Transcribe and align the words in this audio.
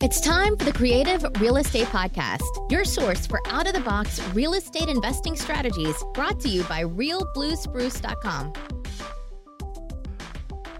It's 0.00 0.20
time 0.20 0.56
for 0.56 0.64
the 0.64 0.72
Creative 0.72 1.26
Real 1.40 1.56
Estate 1.56 1.88
Podcast, 1.88 2.70
your 2.70 2.84
source 2.84 3.26
for 3.26 3.40
out 3.48 3.66
of 3.66 3.72
the 3.72 3.80
box 3.80 4.22
real 4.28 4.54
estate 4.54 4.88
investing 4.88 5.34
strategies 5.34 5.96
brought 6.14 6.38
to 6.38 6.48
you 6.48 6.62
by 6.62 6.84
realbluespruce.com. 6.84 8.52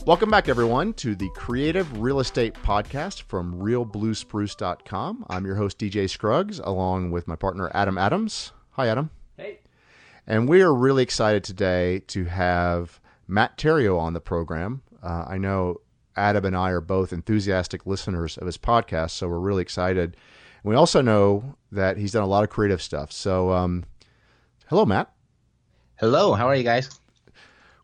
Welcome 0.07 0.31
back, 0.31 0.49
everyone, 0.49 0.93
to 0.95 1.17
the 1.17 1.29
Creative 1.35 1.99
Real 1.99 2.21
Estate 2.21 2.55
Podcast 2.63 3.23
from 3.23 3.55
realbluespruce.com. 3.55 5.27
I'm 5.29 5.45
your 5.45 5.57
host, 5.57 5.81
DJ 5.81 6.09
Scruggs, 6.09 6.61
along 6.61 7.11
with 7.11 7.27
my 7.27 7.35
partner, 7.35 7.73
Adam 7.75 7.99
Adams. 7.99 8.53
Hi, 8.75 8.87
Adam. 8.87 9.11
Hey. 9.37 9.59
And 10.29 10.49
we 10.49 10.63
are 10.63 10.73
really 10.73 11.03
excited 11.03 11.43
today 11.43 12.03
to 12.07 12.27
have 12.27 13.01
Matt 13.27 13.59
Theriault 13.59 13.99
on 13.99 14.13
the 14.13 14.21
program. 14.21 14.83
Uh, 15.03 15.25
I 15.27 15.39
know 15.39 15.81
Adam 16.19 16.45
and 16.45 16.57
I 16.57 16.71
are 16.71 16.81
both 16.81 17.13
enthusiastic 17.13 17.87
listeners 17.87 18.37
of 18.37 18.47
his 18.47 18.59
podcast, 18.59 19.11
so 19.11 19.29
we're 19.29 19.39
really 19.39 19.63
excited. 19.63 20.17
And 20.63 20.71
we 20.71 20.75
also 20.75 21.01
know 21.01 21.57
that 21.73 21.97
he's 21.97 22.13
done 22.13 22.25
a 22.25 22.27
lot 22.27 22.45
of 22.45 22.51
creative 22.51 22.83
stuff. 22.83 23.13
So, 23.13 23.53
um, 23.53 23.85
hello, 24.67 24.85
Matt. 24.85 25.13
Hello, 25.97 26.35
how 26.35 26.49
are 26.49 26.57
you 26.57 26.65
guys? 26.65 27.01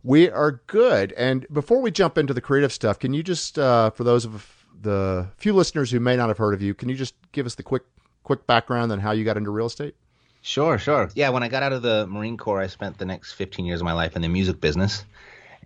We 0.02 0.28
are 0.28 0.60
good. 0.66 1.12
And 1.12 1.46
before 1.52 1.80
we 1.80 1.90
jump 1.90 2.18
into 2.18 2.34
the 2.34 2.40
creative 2.40 2.72
stuff, 2.72 2.98
can 2.98 3.14
you 3.14 3.22
just, 3.22 3.58
uh, 3.58 3.90
for 3.90 4.04
those 4.04 4.24
of 4.24 4.66
the 4.82 5.28
few 5.36 5.54
listeners 5.54 5.90
who 5.90 6.00
may 6.00 6.16
not 6.16 6.28
have 6.28 6.38
heard 6.38 6.52
of 6.52 6.60
you, 6.60 6.74
can 6.74 6.88
you 6.88 6.96
just 6.96 7.14
give 7.32 7.46
us 7.46 7.54
the 7.54 7.62
quick, 7.62 7.84
quick 8.24 8.46
background 8.46 8.92
on 8.92 9.00
how 9.00 9.12
you 9.12 9.24
got 9.24 9.36
into 9.36 9.50
real 9.50 9.66
estate? 9.66 9.94
Sure, 10.42 10.76
sure. 10.76 11.08
Yeah, 11.14 11.30
when 11.30 11.42
I 11.42 11.48
got 11.48 11.62
out 11.62 11.72
of 11.72 11.80
the 11.80 12.06
Marine 12.06 12.36
Corps, 12.36 12.60
I 12.60 12.66
spent 12.66 12.98
the 12.98 13.06
next 13.06 13.32
15 13.32 13.64
years 13.64 13.80
of 13.80 13.84
my 13.86 13.94
life 13.94 14.14
in 14.14 14.20
the 14.20 14.28
music 14.28 14.60
business 14.60 15.04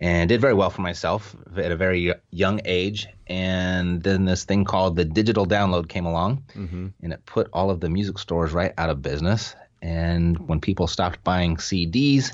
and 0.01 0.29
did 0.29 0.39
very 0.41 0.53
well 0.53 0.69
for 0.69 0.81
myself 0.81 1.35
at 1.55 1.71
a 1.71 1.75
very 1.75 2.13
young 2.31 2.61
age. 2.65 3.07
And 3.27 4.01
then 4.01 4.25
this 4.25 4.45
thing 4.45 4.65
called 4.65 4.95
the 4.95 5.05
digital 5.05 5.45
download 5.45 5.89
came 5.89 6.05
along, 6.05 6.43
mm-hmm. 6.55 6.87
and 7.01 7.13
it 7.13 7.25
put 7.25 7.49
all 7.53 7.69
of 7.69 7.79
the 7.79 7.89
music 7.89 8.17
stores 8.17 8.53
right 8.53 8.73
out 8.77 8.89
of 8.89 9.01
business. 9.01 9.55
And 9.81 10.47
when 10.47 10.61
people 10.61 10.87
stopped 10.87 11.23
buying 11.23 11.57
CDs, 11.57 12.33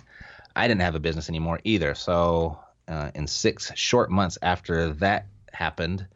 I 0.55 0.67
didn't 0.67 0.81
have 0.81 0.95
a 0.95 0.99
business 0.99 1.29
anymore 1.29 1.59
either. 1.63 1.95
So, 1.95 2.59
uh, 2.87 3.11
in 3.15 3.27
six 3.27 3.71
short 3.75 4.11
months 4.11 4.37
after 4.41 4.93
that 4.93 5.25
happened, 5.51 6.07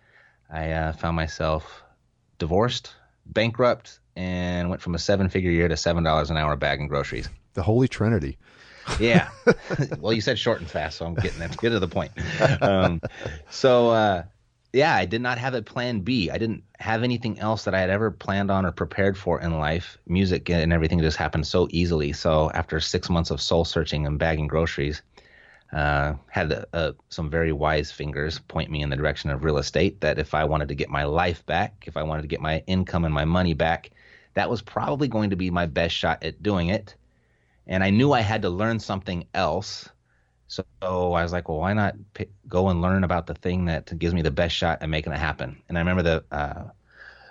I 0.50 0.72
uh, 0.72 0.94
found 0.94 1.16
myself 1.16 1.84
divorced, 2.38 2.94
bankrupt, 3.26 4.00
and 4.16 4.70
went 4.70 4.82
from 4.82 4.96
a 4.96 5.00
seven 5.00 5.30
figure 5.30 5.52
year 5.52 5.68
to 5.68 5.76
$7 5.76 6.30
an 6.30 6.38
hour 6.38 6.56
bagging 6.56 6.88
groceries. 6.88 7.30
The 7.54 7.64
Holy 7.64 7.88
Trinity 7.88 8.38
yeah. 9.00 9.30
well, 10.00 10.14
you 10.14 10.22
said 10.22 10.40
short 10.40 10.60
and 10.60 10.70
fast, 10.70 10.98
so 10.98 11.06
I'm 11.06 11.16
getting 11.16 11.40
that. 11.40 11.58
Get 11.62 11.70
to 11.70 11.80
the 11.80 11.88
point. 11.88 12.12
Um, 12.62 13.02
so, 13.50 13.90
uh, 13.90 14.24
yeah, 14.74 14.96
I 14.96 15.06
did 15.06 15.22
not 15.22 15.38
have 15.38 15.54
a 15.54 15.62
plan 15.62 16.02
B. 16.02 16.30
I 16.30 16.38
didn't 16.38 16.64
have 16.80 17.04
anything 17.04 17.40
else 17.40 17.64
that 17.64 17.74
I 17.74 17.80
had 17.80 17.90
ever 17.90 18.12
planned 18.12 18.52
on 18.52 18.66
or 18.66 18.72
prepared 18.72 19.18
for 19.18 19.42
in 19.42 19.60
life. 19.60 19.98
Music 20.08 20.50
and 20.50 20.72
everything 20.72 21.00
just 21.00 21.18
happened 21.18 21.48
so 21.48 21.68
easily. 21.72 22.14
So, 22.14 22.52
after 22.52 22.80
six 22.80 23.10
months 23.10 23.32
of 23.32 23.42
soul 23.42 23.66
searching 23.66 24.06
and 24.06 24.20
bagging 24.20 24.48
groceries, 24.48 25.02
uh, 25.74 26.14
had 26.30 26.52
a, 26.52 26.96
some 27.10 27.30
very 27.30 27.52
wise 27.52 27.92
fingers 27.92 28.40
point 28.40 28.72
me 28.72 28.82
in 28.82 28.90
the 28.90 28.96
direction 28.96 29.30
of 29.30 29.44
real 29.44 29.58
estate. 29.58 30.02
That 30.02 30.20
if 30.20 30.34
I 30.34 30.46
wanted 30.46 30.68
to 30.70 30.76
get 30.76 30.90
my 30.90 31.04
life 31.04 31.46
back, 31.46 31.84
if 31.88 31.98
I 31.98 32.04
wanted 32.04 32.24
to 32.24 32.28
get 32.28 32.42
my 32.42 32.64
income 32.68 33.06
and 33.06 33.14
my 33.14 33.26
money 33.26 33.54
back, 33.54 33.92
that 34.36 34.50
was 34.50 34.62
probably 34.62 35.08
going 35.08 35.32
to 35.32 35.36
be 35.36 35.50
my 35.50 35.66
best 35.66 35.96
shot 35.96 36.24
at 36.24 36.42
doing 36.44 36.70
it 36.70 36.96
and 37.70 37.84
I 37.84 37.92
knew 37.92 38.12
I 38.12 38.22
had 38.22 38.42
to 38.42 38.50
learn 38.50 38.80
something 38.80 39.26
else. 39.36 39.88
So 40.48 40.64
I 40.82 41.22
was 41.22 41.32
like, 41.32 41.48
well, 41.48 41.60
why 41.60 41.74
not 41.74 41.96
go 42.48 42.70
and 42.70 42.82
learn 42.82 43.04
about 43.04 43.28
the 43.28 43.36
thing 43.36 43.66
that 43.66 43.98
gives 43.98 44.16
me 44.16 44.24
the 44.24 44.32
best 44.32 44.56
shot 44.56 44.82
at 44.82 44.90
making 44.90 45.14
it 45.14 45.20
happen? 45.20 45.62
And 45.70 45.78
I 45.78 45.82
remember 45.82 46.02
the 46.02 46.24
uh, 46.32 46.64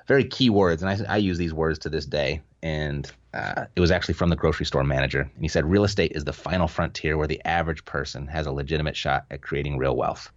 very 0.06 0.24
key 0.24 0.48
words, 0.48 0.80
and 0.82 0.90
I, 0.90 1.14
I, 1.14 1.16
use 1.16 1.36
these 1.36 1.52
words 1.52 1.80
to 1.80 1.88
this 1.88 2.06
day. 2.06 2.40
And 2.62 3.10
uh, 3.34 3.66
it 3.74 3.80
was 3.80 3.90
actually 3.90 4.14
from 4.14 4.30
the 4.30 4.36
grocery 4.36 4.64
store 4.64 4.84
manager. 4.84 5.22
And 5.22 5.42
he 5.42 5.48
said, 5.48 5.66
real 5.66 5.82
estate 5.82 6.12
is 6.14 6.24
the 6.24 6.32
final 6.32 6.68
frontier 6.68 7.16
where 7.18 7.26
the 7.26 7.44
average 7.44 7.84
person 7.84 8.28
has 8.28 8.46
a 8.46 8.52
legitimate 8.52 8.96
shot 8.96 9.26
at 9.32 9.42
creating 9.42 9.76
real 9.76 9.96
wealth. 9.96 10.30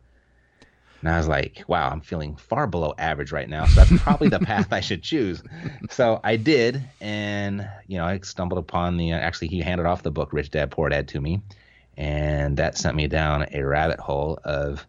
And 1.02 1.10
I 1.10 1.18
was 1.18 1.28
like, 1.28 1.64
wow, 1.68 1.90
I'm 1.90 2.02
feeling 2.02 2.36
far 2.36 2.68
below 2.68 2.94
average 2.98 3.32
right 3.32 3.50
now. 3.50 3.66
So 3.66 3.84
that's 3.84 4.04
probably 4.04 4.30
the 4.30 4.40
path 4.40 4.72
I 4.72 4.82
should 4.82 5.02
choose. 5.02 5.42
So 5.90 6.20
I 6.24 6.36
did. 6.36 6.84
And, 7.02 7.68
you 7.88 7.98
know, 7.98 8.06
I 8.06 8.20
stumbled 8.20 8.60
upon 8.60 8.98
the, 8.98 9.12
actually, 9.14 9.48
he 9.48 9.62
handed 9.62 9.88
off 9.88 10.04
the 10.04 10.12
book, 10.12 10.32
Rich 10.32 10.52
Dad, 10.52 10.70
Poor 10.70 10.90
Dad, 10.90 11.08
to 11.10 11.20
me. 11.20 11.42
And 11.98 12.58
that 12.58 12.78
sent 12.78 12.96
me 12.96 13.08
down 13.08 13.48
a 13.52 13.64
rabbit 13.64 14.00
hole 14.00 14.40
of 14.44 14.86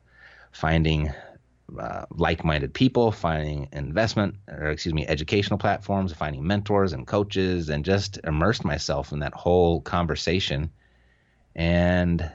finding 0.52 1.10
uh, 1.78 2.04
like-minded 2.10 2.74
people, 2.74 3.10
finding 3.10 3.68
investment 3.72 4.34
or 4.48 4.66
excuse 4.66 4.94
me, 4.94 5.06
educational 5.06 5.58
platforms, 5.58 6.12
finding 6.12 6.46
mentors 6.46 6.92
and 6.92 7.06
coaches, 7.06 7.70
and 7.70 7.86
just 7.86 8.18
immersed 8.24 8.64
myself 8.64 9.12
in 9.12 9.20
that 9.20 9.32
whole 9.32 9.80
conversation. 9.80 10.70
And 11.54 12.30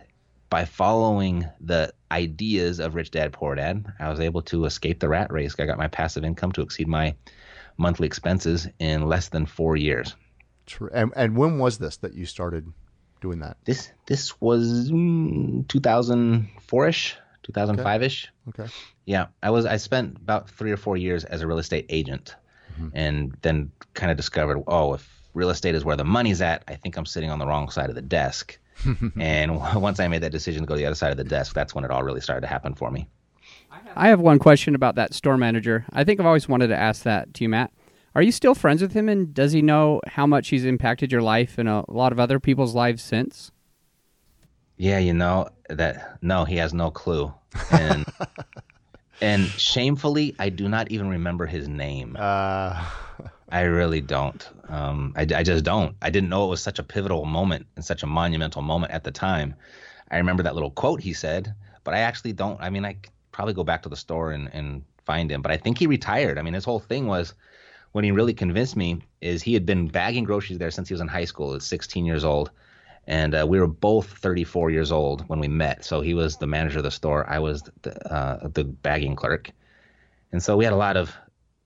by 0.50 0.66
following 0.66 1.48
the 1.60 1.94
ideas 2.12 2.80
of 2.80 2.96
Rich 2.96 3.12
Dad 3.12 3.34
Poor 3.34 3.56
Dad, 3.56 3.86
I 4.00 4.10
was 4.10 4.20
able 4.20 4.42
to 4.44 4.66
escape 4.66 5.00
the 5.00 5.10
rat 5.10 5.32
race. 5.32 5.56
I 5.60 5.66
got 5.66 5.78
my 5.78 5.88
passive 5.88 6.24
income 6.24 6.52
to 6.54 6.62
exceed 6.62 6.88
my 6.88 7.16
monthly 7.78 8.08
expenses 8.08 8.68
in 8.80 9.08
less 9.08 9.30
than 9.30 9.46
four 9.46 9.76
years. 9.76 10.16
True. 10.66 10.90
And, 10.94 11.14
and 11.16 11.38
when 11.38 11.60
was 11.60 11.78
this 11.78 11.98
that 11.98 12.14
you 12.14 12.26
started 12.26 12.72
doing 13.22 13.40
that? 13.40 13.58
This 13.66 13.92
this 14.06 14.40
was 14.42 14.92
mm, 14.92 15.66
2004ish, 15.68 17.14
2005ish. 17.52 18.28
Okay. 18.50 18.64
okay. 18.64 18.72
Yeah, 19.06 19.28
I 19.42 19.52
was. 19.52 19.66
I 19.66 19.78
spent 19.78 20.18
about 20.18 20.50
three 20.50 20.72
or 20.72 20.78
four 20.78 20.98
years 20.98 21.24
as 21.24 21.42
a 21.42 21.48
real 21.48 21.60
estate 21.60 21.86
agent, 21.90 22.36
mm-hmm. 22.74 22.90
and 22.94 23.38
then 23.42 23.72
kind 23.94 24.12
of 24.12 24.18
discovered, 24.18 24.62
oh, 24.68 24.96
if 24.96 25.10
real 25.34 25.50
estate 25.50 25.76
is 25.76 25.86
where 25.86 25.96
the 25.96 26.04
money's 26.04 26.42
at, 26.42 26.64
I 26.68 26.76
think 26.76 26.98
I'm 26.98 27.06
sitting 27.06 27.30
on 27.30 27.40
the 27.40 27.48
wrong 27.48 27.70
side 27.70 27.90
of 27.90 27.96
the 27.96 28.02
desk. 28.02 28.60
and 29.20 29.60
once 29.76 30.00
I 30.00 30.08
made 30.08 30.24
that 30.24 30.32
decision 30.32 30.64
to 30.64 30.68
go 30.68 30.76
to 30.76 30.80
the 30.80 30.86
other 30.86 30.96
side 30.96 31.12
of 31.12 31.18
the 31.18 31.24
desk, 31.24 31.54
that's 31.54 31.74
when 31.74 31.84
it 31.84 31.92
all 31.92 32.04
really 32.04 32.22
started 32.22 32.42
to 32.42 32.48
happen 32.48 32.74
for 32.74 32.92
me. 32.92 33.08
I 33.96 34.10
have 34.10 34.20
one 34.20 34.40
question 34.40 34.76
about 34.76 34.96
that 34.96 35.14
store 35.14 35.38
manager. 35.38 35.86
I 35.92 36.04
think 36.04 36.20
I've 36.20 36.26
always 36.26 36.48
wanted 36.48 36.68
to 36.68 36.76
ask 36.76 37.04
that 37.04 37.34
to 37.36 37.44
you, 37.44 37.50
Matt. 37.50 37.72
Are 38.16 38.22
you 38.22 38.32
still 38.32 38.56
friends 38.56 38.82
with 38.82 38.94
him, 38.94 39.10
and 39.10 39.34
does 39.34 39.52
he 39.52 39.62
know 39.62 40.02
how 40.08 40.26
much 40.26 40.50
he's 40.50 40.66
impacted 40.66 41.12
your 41.12 41.22
life 41.22 41.58
and 41.58 41.70
a 41.70 41.86
lot 41.88 42.12
of 42.12 42.20
other 42.20 42.40
people's 42.40 42.74
lives 42.74 43.04
since? 43.04 43.52
Yeah, 44.78 45.00
you 45.00 45.14
know 45.14 45.50
that. 45.70 46.18
No, 46.22 46.46
he 46.46 46.58
has 46.58 46.74
no 46.74 46.90
clue, 46.90 47.34
and 47.72 48.06
and 49.22 49.46
shamefully, 49.46 50.36
I 50.40 50.50
do 50.50 50.68
not 50.68 50.92
even 50.92 51.10
remember 51.10 51.46
his 51.46 51.68
name. 51.68 52.16
Uh... 52.20 52.84
I 53.50 53.62
really 53.62 54.02
don't. 54.02 54.48
Um, 54.68 55.14
I, 55.16 55.22
I 55.22 55.44
just 55.44 55.64
don't. 55.64 55.96
I 56.02 56.10
didn't 56.10 56.30
know 56.30 56.46
it 56.46 56.50
was 56.50 56.62
such 56.62 56.80
a 56.80 56.84
pivotal 56.84 57.26
moment 57.26 57.66
and 57.76 57.86
such 57.86 58.04
a 58.04 58.08
monumental 58.08 58.62
moment 58.62 58.92
at 58.92 59.04
the 59.04 59.12
time. 59.12 59.56
I 60.12 60.18
remember 60.18 60.44
that 60.44 60.54
little 60.54 60.72
quote 60.72 61.02
he 61.02 61.14
said, 61.14 61.54
but 61.84 61.94
I 61.94 62.00
actually 62.00 62.34
don't. 62.34 62.60
I 62.62 62.70
mean, 62.70 62.86
I 62.86 62.98
probably 63.32 63.54
go 63.54 63.64
back 63.64 63.84
to 63.84 63.90
the 63.90 63.96
store 63.96 64.32
and, 64.32 64.50
and 64.54 64.84
find 65.06 65.32
him, 65.32 65.42
but 65.42 65.52
I 65.52 65.58
think 65.58 65.78
he 65.78 65.88
retired. 65.88 66.38
I 66.38 66.42
mean, 66.42 66.54
his 66.54 66.66
whole 66.66 66.80
thing 66.80 67.08
was 67.08 67.34
when 67.94 68.04
he 68.04 68.12
really 68.12 68.34
convinced 68.34 68.76
me 68.76 69.02
is 69.22 69.42
he 69.42 69.54
had 69.54 69.66
been 69.66 69.88
bagging 69.88 70.26
groceries 70.26 70.60
there 70.60 70.72
since 70.72 70.90
he 70.90 70.94
was 70.94 71.02
in 71.02 71.08
high 71.08 71.26
school 71.26 71.56
at 71.56 71.62
16 71.62 72.06
years 72.06 72.24
old. 72.24 72.52
And 73.08 73.34
uh, 73.34 73.46
we 73.48 73.60
were 73.60 73.68
both 73.68 74.10
34 74.18 74.70
years 74.70 74.92
old 74.92 75.28
when 75.30 75.40
we 75.40 75.48
met. 75.48 75.86
So 75.86 76.02
he 76.02 76.14
was 76.14 76.36
the 76.36 76.48
manager 76.48 76.80
of 76.80 76.84
the 76.84 76.92
store. 76.92 77.26
I 77.30 77.40
was 77.40 77.64
the, 77.84 78.14
uh, 78.14 78.50
the 78.50 78.66
bagging 78.66 79.16
clerk. 79.16 79.50
And 80.34 80.44
so 80.44 80.58
we 80.58 80.66
had 80.66 80.74
a 80.74 80.78
lot 80.78 80.98
of 80.98 81.16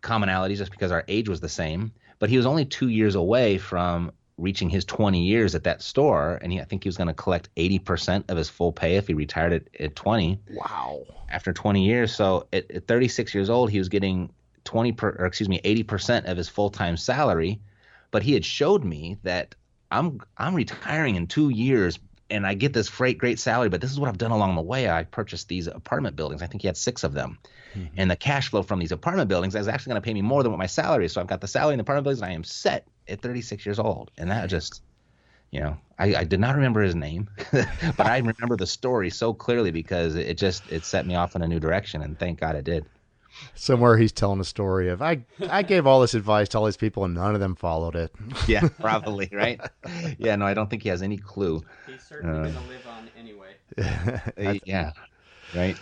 commonalities 0.02 0.58
just 0.58 0.72
because 0.72 0.92
our 0.92 1.04
age 1.08 1.30
was 1.30 1.40
the 1.40 1.50
same. 1.50 1.92
But 2.20 2.30
he 2.30 2.38
was 2.38 2.46
only 2.46 2.66
two 2.66 2.90
years 2.90 3.16
away 3.16 3.58
from 3.58 4.12
reaching 4.38 4.70
his 4.70 4.86
20 4.86 5.22
years 5.22 5.56
at 5.56 5.64
that 5.64 5.82
store, 5.82 6.40
and 6.42 6.52
he, 6.52 6.60
I 6.60 6.64
think 6.64 6.84
he 6.84 6.90
was 6.90 6.98
going 6.98 7.08
to 7.08 7.14
collect 7.14 7.50
80% 7.56 8.30
of 8.30 8.38
his 8.38 8.50
full 8.50 8.72
pay 8.72 8.98
if 8.98 9.08
he 9.08 9.14
retired 9.14 9.54
at, 9.54 9.64
at 9.80 9.96
20. 9.96 10.40
Wow! 10.54 11.04
After 11.30 11.54
20 11.54 11.86
years, 11.86 12.14
so 12.14 12.48
at, 12.52 12.70
at 12.72 12.88
36 12.88 13.34
years 13.34 13.50
old, 13.50 13.70
he 13.70 13.80
was 13.80 13.90
getting 13.90 14.32
20 14.64 14.92
per, 14.94 15.10
or 15.20 15.26
excuse 15.26 15.50
me, 15.50 15.62
80% 15.64 16.26
of 16.26 16.38
his 16.38 16.50
full 16.50 16.70
time 16.70 16.98
salary. 16.98 17.60
But 18.12 18.24
he 18.24 18.34
had 18.34 18.44
showed 18.44 18.84
me 18.84 19.18
that 19.24 19.56
I'm 19.92 20.20
I'm 20.38 20.56
retiring 20.56 21.16
in 21.16 21.28
two 21.28 21.50
years, 21.50 22.00
and 22.32 22.48
I 22.48 22.54
get 22.54 22.74
this 22.74 22.90
great 22.90 23.18
great 23.18 23.40
salary. 23.40 23.70
But 23.70 23.82
this 23.82 23.92
is 23.92 24.00
what 24.00 24.10
I've 24.10 24.18
done 24.18 24.32
along 24.32 24.56
the 24.56 24.62
way. 24.62 24.90
I 24.90 25.04
purchased 25.04 25.48
these 25.48 25.68
apartment 25.68 26.16
buildings. 26.16 26.42
I 26.42 26.48
think 26.48 26.62
he 26.62 26.68
had 26.68 26.78
six 26.78 27.04
of 27.04 27.14
them. 27.14 27.38
Mm-hmm. 27.76 27.94
And 27.98 28.12
the 28.12 28.16
cash 28.16 28.50
flow 28.50 28.64
from 28.64 28.80
these 28.80 28.92
apartment 28.92 29.30
buildings 29.30 29.56
is 29.56 29.68
actually 29.68 29.92
going 29.92 30.02
to 30.02 30.06
pay 30.06 30.14
me 30.14 30.22
more 30.22 30.44
than 30.44 30.52
what 30.52 30.60
my 30.60 30.66
salary 30.66 31.06
is. 31.06 31.14
So 31.14 31.22
I've 31.22 31.28
got 31.28 31.42
the 31.42 31.48
salary 31.48 31.74
in 31.74 31.78
the 31.78 31.84
apartment 31.84 32.06
buildings 32.06 32.22
and 32.22 32.32
I 32.32 32.34
am 32.34 32.44
set 32.44 32.88
at 33.08 33.22
36 33.22 33.66
years 33.66 33.80
old. 33.80 34.12
And 34.18 34.32
that 34.32 34.48
just, 34.48 34.82
you 35.52 35.62
know, 35.62 35.78
I, 35.98 36.16
I 36.16 36.24
did 36.24 36.40
not 36.40 36.56
remember 36.56 36.82
his 36.82 36.96
name, 36.96 37.30
but 37.52 38.00
I 38.00 38.18
remember 38.18 38.58
the 38.58 38.68
story 38.68 39.10
so 39.10 39.34
clearly 39.34 39.72
because 39.72 40.16
it 40.16 40.38
just, 40.38 40.70
it 40.72 40.84
set 40.84 41.06
me 41.06 41.16
off 41.16 41.36
in 41.36 41.42
a 41.42 41.48
new 41.48 41.60
direction. 41.60 42.02
And 42.02 42.18
thank 42.18 42.40
God 42.40 42.56
it 42.56 42.66
did. 42.66 42.86
Somewhere 43.56 43.98
he's 43.98 44.12
telling 44.12 44.40
a 44.40 44.46
story 44.46 44.90
of 44.90 45.02
I 45.02 45.24
I 45.50 45.64
gave 45.64 45.88
all 45.88 46.02
this 46.02 46.14
advice 46.14 46.50
to 46.50 46.60
all 46.60 46.66
these 46.66 46.78
people 46.78 47.04
and 47.04 47.14
none 47.14 47.34
of 47.34 47.40
them 47.40 47.56
followed 47.56 47.96
it. 47.96 48.12
yeah, 48.48 48.68
probably 48.80 49.30
right. 49.32 49.60
Yeah, 50.18 50.36
no, 50.36 50.46
I 50.46 50.54
don't 50.54 50.70
think 50.70 50.84
he 50.84 50.90
has 50.90 51.02
any 51.02 51.18
clue. 51.18 51.64
He's 51.88 52.04
certainly 52.04 52.40
uh, 52.40 52.44
going 52.44 52.54
to 52.54 52.70
live 52.70 52.88
on 52.88 53.10
anyway. 53.18 54.62
yeah, 54.66 54.92
right. 55.56 55.78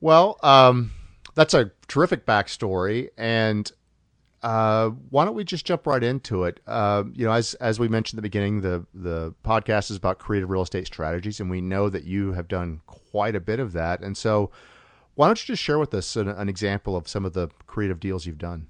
Well, 0.00 0.38
um, 0.42 0.92
that's 1.34 1.54
a 1.54 1.70
terrific 1.86 2.26
backstory. 2.26 3.08
And 3.16 3.70
uh, 4.42 4.90
why 5.10 5.24
don't 5.24 5.34
we 5.34 5.44
just 5.44 5.66
jump 5.66 5.86
right 5.86 6.02
into 6.02 6.44
it? 6.44 6.60
Uh, 6.66 7.04
you 7.12 7.24
know, 7.24 7.32
as 7.32 7.54
as 7.54 7.80
we 7.80 7.88
mentioned 7.88 8.18
at 8.18 8.22
the 8.22 8.28
beginning, 8.28 8.60
the 8.60 8.86
the 8.94 9.34
podcast 9.44 9.90
is 9.90 9.96
about 9.96 10.18
creative 10.18 10.50
real 10.50 10.62
estate 10.62 10.86
strategies, 10.86 11.40
and 11.40 11.50
we 11.50 11.60
know 11.60 11.88
that 11.88 12.04
you 12.04 12.32
have 12.32 12.48
done 12.48 12.80
quite 12.86 13.34
a 13.34 13.40
bit 13.40 13.58
of 13.58 13.72
that. 13.72 14.00
And 14.00 14.16
so, 14.16 14.50
why 15.18 15.26
don't 15.26 15.40
you 15.40 15.52
just 15.52 15.62
share 15.62 15.80
with 15.80 15.92
us 15.94 16.14
an, 16.14 16.28
an 16.28 16.48
example 16.48 16.96
of 16.96 17.08
some 17.08 17.24
of 17.24 17.32
the 17.32 17.48
creative 17.66 17.98
deals 17.98 18.24
you've 18.24 18.38
done? 18.38 18.68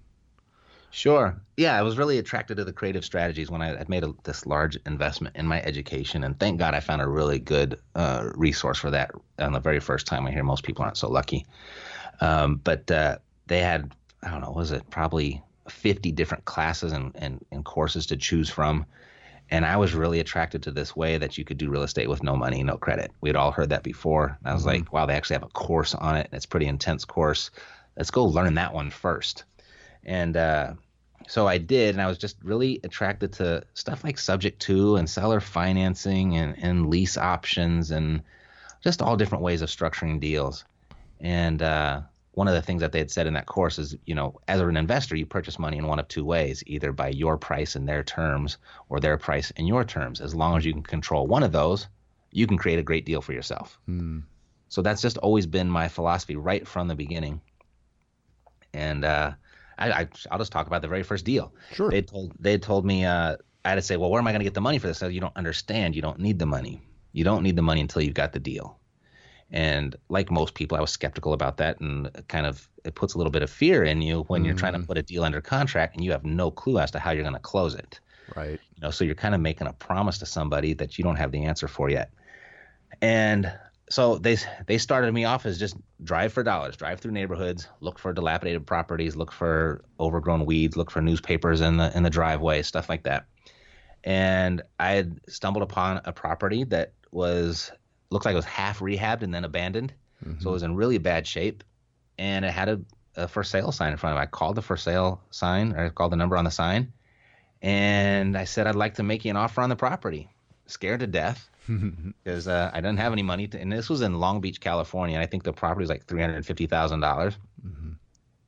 Sure. 0.90 1.38
Yeah, 1.58 1.78
I 1.78 1.82
was 1.82 1.98
really 1.98 2.16
attracted 2.16 2.56
to 2.56 2.64
the 2.64 2.72
creative 2.72 3.04
strategies 3.04 3.50
when 3.50 3.60
I 3.60 3.76
had 3.76 3.90
made 3.90 4.02
a, 4.02 4.14
this 4.24 4.46
large 4.46 4.78
investment 4.86 5.36
in 5.36 5.46
my 5.46 5.60
education, 5.60 6.24
and 6.24 6.40
thank 6.40 6.58
God 6.58 6.72
I 6.72 6.80
found 6.80 7.02
a 7.02 7.06
really 7.06 7.38
good 7.38 7.78
uh, 7.94 8.30
resource 8.34 8.78
for 8.78 8.90
that 8.90 9.10
on 9.38 9.52
the 9.52 9.60
very 9.60 9.78
first 9.78 10.06
time. 10.06 10.26
I 10.26 10.30
hear 10.30 10.42
most 10.42 10.64
people 10.64 10.82
aren't 10.82 10.96
so 10.96 11.10
lucky, 11.10 11.44
um, 12.22 12.62
but 12.64 12.90
uh, 12.90 13.18
they 13.46 13.60
had 13.60 13.92
I 14.22 14.30
don't 14.30 14.40
know, 14.40 14.50
was 14.50 14.72
it 14.72 14.88
probably 14.88 15.42
50 15.68 16.12
different 16.12 16.46
classes 16.46 16.92
and, 16.92 17.12
and, 17.16 17.44
and 17.52 17.62
courses 17.62 18.06
to 18.06 18.16
choose 18.16 18.48
from. 18.48 18.86
And 19.50 19.64
I 19.64 19.76
was 19.76 19.94
really 19.94 20.20
attracted 20.20 20.62
to 20.64 20.70
this 20.70 20.94
way 20.94 21.16
that 21.18 21.38
you 21.38 21.44
could 21.44 21.58
do 21.58 21.70
real 21.70 21.82
estate 21.82 22.08
with 22.08 22.22
no 22.22 22.36
money, 22.36 22.62
no 22.62 22.76
credit. 22.76 23.10
We 23.20 23.30
had 23.30 23.36
all 23.36 23.50
heard 23.50 23.70
that 23.70 23.82
before. 23.82 24.38
I 24.44 24.52
was 24.52 24.62
mm-hmm. 24.62 24.68
like, 24.68 24.92
wow, 24.92 25.06
they 25.06 25.14
actually 25.14 25.34
have 25.34 25.42
a 25.42 25.48
course 25.48 25.94
on 25.94 26.16
it. 26.16 26.26
and 26.26 26.34
It's 26.34 26.44
a 26.44 26.48
pretty 26.48 26.66
intense 26.66 27.04
course. 27.04 27.50
Let's 27.96 28.10
go 28.10 28.24
learn 28.24 28.54
that 28.54 28.74
one 28.74 28.90
first. 28.90 29.44
And 30.04 30.36
uh, 30.36 30.74
so 31.26 31.46
I 31.46 31.58
did, 31.58 31.94
and 31.94 32.02
I 32.02 32.06
was 32.06 32.18
just 32.18 32.36
really 32.42 32.80
attracted 32.84 33.32
to 33.34 33.62
stuff 33.74 34.04
like 34.04 34.18
subject 34.18 34.60
to 34.62 34.96
and 34.96 35.08
seller 35.08 35.40
financing 35.40 36.36
and, 36.36 36.54
and 36.58 36.90
lease 36.90 37.16
options 37.16 37.90
and 37.90 38.22
just 38.82 39.02
all 39.02 39.16
different 39.16 39.44
ways 39.44 39.62
of 39.62 39.68
structuring 39.68 40.20
deals. 40.20 40.64
And 41.20 41.62
uh, 41.62 42.02
one 42.38 42.46
of 42.46 42.55
the 42.55 42.62
things 42.62 42.82
that 42.82 42.93
they 42.93 43.00
had 43.00 43.11
said 43.11 43.26
in 43.26 43.35
that 43.35 43.46
course 43.46 43.81
is, 43.81 43.96
you 44.06 44.14
know, 44.14 44.40
as 44.46 44.61
an 44.61 44.76
investor, 44.76 45.17
you 45.17 45.26
purchase 45.26 45.58
money 45.58 45.76
in 45.76 45.88
one 45.88 45.99
of 45.99 46.06
two 46.06 46.25
ways, 46.25 46.62
either 46.69 46.93
by 46.93 47.08
your 47.08 47.37
price 47.37 47.75
and 47.75 47.88
their 47.88 48.05
terms 48.05 48.58
or 48.88 49.00
their 49.00 49.19
price 49.19 49.52
and 49.56 49.67
your 49.67 49.82
terms. 49.82 50.20
As 50.20 50.37
long 50.37 50.56
as 50.56 50.64
you 50.64 50.73
can 50.73 50.85
control 50.85 51.26
one 51.26 51.43
of 51.43 51.50
those, 51.50 51.88
you 52.31 52.46
can 52.46 52.56
create 52.56 52.79
a 52.79 52.85
great 52.85 53.05
deal 53.05 53.20
for 53.20 53.32
yourself. 53.32 53.81
Mm. 53.88 54.23
So 54.69 54.82
that's 54.82 55.02
just 55.02 55.19
always 55.19 55.46
been 55.49 55.69
my 55.69 55.88
philosophy 55.88 56.37
right 56.37 56.64
from 56.64 56.87
the 56.87 56.94
beginning. 56.94 57.40
And 58.73 59.05
uh, 59.05 59.32
I, 59.76 59.91
I, 59.91 60.08
will 60.31 60.38
just 60.38 60.52
talk 60.52 60.69
about 60.69 60.82
the 60.82 60.87
very 60.87 61.02
first 61.02 61.25
deal. 61.25 61.52
Sure. 61.73 61.91
They 61.91 62.02
told 62.02 62.34
they 62.38 62.56
told 62.56 62.87
me 62.87 63.05
uh, 63.05 63.34
I 63.64 63.69
had 63.69 63.75
to 63.75 63.82
say, 63.82 63.96
well, 63.96 64.11
where 64.12 64.20
am 64.20 64.29
I 64.29 64.31
going 64.31 64.41
to 64.41 64.44
get 64.44 64.55
the 64.55 64.61
money 64.61 64.79
for 64.79 64.87
this? 64.87 64.99
So 64.99 65.08
you 65.08 65.20
don't 65.20 65.37
understand. 65.37 65.96
You 65.96 66.02
don't 66.02 66.20
need 66.20 66.38
the 66.38 66.46
money. 66.46 66.82
You 67.11 67.25
don't 67.25 67.43
need 67.43 67.56
the 67.56 67.62
money 67.62 67.81
until 67.81 68.02
you've 68.02 68.14
got 68.14 68.32
the 68.32 68.38
deal. 68.38 68.79
And 69.50 69.96
like 70.08 70.30
most 70.30 70.54
people, 70.54 70.76
I 70.76 70.80
was 70.80 70.90
skeptical 70.90 71.32
about 71.32 71.56
that, 71.56 71.80
and 71.80 72.10
kind 72.28 72.46
of 72.46 72.68
it 72.84 72.94
puts 72.94 73.14
a 73.14 73.18
little 73.18 73.30
bit 73.30 73.42
of 73.42 73.50
fear 73.50 73.82
in 73.82 74.02
you 74.02 74.24
when 74.28 74.42
mm 74.42 74.46
you're 74.46 74.54
trying 74.54 74.74
to 74.74 74.78
mm-hmm. 74.78 74.86
put 74.86 74.98
a 74.98 75.02
deal 75.02 75.24
under 75.24 75.40
contract 75.40 75.94
and 75.94 76.04
you 76.04 76.10
have 76.12 76.24
no 76.24 76.50
clue 76.50 76.78
as 76.78 76.90
to 76.90 76.98
how 76.98 77.10
you're 77.10 77.22
going 77.22 77.34
to 77.34 77.40
close 77.40 77.74
it. 77.74 78.00
Right. 78.36 78.60
You 78.74 78.80
know, 78.82 78.90
so 78.90 79.04
you're 79.04 79.14
kind 79.14 79.34
of 79.34 79.40
making 79.40 79.66
a 79.66 79.72
promise 79.72 80.18
to 80.18 80.26
somebody 80.26 80.74
that 80.74 80.98
you 80.98 81.04
don't 81.04 81.16
have 81.16 81.32
the 81.32 81.44
answer 81.44 81.68
for 81.68 81.88
yet. 81.88 82.10
And 83.00 83.52
so 83.90 84.18
they 84.18 84.36
they 84.66 84.78
started 84.78 85.12
me 85.12 85.24
off 85.24 85.46
as 85.46 85.58
just 85.58 85.76
drive 86.04 86.32
for 86.32 86.42
dollars, 86.42 86.76
drive 86.76 87.00
through 87.00 87.12
neighborhoods, 87.12 87.68
look 87.80 87.98
for 87.98 88.12
dilapidated 88.12 88.66
properties, 88.66 89.16
look 89.16 89.32
for 89.32 89.82
overgrown 89.98 90.44
weeds, 90.44 90.76
look 90.76 90.90
for 90.90 91.00
newspapers 91.00 91.60
in 91.60 91.78
the 91.78 91.96
in 91.96 92.02
the 92.02 92.10
driveway, 92.10 92.62
stuff 92.62 92.88
like 92.88 93.04
that. 93.04 93.26
And 94.04 94.62
I 94.78 94.92
had 94.92 95.20
stumbled 95.28 95.62
upon 95.62 96.00
a 96.04 96.12
property 96.12 96.64
that 96.64 96.92
was 97.10 97.72
looked 98.10 98.25
like 98.25 98.32
it 98.32 98.37
was 98.37 98.44
half 98.44 98.81
rehabbed 98.81 99.22
and 99.22 99.32
then 99.32 99.44
abandoned. 99.44 99.93
Mm-hmm. 100.25 100.40
So 100.40 100.50
it 100.50 100.52
was 100.52 100.62
in 100.62 100.75
really 100.75 100.99
bad 100.99 101.26
shape. 101.26 101.64
And 102.19 102.44
it 102.44 102.50
had 102.50 102.69
a, 102.69 102.81
a 103.16 103.28
for 103.28 103.44
sale 103.44 103.72
sign 103.72 103.93
in 103.93 103.99
front 103.99 104.16
of 104.16 104.20
it. 104.20 104.22
I 104.22 104.26
called 104.26 104.56
the 104.56 104.62
for 104.62 104.76
sale 104.76 105.22
sign, 105.31 105.72
or 105.75 105.87
I 105.87 105.88
called 105.90 106.12
the 106.12 106.16
number 106.16 106.37
on 106.37 106.44
the 106.44 106.50
sign. 106.50 106.93
And 107.62 108.37
I 108.37 108.44
said, 108.44 108.66
I'd 108.66 108.75
like 108.75 108.94
to 108.94 109.02
make 109.02 109.25
you 109.25 109.31
an 109.31 109.37
offer 109.37 109.60
on 109.60 109.69
the 109.69 109.76
property. 109.76 110.28
Scared 110.66 111.00
to 111.00 111.06
death 111.06 111.49
because 112.25 112.49
uh, 112.49 112.70
I 112.72 112.81
didn't 112.81 112.99
have 112.99 113.12
any 113.12 113.22
money. 113.22 113.49
To, 113.49 113.60
and 113.60 113.72
this 113.72 113.88
was 113.88 114.02
in 114.02 114.19
Long 114.19 114.40
Beach, 114.40 114.60
California. 114.60 115.16
And 115.16 115.22
I 115.22 115.26
think 115.26 115.44
the 115.44 115.52
property 115.52 115.82
was 115.82 115.90
like 115.90 116.06
$350,000. 116.06 116.69
Mm-hmm. 116.69 117.90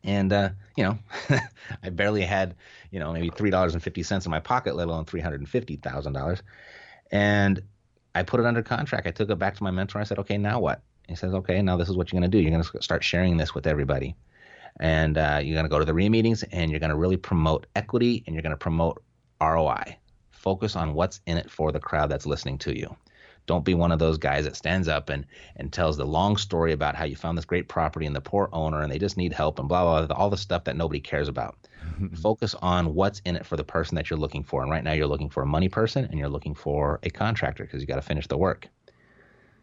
And, 0.02 0.32
uh, 0.32 0.50
you 0.76 0.84
know, 0.84 0.98
I 1.82 1.90
barely 1.90 2.22
had, 2.22 2.54
you 2.90 3.00
know, 3.00 3.12
maybe 3.12 3.30
$3.50 3.30 4.24
in 4.24 4.30
my 4.30 4.40
pocket, 4.40 4.74
let 4.74 4.88
alone 4.88 5.04
$350,000. 5.04 6.40
And 7.12 7.62
I 8.14 8.22
put 8.22 8.40
it 8.40 8.46
under 8.46 8.62
contract. 8.62 9.06
I 9.06 9.10
took 9.10 9.30
it 9.30 9.38
back 9.38 9.56
to 9.56 9.62
my 9.62 9.70
mentor. 9.70 10.00
I 10.00 10.04
said, 10.04 10.18
okay, 10.18 10.36
now 10.36 10.60
what? 10.60 10.82
He 11.08 11.14
says, 11.14 11.34
okay, 11.34 11.60
now 11.62 11.76
this 11.76 11.88
is 11.88 11.96
what 11.96 12.12
you're 12.12 12.20
going 12.20 12.30
to 12.30 12.36
do. 12.36 12.42
You're 12.42 12.52
going 12.52 12.62
to 12.62 12.82
start 12.82 13.02
sharing 13.04 13.36
this 13.36 13.54
with 13.54 13.66
everybody. 13.66 14.14
And 14.78 15.18
uh, 15.18 15.40
you're 15.42 15.54
going 15.54 15.64
to 15.64 15.70
go 15.70 15.78
to 15.78 15.84
the 15.84 15.94
REIA 15.94 16.10
meetings 16.10 16.42
and 16.44 16.70
you're 16.70 16.80
going 16.80 16.90
to 16.90 16.96
really 16.96 17.16
promote 17.16 17.66
equity 17.74 18.22
and 18.26 18.34
you're 18.34 18.42
going 18.42 18.50
to 18.52 18.56
promote 18.56 19.02
ROI. 19.40 19.96
Focus 20.30 20.76
on 20.76 20.94
what's 20.94 21.20
in 21.26 21.36
it 21.36 21.50
for 21.50 21.72
the 21.72 21.80
crowd 21.80 22.10
that's 22.10 22.26
listening 22.26 22.58
to 22.58 22.76
you. 22.76 22.96
Don't 23.50 23.64
be 23.64 23.74
one 23.74 23.90
of 23.90 23.98
those 23.98 24.16
guys 24.16 24.44
that 24.44 24.54
stands 24.54 24.86
up 24.86 25.08
and, 25.08 25.26
and 25.56 25.72
tells 25.72 25.96
the 25.96 26.04
long 26.04 26.36
story 26.36 26.70
about 26.70 26.94
how 26.94 27.04
you 27.04 27.16
found 27.16 27.36
this 27.36 27.44
great 27.44 27.66
property 27.66 28.06
and 28.06 28.14
the 28.14 28.20
poor 28.20 28.48
owner 28.52 28.80
and 28.80 28.92
they 28.92 28.96
just 28.96 29.16
need 29.16 29.32
help 29.32 29.58
and 29.58 29.68
blah, 29.68 29.82
blah, 29.82 30.06
blah, 30.06 30.16
all 30.16 30.30
the 30.30 30.36
stuff 30.36 30.62
that 30.62 30.76
nobody 30.76 31.00
cares 31.00 31.26
about. 31.26 31.58
Focus 32.22 32.54
on 32.62 32.94
what's 32.94 33.18
in 33.24 33.34
it 33.34 33.44
for 33.44 33.56
the 33.56 33.64
person 33.64 33.96
that 33.96 34.08
you're 34.08 34.20
looking 34.20 34.44
for. 34.44 34.62
And 34.62 34.70
right 34.70 34.84
now 34.84 34.92
you're 34.92 35.08
looking 35.08 35.28
for 35.28 35.42
a 35.42 35.46
money 35.46 35.68
person 35.68 36.04
and 36.04 36.16
you're 36.16 36.28
looking 36.28 36.54
for 36.54 37.00
a 37.02 37.10
contractor 37.10 37.64
because 37.64 37.80
you 37.80 37.88
got 37.88 37.96
to 37.96 38.02
finish 38.02 38.28
the 38.28 38.38
work. 38.38 38.68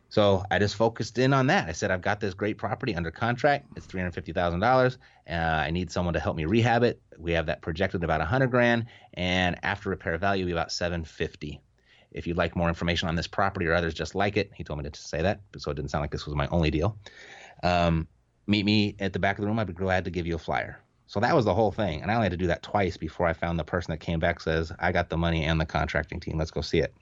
So 0.09 0.43
I 0.51 0.59
just 0.59 0.75
focused 0.75 1.17
in 1.17 1.31
on 1.31 1.47
that. 1.47 1.69
I 1.69 1.71
said, 1.71 1.89
I've 1.89 2.01
got 2.01 2.19
this 2.19 2.33
great 2.33 2.57
property 2.57 2.93
under 2.93 3.09
contract. 3.09 3.67
It's 3.77 3.85
three 3.85 4.01
hundred 4.01 4.15
fifty 4.15 4.33
thousand 4.33 4.61
uh, 4.61 4.67
dollars. 4.67 4.97
I 5.29 5.71
need 5.71 5.91
someone 5.91 6.13
to 6.13 6.19
help 6.19 6.35
me 6.35 6.43
rehab 6.43 6.83
it. 6.83 7.01
We 7.17 7.31
have 7.31 7.45
that 7.45 7.61
projected 7.61 8.03
about 8.03 8.19
a 8.19 8.25
hundred 8.25 8.51
grand, 8.51 8.87
and 9.13 9.57
after 9.63 9.89
repair 9.89 10.17
value, 10.17 10.45
be 10.45 10.51
about 10.51 10.73
seven 10.73 11.05
fifty. 11.05 11.61
If 12.11 12.25
you'd 12.25 12.37
like 12.37 12.55
more 12.55 12.69
information 12.69 13.07
on 13.09 13.15
this 13.15 13.27
property 13.27 13.65
or 13.67 13.73
others 13.73 13.93
just 13.93 14.15
like 14.15 14.37
it, 14.37 14.51
he 14.55 14.63
told 14.63 14.81
me 14.81 14.89
to 14.89 14.99
say 14.99 15.21
that, 15.21 15.41
so 15.57 15.71
it 15.71 15.75
didn't 15.75 15.91
sound 15.91 16.01
like 16.01 16.11
this 16.11 16.25
was 16.25 16.35
my 16.35 16.47
only 16.47 16.71
deal. 16.71 16.97
Um, 17.63 18.07
meet 18.47 18.65
me 18.65 18.95
at 18.99 19.13
the 19.13 19.19
back 19.19 19.37
of 19.37 19.41
the 19.41 19.47
room. 19.47 19.59
I'd 19.59 19.67
be 19.67 19.73
glad 19.73 20.05
to 20.05 20.11
give 20.11 20.25
you 20.25 20.35
a 20.35 20.39
flyer. 20.39 20.79
So 21.07 21.19
that 21.21 21.35
was 21.35 21.45
the 21.45 21.53
whole 21.53 21.71
thing. 21.71 22.01
And 22.01 22.11
I 22.11 22.15
only 22.15 22.25
had 22.25 22.31
to 22.31 22.37
do 22.37 22.47
that 22.47 22.63
twice 22.63 22.97
before 22.97 23.27
I 23.27 23.33
found 23.33 23.57
the 23.57 23.63
person 23.63 23.91
that 23.91 23.99
came 23.99 24.19
back 24.19 24.41
says, 24.41 24.71
I 24.79 24.91
got 24.91 25.09
the 25.09 25.17
money 25.17 25.45
and 25.45 25.59
the 25.59 25.65
contracting 25.65 26.19
team. 26.19 26.37
Let's 26.37 26.51
go 26.51 26.61
see 26.61 26.79
it. 26.79 26.93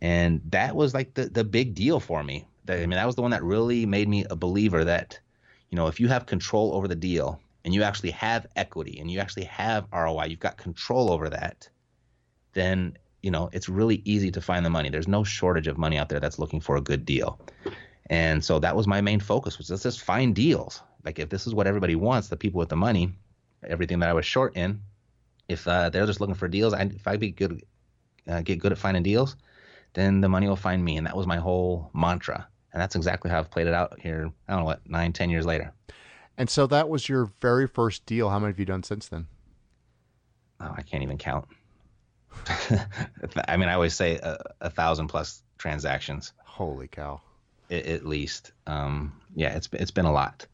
And 0.00 0.40
that 0.50 0.74
was 0.74 0.94
like 0.94 1.14
the, 1.14 1.26
the 1.26 1.44
big 1.44 1.74
deal 1.74 2.00
for 2.00 2.22
me. 2.22 2.46
I 2.68 2.78
mean, 2.78 2.90
that 2.90 3.06
was 3.06 3.14
the 3.14 3.22
one 3.22 3.30
that 3.30 3.42
really 3.42 3.84
made 3.84 4.08
me 4.08 4.24
a 4.30 4.36
believer 4.36 4.84
that, 4.84 5.18
you 5.70 5.76
know, 5.76 5.86
if 5.86 6.00
you 6.00 6.08
have 6.08 6.26
control 6.26 6.74
over 6.74 6.88
the 6.88 6.94
deal 6.94 7.40
and 7.64 7.74
you 7.74 7.82
actually 7.82 8.10
have 8.12 8.46
equity 8.56 8.98
and 8.98 9.10
you 9.10 9.18
actually 9.18 9.44
have 9.44 9.86
ROI, 9.92 10.24
you've 10.24 10.40
got 10.40 10.56
control 10.56 11.10
over 11.10 11.28
that, 11.28 11.68
then, 12.54 12.96
you 13.24 13.30
know, 13.30 13.48
it's 13.52 13.68
really 13.68 14.02
easy 14.04 14.30
to 14.30 14.40
find 14.40 14.64
the 14.64 14.70
money. 14.70 14.90
There's 14.90 15.08
no 15.08 15.24
shortage 15.24 15.66
of 15.66 15.78
money 15.78 15.96
out 15.98 16.08
there 16.10 16.20
that's 16.20 16.38
looking 16.38 16.60
for 16.60 16.76
a 16.76 16.80
good 16.80 17.04
deal. 17.04 17.40
And 18.10 18.44
so 18.44 18.58
that 18.58 18.76
was 18.76 18.86
my 18.86 19.00
main 19.00 19.18
focus 19.18 19.56
was 19.56 19.70
let's 19.70 19.82
just 19.82 20.02
find 20.02 20.34
deals 20.34 20.82
like 21.04 21.18
if 21.18 21.28
this 21.28 21.46
is 21.46 21.54
what 21.54 21.66
everybody 21.66 21.96
wants, 21.96 22.28
the 22.28 22.36
people 22.36 22.58
with 22.58 22.70
the 22.70 22.76
money, 22.76 23.12
everything 23.66 23.98
that 24.00 24.08
I 24.08 24.14
was 24.14 24.26
short 24.26 24.56
in, 24.56 24.80
if 25.48 25.68
uh, 25.68 25.90
they're 25.90 26.06
just 26.06 26.20
looking 26.20 26.34
for 26.34 26.48
deals, 26.48 26.72
I, 26.72 26.82
if 26.82 27.06
I 27.06 27.16
be 27.16 27.30
good, 27.30 27.62
uh, 28.26 28.40
get 28.40 28.58
good 28.58 28.72
at 28.72 28.78
finding 28.78 29.02
deals, 29.02 29.36
then 29.92 30.20
the 30.22 30.28
money 30.28 30.48
will 30.48 30.56
find 30.56 30.82
me, 30.82 30.96
and 30.96 31.06
that 31.06 31.16
was 31.16 31.26
my 31.26 31.36
whole 31.36 31.90
mantra, 31.94 32.48
and 32.72 32.80
that's 32.80 32.96
exactly 32.96 33.30
how 33.30 33.38
I've 33.38 33.50
played 33.50 33.66
it 33.66 33.74
out 33.74 34.00
here. 34.00 34.30
I 34.48 34.52
don't 34.52 34.60
know 34.60 34.66
what 34.66 34.88
nine, 34.88 35.12
ten 35.12 35.30
years 35.30 35.46
later. 35.46 35.72
And 36.36 36.48
so 36.50 36.66
that 36.68 36.88
was 36.88 37.08
your 37.08 37.26
very 37.40 37.68
first 37.68 38.06
deal. 38.06 38.30
How 38.30 38.38
many 38.38 38.52
have 38.52 38.58
you 38.58 38.64
done 38.64 38.82
since 38.82 39.08
then? 39.08 39.26
Oh, 40.60 40.74
I 40.76 40.82
can't 40.82 41.02
even 41.02 41.18
count. 41.18 41.46
I 43.48 43.56
mean, 43.56 43.68
I 43.68 43.74
always 43.74 43.94
say 43.94 44.16
a, 44.16 44.38
a, 44.60 44.70
thousand 44.70 45.08
plus 45.08 45.42
transactions. 45.58 46.32
Holy 46.44 46.88
cow! 46.88 47.20
At, 47.70 47.86
at 47.86 48.06
least, 48.06 48.52
um, 48.66 49.12
yeah, 49.34 49.56
it's 49.56 49.68
it's 49.72 49.90
been 49.90 50.04
a 50.04 50.12
lot 50.12 50.46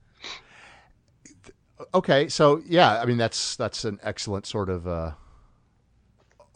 okay, 1.95 2.29
so 2.29 2.63
yeah, 2.67 3.01
I 3.01 3.07
mean 3.07 3.17
that's 3.17 3.57
that's 3.57 3.85
an 3.85 3.99
excellent 4.03 4.47
sort 4.47 4.69
of 4.69 4.87
uh, 4.87 5.13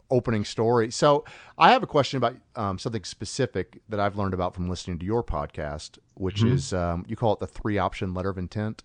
opening 0.09 0.45
story. 0.45 0.91
So 0.91 1.25
I 1.57 1.71
have 1.71 1.83
a 1.83 1.87
question 1.87 2.17
about 2.17 2.35
um, 2.55 2.77
something 2.77 3.03
specific 3.03 3.81
that 3.89 3.99
I've 3.99 4.17
learned 4.17 4.33
about 4.33 4.53
from 4.53 4.69
listening 4.69 4.99
to 4.99 5.05
your 5.05 5.23
podcast, 5.23 5.97
which 6.15 6.37
mm-hmm. 6.37 6.53
is 6.53 6.73
um, 6.73 7.05
you 7.07 7.15
call 7.15 7.33
it 7.33 7.39
the 7.39 7.47
three 7.47 7.77
option 7.77 8.13
letter 8.13 8.29
of 8.29 8.37
intent. 8.37 8.83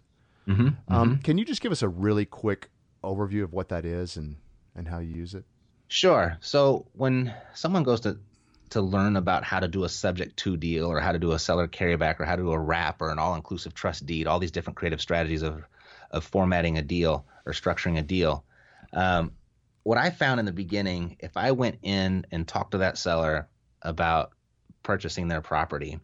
Mm-hmm. 0.49 0.69
Um, 0.93 1.11
mm-hmm. 1.11 1.23
Can 1.23 1.39
you 1.39 1.45
just 1.45 1.61
give 1.61 1.73
us 1.73 1.83
a 1.83 1.89
really 1.89 2.25
quick 2.25 2.71
overview 3.05 3.45
of 3.45 3.53
what 3.53 3.69
that 3.69 3.85
is 3.85 4.17
and 4.17 4.37
and 4.75 4.89
how 4.89 4.99
you 4.99 5.15
use 5.15 5.35
it? 5.35 5.45
Sure. 5.91 6.39
So 6.41 6.87
when 6.93 7.35
someone 7.53 7.83
goes 7.83 8.01
to 8.03 8.17
to 8.71 8.81
learn 8.81 9.17
about 9.17 9.43
how 9.43 9.59
to 9.59 9.67
do 9.67 9.83
a 9.83 9.89
subject 9.89 10.37
to 10.37 10.57
deal 10.57 10.87
or 10.87 11.01
how 11.01 11.11
to 11.11 11.19
do 11.19 11.33
a 11.33 11.39
seller 11.39 11.67
carryback 11.67 12.21
or 12.21 12.25
how 12.25 12.37
to 12.37 12.43
do 12.43 12.53
a 12.53 12.59
wrap 12.59 13.03
or 13.03 13.11
an 13.11 13.19
all 13.19 13.35
inclusive 13.35 13.75
trust 13.75 14.07
deed, 14.07 14.29
all 14.29 14.39
these 14.39 14.53
different 14.53 14.77
creative 14.77 15.01
strategies 15.01 15.43
of 15.43 15.65
of 16.13 16.23
formatting 16.23 16.79
a 16.79 16.83
deal 16.83 17.27
or 17.45 17.53
structuring 17.53 17.99
a 17.99 18.03
deal. 18.03 18.45
Um, 18.93 19.33
what 19.83 19.99
I 19.99 20.11
found 20.11 20.39
in 20.39 20.47
the 20.47 20.53
beginning, 20.53 21.17
if 21.19 21.37
I 21.37 21.51
went 21.51 21.79
in 21.83 22.25
and 22.31 22.47
talked 22.47 22.71
to 22.71 22.79
that 22.79 22.97
seller 22.97 23.49
about 23.83 24.31
purchasing 24.85 25.27
their 25.27 25.41
property 25.41 25.99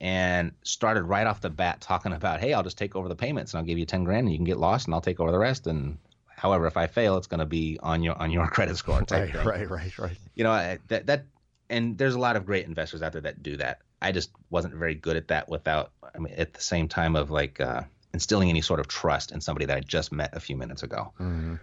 and 0.00 0.52
started 0.62 1.02
right 1.02 1.26
off 1.26 1.40
the 1.40 1.50
bat 1.50 1.80
talking 1.80 2.12
about, 2.12 2.38
hey, 2.38 2.52
I'll 2.52 2.62
just 2.62 2.78
take 2.78 2.94
over 2.94 3.08
the 3.08 3.16
payments 3.16 3.52
and 3.52 3.58
I'll 3.58 3.66
give 3.66 3.78
you 3.78 3.86
10 3.86 4.04
grand 4.04 4.26
and 4.26 4.32
you 4.32 4.38
can 4.38 4.44
get 4.44 4.58
lost 4.58 4.86
and 4.86 4.94
I'll 4.94 5.00
take 5.00 5.18
over 5.18 5.32
the 5.32 5.38
rest 5.38 5.66
and 5.66 5.98
However, 6.46 6.66
if 6.68 6.76
I 6.76 6.86
fail, 6.86 7.16
it's 7.18 7.26
going 7.26 7.40
to 7.40 7.46
be 7.60 7.78
on 7.82 8.02
your 8.04 8.16
on 8.22 8.30
your 8.30 8.46
credit 8.56 8.76
score. 8.76 8.98
Right, 9.10 9.32
thing. 9.32 9.44
right, 9.44 9.68
right, 9.68 9.98
right. 9.98 10.16
You 10.36 10.44
know 10.44 10.52
I- 10.52 10.78
that 10.88 11.06
that 11.06 11.24
and 11.68 11.98
there's 11.98 12.14
a 12.14 12.20
lot 12.20 12.36
of 12.36 12.46
great 12.46 12.66
investors 12.66 13.02
out 13.02 13.12
there 13.12 13.22
that 13.22 13.42
do 13.42 13.56
that. 13.56 13.80
I 14.00 14.12
just 14.12 14.30
wasn't 14.50 14.74
very 14.74 14.94
good 14.94 15.16
at 15.16 15.28
that. 15.28 15.48
Without 15.48 15.90
I 16.14 16.18
mean, 16.18 16.34
at 16.36 16.54
the 16.54 16.60
same 16.60 16.86
time 16.88 17.16
of 17.16 17.30
like 17.30 17.60
uh, 17.60 17.82
instilling 18.14 18.48
any 18.48 18.60
sort 18.62 18.78
of 18.80 18.86
trust 18.86 19.32
in 19.32 19.40
somebody 19.40 19.66
that 19.66 19.76
I 19.76 19.80
just 19.80 20.12
met 20.12 20.30
a 20.36 20.40
few 20.40 20.56
minutes 20.56 20.82
ago. 20.84 21.12
Mhm. 21.18 21.58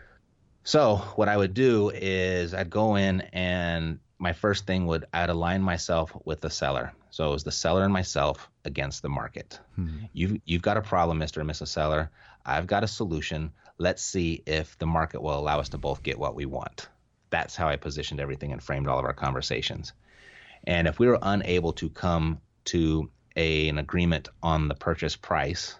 So 0.63 0.97
what 1.15 1.27
I 1.29 1.37
would 1.37 1.53
do 1.53 1.89
is 1.93 2.53
I'd 2.53 2.69
go 2.69 2.95
in 2.95 3.21
and 3.33 3.99
my 4.19 4.33
first 4.33 4.65
thing 4.65 4.85
would 4.87 5.05
I'd 5.13 5.29
align 5.29 5.61
myself 5.61 6.11
with 6.25 6.41
the 6.41 6.49
seller. 6.49 6.93
So 7.11 7.29
it 7.29 7.33
was 7.33 7.43
the 7.43 7.51
seller 7.51 7.83
and 7.83 7.93
myself 7.93 8.49
against 8.65 9.01
the 9.01 9.09
market. 9.09 9.59
Mhm. 9.79 10.09
You've 10.13 10.37
you've 10.45 10.61
got 10.61 10.77
a 10.77 10.81
problem, 10.81 11.19
Mr. 11.19 11.37
and 11.41 11.49
Mrs. 11.49 11.67
Seller. 11.67 12.09
I've 12.45 12.67
got 12.67 12.83
a 12.83 12.87
solution. 12.87 13.51
Let's 13.77 14.03
see 14.03 14.43
if 14.45 14.77
the 14.77 14.85
market 14.85 15.21
will 15.21 15.37
allow 15.37 15.59
us 15.59 15.69
to 15.69 15.77
both 15.77 16.03
get 16.03 16.19
what 16.19 16.35
we 16.35 16.45
want. 16.45 16.87
That's 17.29 17.55
how 17.55 17.67
I 17.67 17.75
positioned 17.75 18.19
everything 18.19 18.51
and 18.51 18.61
framed 18.61 18.87
all 18.87 18.99
of 18.99 19.05
our 19.05 19.13
conversations. 19.13 19.93
And 20.65 20.87
if 20.87 20.99
we 20.99 21.07
were 21.07 21.19
unable 21.21 21.73
to 21.73 21.89
come 21.89 22.39
to 22.65 23.09
a, 23.35 23.67
an 23.69 23.79
agreement 23.79 24.29
on 24.41 24.67
the 24.67 24.75
purchase 24.75 25.15
price, 25.15 25.75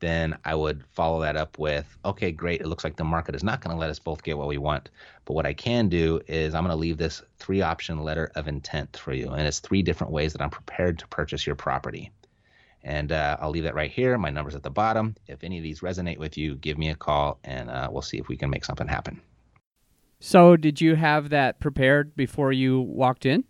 then 0.00 0.36
I 0.44 0.54
would 0.54 0.84
follow 0.92 1.22
that 1.22 1.36
up 1.36 1.58
with, 1.58 1.86
okay, 2.04 2.30
great. 2.32 2.60
It 2.60 2.66
looks 2.66 2.84
like 2.84 2.96
the 2.96 3.04
market 3.04 3.34
is 3.34 3.44
not 3.44 3.60
going 3.60 3.74
to 3.74 3.80
let 3.80 3.90
us 3.90 3.98
both 3.98 4.22
get 4.22 4.36
what 4.36 4.48
we 4.48 4.58
want. 4.58 4.90
But 5.24 5.34
what 5.34 5.46
I 5.46 5.54
can 5.54 5.88
do 5.88 6.20
is 6.26 6.54
I'm 6.54 6.64
going 6.64 6.70
to 6.70 6.76
leave 6.76 6.98
this 6.98 7.22
three 7.38 7.62
option 7.62 8.02
letter 8.02 8.30
of 8.34 8.48
intent 8.48 8.96
for 8.96 9.12
you. 9.12 9.30
And 9.30 9.46
it's 9.46 9.60
three 9.60 9.82
different 9.82 10.12
ways 10.12 10.32
that 10.32 10.42
I'm 10.42 10.50
prepared 10.50 10.98
to 10.98 11.06
purchase 11.08 11.46
your 11.46 11.56
property. 11.56 12.10
And 12.86 13.10
uh, 13.10 13.36
I'll 13.40 13.50
leave 13.50 13.64
that 13.64 13.74
right 13.74 13.90
here. 13.90 14.16
My 14.16 14.30
number's 14.30 14.54
at 14.54 14.62
the 14.62 14.70
bottom. 14.70 15.16
If 15.26 15.42
any 15.42 15.58
of 15.58 15.64
these 15.64 15.80
resonate 15.80 16.18
with 16.18 16.38
you, 16.38 16.54
give 16.54 16.78
me 16.78 16.88
a 16.88 16.94
call 16.94 17.40
and 17.42 17.68
uh, 17.68 17.88
we'll 17.90 18.00
see 18.00 18.16
if 18.16 18.28
we 18.28 18.36
can 18.36 18.48
make 18.48 18.64
something 18.64 18.86
happen. 18.86 19.20
So, 20.20 20.56
did 20.56 20.80
you 20.80 20.94
have 20.94 21.30
that 21.30 21.58
prepared 21.58 22.14
before 22.14 22.52
you 22.52 22.80
walked 22.80 23.26
in? 23.26 23.42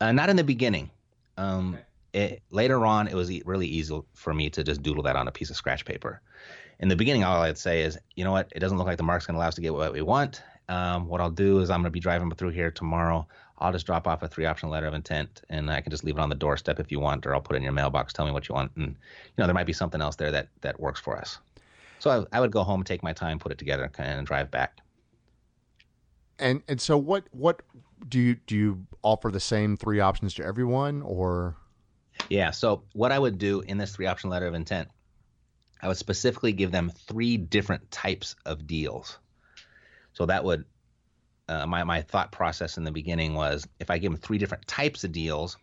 Uh, 0.00 0.12
not 0.12 0.30
in 0.30 0.36
the 0.36 0.44
beginning. 0.44 0.90
Um, 1.36 1.76
it, 2.14 2.40
later 2.50 2.86
on, 2.86 3.08
it 3.08 3.14
was 3.14 3.30
really 3.44 3.66
easy 3.66 4.00
for 4.14 4.32
me 4.32 4.48
to 4.50 4.62
just 4.62 4.80
doodle 4.80 5.02
that 5.02 5.16
on 5.16 5.26
a 5.26 5.32
piece 5.32 5.50
of 5.50 5.56
scratch 5.56 5.84
paper. 5.84 6.22
In 6.78 6.88
the 6.88 6.96
beginning, 6.96 7.24
all 7.24 7.42
I'd 7.42 7.58
say 7.58 7.82
is, 7.82 7.98
you 8.14 8.24
know 8.24 8.32
what? 8.32 8.52
It 8.54 8.60
doesn't 8.60 8.78
look 8.78 8.86
like 8.86 8.96
the 8.96 9.02
mark's 9.02 9.26
going 9.26 9.34
to 9.34 9.38
allow 9.38 9.48
us 9.48 9.56
to 9.56 9.60
get 9.60 9.74
what 9.74 9.92
we 9.92 10.02
want. 10.02 10.40
Um, 10.68 11.08
what 11.08 11.20
I'll 11.20 11.30
do 11.30 11.58
is 11.58 11.68
I'm 11.68 11.80
going 11.80 11.84
to 11.86 11.90
be 11.90 12.00
driving 12.00 12.30
through 12.30 12.50
here 12.50 12.70
tomorrow. 12.70 13.26
I'll 13.58 13.72
just 13.72 13.86
drop 13.86 14.06
off 14.06 14.22
a 14.22 14.28
three 14.28 14.44
option 14.44 14.68
letter 14.68 14.86
of 14.86 14.94
intent 14.94 15.42
and 15.48 15.70
I 15.70 15.80
can 15.80 15.90
just 15.90 16.04
leave 16.04 16.16
it 16.16 16.20
on 16.20 16.28
the 16.28 16.34
doorstep 16.34 16.78
if 16.78 16.92
you 16.92 17.00
want, 17.00 17.26
or 17.26 17.34
I'll 17.34 17.40
put 17.40 17.56
it 17.56 17.58
in 17.58 17.62
your 17.62 17.72
mailbox. 17.72 18.12
Tell 18.12 18.26
me 18.26 18.32
what 18.32 18.48
you 18.48 18.54
want. 18.54 18.72
And, 18.76 18.88
you 18.88 18.94
know, 19.38 19.46
there 19.46 19.54
might 19.54 19.66
be 19.66 19.72
something 19.72 20.00
else 20.00 20.16
there 20.16 20.30
that, 20.30 20.48
that 20.60 20.78
works 20.78 21.00
for 21.00 21.16
us. 21.16 21.38
So 21.98 22.26
I, 22.32 22.36
I 22.36 22.40
would 22.40 22.52
go 22.52 22.62
home, 22.62 22.84
take 22.84 23.02
my 23.02 23.12
time, 23.14 23.38
put 23.38 23.52
it 23.52 23.58
together, 23.58 23.90
and 23.98 24.26
drive 24.26 24.50
back. 24.50 24.80
And 26.38 26.62
and 26.68 26.78
so 26.78 26.98
what 26.98 27.24
what 27.32 27.62
do 28.06 28.20
you 28.20 28.34
do 28.46 28.54
you 28.54 28.86
offer 29.02 29.30
the 29.30 29.40
same 29.40 29.74
three 29.78 30.00
options 30.00 30.34
to 30.34 30.44
everyone 30.44 31.00
or 31.00 31.56
Yeah. 32.28 32.50
So 32.50 32.82
what 32.92 33.10
I 33.10 33.18
would 33.18 33.38
do 33.38 33.62
in 33.62 33.78
this 33.78 33.96
three 33.96 34.04
option 34.06 34.28
letter 34.28 34.46
of 34.46 34.52
intent, 34.52 34.88
I 35.80 35.88
would 35.88 35.96
specifically 35.96 36.52
give 36.52 36.72
them 36.72 36.90
three 36.90 37.38
different 37.38 37.90
types 37.90 38.36
of 38.44 38.66
deals. 38.66 39.18
So 40.12 40.26
that 40.26 40.44
would 40.44 40.66
uh, 41.48 41.66
my 41.66 41.84
my 41.84 42.02
thought 42.02 42.32
process 42.32 42.76
in 42.76 42.84
the 42.84 42.90
beginning 42.90 43.34
was 43.34 43.66
if 43.80 43.90
I 43.90 43.98
give 43.98 44.12
them 44.12 44.20
three 44.20 44.38
different 44.38 44.66
types 44.66 45.04
of 45.04 45.12
deals, 45.12 45.56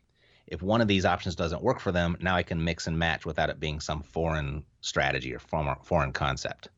if 0.48 0.62
one 0.62 0.82
of 0.82 0.88
these 0.88 1.06
options 1.06 1.36
doesn't 1.36 1.62
work 1.62 1.80
for 1.80 1.92
them, 1.92 2.18
now 2.22 2.36
I 2.36 2.44
can 2.44 2.64
mix 2.64 2.88
and 2.88 2.98
match 2.98 3.26
without 3.26 3.50
it 3.50 3.60
being 3.60 3.80
some 3.80 4.02
foreign 4.02 4.64
strategy 4.82 5.34
or 5.34 5.40
foreign 5.40 5.76
foreign 5.84 6.14
concept. 6.14 6.70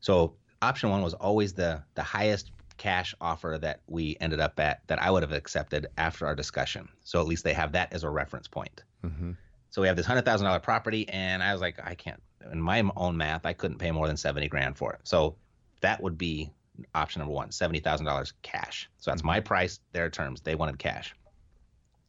So 0.00 0.34
option 0.62 0.90
one 0.90 1.02
was 1.02 1.14
always 1.14 1.52
the 1.52 1.82
the 1.94 2.02
highest 2.02 2.50
cash 2.76 3.14
offer 3.20 3.58
that 3.60 3.80
we 3.86 4.16
ended 4.20 4.40
up 4.40 4.60
at 4.60 4.86
that 4.86 5.00
I 5.00 5.10
would 5.10 5.22
have 5.22 5.32
accepted 5.32 5.86
after 5.96 6.26
our 6.26 6.34
discussion. 6.34 6.88
So 7.04 7.20
at 7.20 7.26
least 7.26 7.44
they 7.44 7.54
have 7.54 7.72
that 7.72 7.92
as 7.92 8.04
a 8.04 8.10
reference 8.10 8.48
point. 8.48 8.82
mm-hmm. 9.04 9.32
So 9.70 9.82
we 9.82 9.88
have 9.88 9.96
this 9.96 10.06
hundred 10.06 10.24
thousand 10.24 10.46
dollar 10.46 10.60
property, 10.60 11.08
and 11.08 11.42
I 11.42 11.52
was 11.52 11.60
like, 11.60 11.78
I 11.82 11.94
can't. 11.94 12.22
In 12.52 12.60
my 12.60 12.82
own 12.96 13.16
math, 13.16 13.44
I 13.44 13.52
couldn't 13.52 13.78
pay 13.78 13.90
more 13.90 14.06
than 14.06 14.16
seventy 14.16 14.48
grand 14.48 14.76
for 14.76 14.92
it. 14.92 15.00
So 15.04 15.36
that 15.80 16.02
would 16.02 16.16
be 16.16 16.50
option 16.94 17.20
number 17.20 17.34
one, 17.34 17.50
seventy 17.50 17.80
thousand 17.80 18.06
dollars 18.06 18.32
cash. 18.42 18.88
So 18.98 19.10
that's 19.10 19.24
my 19.24 19.40
price, 19.40 19.80
their 19.92 20.10
terms. 20.10 20.40
They 20.40 20.54
wanted 20.54 20.78
cash. 20.78 21.14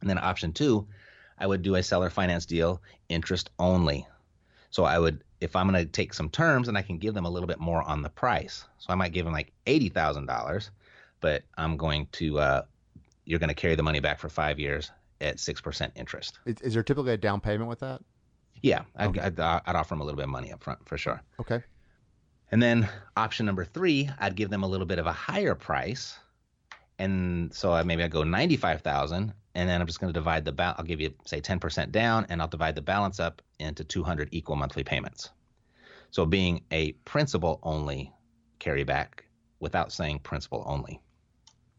And 0.01 0.09
then 0.09 0.17
option 0.17 0.53
two, 0.53 0.87
I 1.37 1.47
would 1.47 1.61
do 1.61 1.75
a 1.75 1.83
seller 1.83 2.09
finance 2.09 2.45
deal, 2.45 2.81
interest 3.09 3.49
only. 3.59 4.07
So 4.69 4.83
I 4.83 4.99
would, 4.99 5.23
if 5.39 5.55
I'm 5.55 5.69
going 5.69 5.83
to 5.83 5.89
take 5.89 6.13
some 6.13 6.29
terms, 6.29 6.67
and 6.67 6.77
I 6.77 6.81
can 6.81 6.97
give 6.97 7.13
them 7.13 7.25
a 7.25 7.29
little 7.29 7.47
bit 7.47 7.59
more 7.59 7.81
on 7.81 8.01
the 8.01 8.09
price. 8.09 8.65
So 8.79 8.91
I 8.91 8.95
might 8.95 9.13
give 9.13 9.25
them 9.25 9.33
like 9.33 9.51
eighty 9.65 9.89
thousand 9.89 10.25
dollars, 10.25 10.71
but 11.21 11.43
I'm 11.57 11.77
going 11.77 12.07
to, 12.13 12.39
uh, 12.39 12.61
you're 13.25 13.39
going 13.39 13.49
to 13.49 13.55
carry 13.55 13.75
the 13.75 13.83
money 13.83 13.99
back 13.99 14.19
for 14.19 14.29
five 14.29 14.59
years 14.59 14.91
at 15.21 15.39
six 15.39 15.61
percent 15.61 15.93
interest. 15.95 16.39
is, 16.45 16.61
is 16.61 16.73
there 16.73 16.83
typically 16.83 17.13
a 17.13 17.17
down 17.17 17.39
payment 17.41 17.69
with 17.69 17.79
that? 17.79 18.01
Yeah, 18.61 18.81
I'd, 18.95 19.17
I'd, 19.19 19.39
I'd 19.39 19.75
offer 19.75 19.89
them 19.89 20.01
a 20.01 20.03
little 20.03 20.17
bit 20.17 20.23
of 20.23 20.29
money 20.29 20.51
up 20.51 20.63
front 20.63 20.87
for 20.87 20.97
sure. 20.97 21.21
Okay. 21.39 21.63
And 22.51 22.61
then 22.63 22.87
option 23.15 23.45
number 23.45 23.65
three, 23.65 24.09
I'd 24.19 24.35
give 24.35 24.49
them 24.49 24.63
a 24.63 24.67
little 24.67 24.85
bit 24.85 24.99
of 24.99 25.05
a 25.05 25.11
higher 25.11 25.53
price, 25.55 26.17
and 26.97 27.53
so 27.53 27.73
I, 27.73 27.83
maybe 27.83 28.03
I 28.03 28.07
go 28.07 28.23
ninety-five 28.23 28.81
thousand, 28.81 29.33
and 29.53 29.69
then 29.69 29.81
I'm 29.81 29.87
just 29.87 29.99
going 29.99 30.11
to 30.11 30.17
divide 30.17 30.45
the 30.45 30.53
ba- 30.53 30.75
I'll 30.77 30.85
give 30.85 31.01
you 31.01 31.13
say 31.25 31.41
ten 31.41 31.59
percent 31.59 31.91
down, 31.91 32.25
and 32.29 32.41
I'll 32.41 32.47
divide 32.47 32.75
the 32.75 32.81
balance 32.81 33.19
up 33.19 33.41
into 33.59 33.83
two 33.83 34.03
hundred 34.03 34.29
equal 34.31 34.55
monthly 34.55 34.83
payments. 34.83 35.29
So 36.11 36.25
being 36.25 36.63
a 36.71 36.93
principal 37.03 37.59
only 37.63 38.13
carryback 38.59 39.25
without 39.59 39.91
saying 39.91 40.19
principal 40.19 40.63
only. 40.65 41.01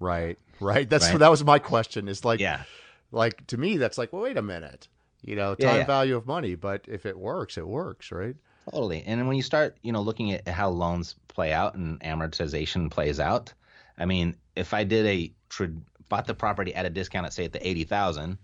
Right. 0.01 0.39
Right. 0.61 0.89
That's 0.89 1.09
Right. 1.11 1.19
that 1.19 1.31
was 1.31 1.43
my 1.45 1.59
question. 1.59 2.09
Is 2.09 2.25
like 2.27 2.41
Yeah, 2.41 2.65
like 3.11 3.47
to 3.49 3.57
me 3.57 3.79
that's 3.79 3.97
like 3.97 4.13
well 4.13 4.23
wait 4.23 4.37
a 4.37 4.43
minute. 4.43 4.87
You 5.23 5.35
know, 5.35 5.57
Yeah, 5.59 5.69
time 5.69 5.79
yeah. 5.79 5.87
value 5.87 6.15
of 6.17 6.27
money, 6.27 6.55
but 6.55 6.85
if 6.87 7.07
it 7.07 7.19
works, 7.19 7.57
it 7.59 7.67
works, 7.67 8.13
right? 8.13 8.37
Totally. 8.71 9.03
And 9.07 9.27
when 9.27 9.37
you 9.37 9.43
start, 9.43 9.77
you 9.83 9.93
know, 9.93 10.01
looking 10.01 10.33
at 10.33 10.47
how 10.47 10.69
loans 10.69 11.15
play 11.29 11.53
out 11.53 11.75
and 11.75 12.01
amortization 12.01 12.91
plays 12.91 13.21
out, 13.21 13.53
I 13.97 14.05
mean, 14.05 14.37
if 14.57 14.75
I 14.75 14.85
did 14.85 15.07
a 15.07 15.33
bought 16.09 16.27
the 16.27 16.35
property 16.35 16.75
at 16.75 16.87
a 16.87 16.91
discount 16.91 17.27
at 17.27 17.33
say 17.33 17.45
at 17.45 17.53
the 17.53 17.67
eighty 17.67 17.85
thousand, 17.85 18.39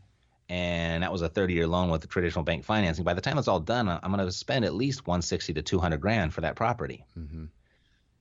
and 0.49 1.02
that 1.02 1.12
was 1.12 1.23
a 1.23 1.28
thirty 1.28 1.54
year 1.54 1.66
loan 1.66 1.90
with 1.90 2.00
the 2.00 2.07
traditional 2.07 2.45
bank 2.45 2.64
financing, 2.64 3.04
by 3.04 3.14
the 3.14 3.21
time 3.21 3.38
it's 3.38 3.49
all 3.49 3.61
done, 3.61 3.88
I'm 3.88 4.12
going 4.12 4.25
to 4.25 4.33
spend 4.33 4.64
at 4.64 4.75
least 4.75 5.07
one 5.07 5.23
sixty 5.23 5.52
to 5.54 5.62
two 5.62 5.78
hundred 5.78 6.00
grand 6.00 6.33
for 6.33 6.40
that 6.43 6.57
property. 6.57 7.04
Mm-hmm. 7.19 7.47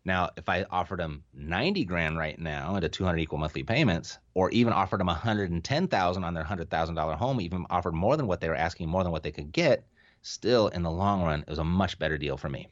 Now, 0.05 0.31
if 0.35 0.49
I 0.49 0.65
offered 0.69 0.99
them 0.99 1.23
90 1.33 1.85
grand 1.85 2.17
right 2.17 2.37
now 2.37 2.75
at 2.75 2.83
a 2.83 2.89
200 2.89 3.19
equal 3.19 3.37
monthly 3.37 3.63
payments, 3.63 4.17
or 4.33 4.49
even 4.49 4.73
offered 4.73 4.99
them 4.99 5.07
110,000 5.07 6.23
on 6.25 6.33
their 6.33 6.43
$100,000 6.43 7.15
home, 7.15 7.39
even 7.39 7.65
offered 7.69 7.93
more 7.93 8.17
than 8.17 8.27
what 8.27 8.41
they 8.41 8.49
were 8.49 8.55
asking, 8.55 8.89
more 8.89 9.03
than 9.03 9.13
what 9.13 9.23
they 9.23 9.31
could 9.31 9.53
get, 9.53 9.85
still 10.23 10.69
in 10.69 10.81
the 10.81 10.91
long 10.91 11.21
run, 11.23 11.41
it 11.41 11.49
was 11.49 11.59
a 11.59 11.63
much 11.63 11.99
better 11.99 12.17
deal 12.17 12.37
for 12.37 12.49
me. 12.49 12.67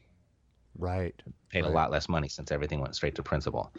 Right. 0.76 1.14
Paid 1.50 1.62
Right. 1.62 1.70
a 1.70 1.72
lot 1.72 1.90
less 1.90 2.08
money 2.08 2.28
since 2.28 2.50
everything 2.50 2.80
went 2.80 2.96
straight 2.96 3.14
to 3.16 3.22
principal. 3.22 3.72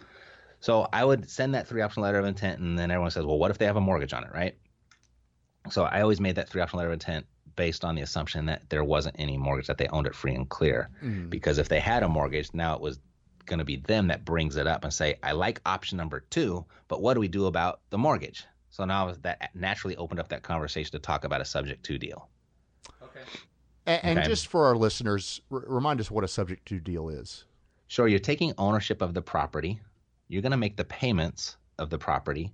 So 0.62 0.88
I 0.94 1.04
would 1.04 1.30
send 1.30 1.56
that 1.56 1.68
three 1.68 1.82
option 1.82 2.04
letter 2.04 2.20
of 2.20 2.26
intent, 2.26 2.62
and 2.62 2.80
then 2.80 2.90
everyone 2.90 3.12
says, 3.12 3.26
well, 3.26 3.38
what 3.38 3.52
if 3.52 3.58
they 3.58 3.66
have 3.66 3.76
a 3.76 3.82
mortgage 3.82 4.14
on 4.14 4.24
it, 4.24 4.32
right? 4.32 4.56
So 5.70 5.84
I 5.84 6.02
always 6.02 6.22
made 6.22 6.36
that 6.36 6.50
three 6.50 6.62
option 6.62 6.78
letter 6.78 6.90
of 6.90 6.94
intent 6.94 7.26
based 7.56 7.84
on 7.84 7.96
the 7.96 8.02
assumption 8.02 8.46
that 8.46 8.70
there 8.70 8.84
wasn't 8.84 9.16
any 9.20 9.38
mortgage, 9.38 9.68
that 9.68 9.78
they 9.78 9.88
owned 9.88 10.08
it 10.08 10.16
free 10.16 10.34
and 10.34 10.50
clear 10.50 10.90
Mm. 11.04 11.30
because 11.30 11.58
if 11.58 11.70
they 11.70 11.80
had 11.80 12.04
a 12.04 12.10
mortgage, 12.10 12.54
now 12.54 12.76
it 12.76 12.82
was 12.82 13.00
going 13.46 13.60
to 13.60 13.66
be 13.66 13.76
them 13.76 14.08
that 14.08 14.24
brings 14.24 14.56
it 14.56 14.68
up 14.68 14.84
and 14.84 14.94
say, 14.94 15.20
I 15.22 15.34
like 15.34 15.62
option 15.66 15.98
number 15.98 16.22
two, 16.22 16.66
but 16.88 17.02
what 17.02 17.14
do 17.14 17.20
we 17.20 17.28
do 17.28 17.46
about 17.46 17.82
the 17.90 17.98
mortgage? 17.98 18.46
So 18.70 18.86
now 18.86 19.12
that 19.22 19.52
naturally 19.54 19.98
opened 19.98 20.20
up 20.20 20.30
that 20.30 20.44
conversation 20.44 20.92
to 20.94 21.00
talk 21.00 21.26
about 21.26 21.42
a 21.42 21.46
subject 21.46 21.84
to 21.86 21.98
deal. 21.98 22.30
And, 23.86 24.18
and 24.20 24.30
just 24.30 24.48
for 24.48 24.66
our 24.66 24.76
listeners, 24.76 25.42
r- 25.52 25.64
remind 25.68 26.00
us 26.00 26.10
what 26.10 26.24
a 26.24 26.28
subject 26.28 26.66
to 26.70 26.80
deal 26.80 27.10
is. 27.10 27.46
Sure, 27.88 28.08
you're 28.08 28.20
taking 28.20 28.54
ownership 28.58 29.02
of 29.02 29.14
the 29.14 29.22
property, 29.22 29.80
you're 30.30 30.42
going 30.42 30.52
to 30.52 30.58
make 30.58 30.78
the 30.78 30.86
payments 30.86 31.58
of 31.78 31.90
the 31.90 31.98
property, 31.98 32.54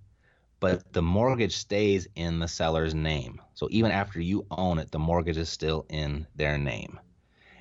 but 0.60 0.92
the 0.92 1.02
mortgage 1.02 1.56
stays 1.56 2.08
in 2.16 2.40
the 2.40 2.48
seller's 2.48 2.94
name. 2.96 3.40
So 3.54 3.68
even 3.72 3.92
after 3.92 4.20
you 4.20 4.46
own 4.52 4.80
it, 4.80 4.92
the 4.92 5.00
mortgage 5.00 5.38
is 5.38 5.48
still 5.50 5.86
in 5.90 6.26
their 6.36 6.58
name. 6.58 7.00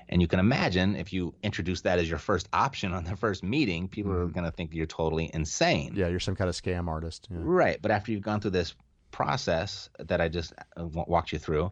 And 0.08 0.22
you 0.22 0.26
can 0.26 0.40
imagine 0.40 0.96
if 0.96 1.12
you 1.12 1.34
introduce 1.42 1.82
that 1.82 1.98
as 1.98 2.08
your 2.08 2.18
first 2.18 2.48
option 2.54 2.94
on 2.94 3.04
the 3.04 3.14
first 3.14 3.44
meeting, 3.44 3.86
people 3.88 4.10
are 4.12 4.26
Mhm. 4.26 4.32
going 4.32 4.44
to 4.46 4.50
think 4.50 4.72
you're 4.72 4.86
totally 4.86 5.30
insane. 5.34 5.92
Yeah, 5.94 6.08
you're 6.08 6.18
some 6.18 6.34
kind 6.34 6.48
of 6.48 6.56
scam 6.56 6.88
artist. 6.88 7.28
Yeah. 7.30 7.36
Right, 7.42 7.80
but 7.82 7.90
after 7.90 8.10
you've 8.10 8.22
gone 8.22 8.40
through 8.40 8.52
this 8.52 8.74
process 9.10 9.90
that 9.98 10.20
I 10.20 10.28
just 10.28 10.54
uh, 10.78 10.86
walked 10.86 11.32
you 11.32 11.38
through, 11.38 11.70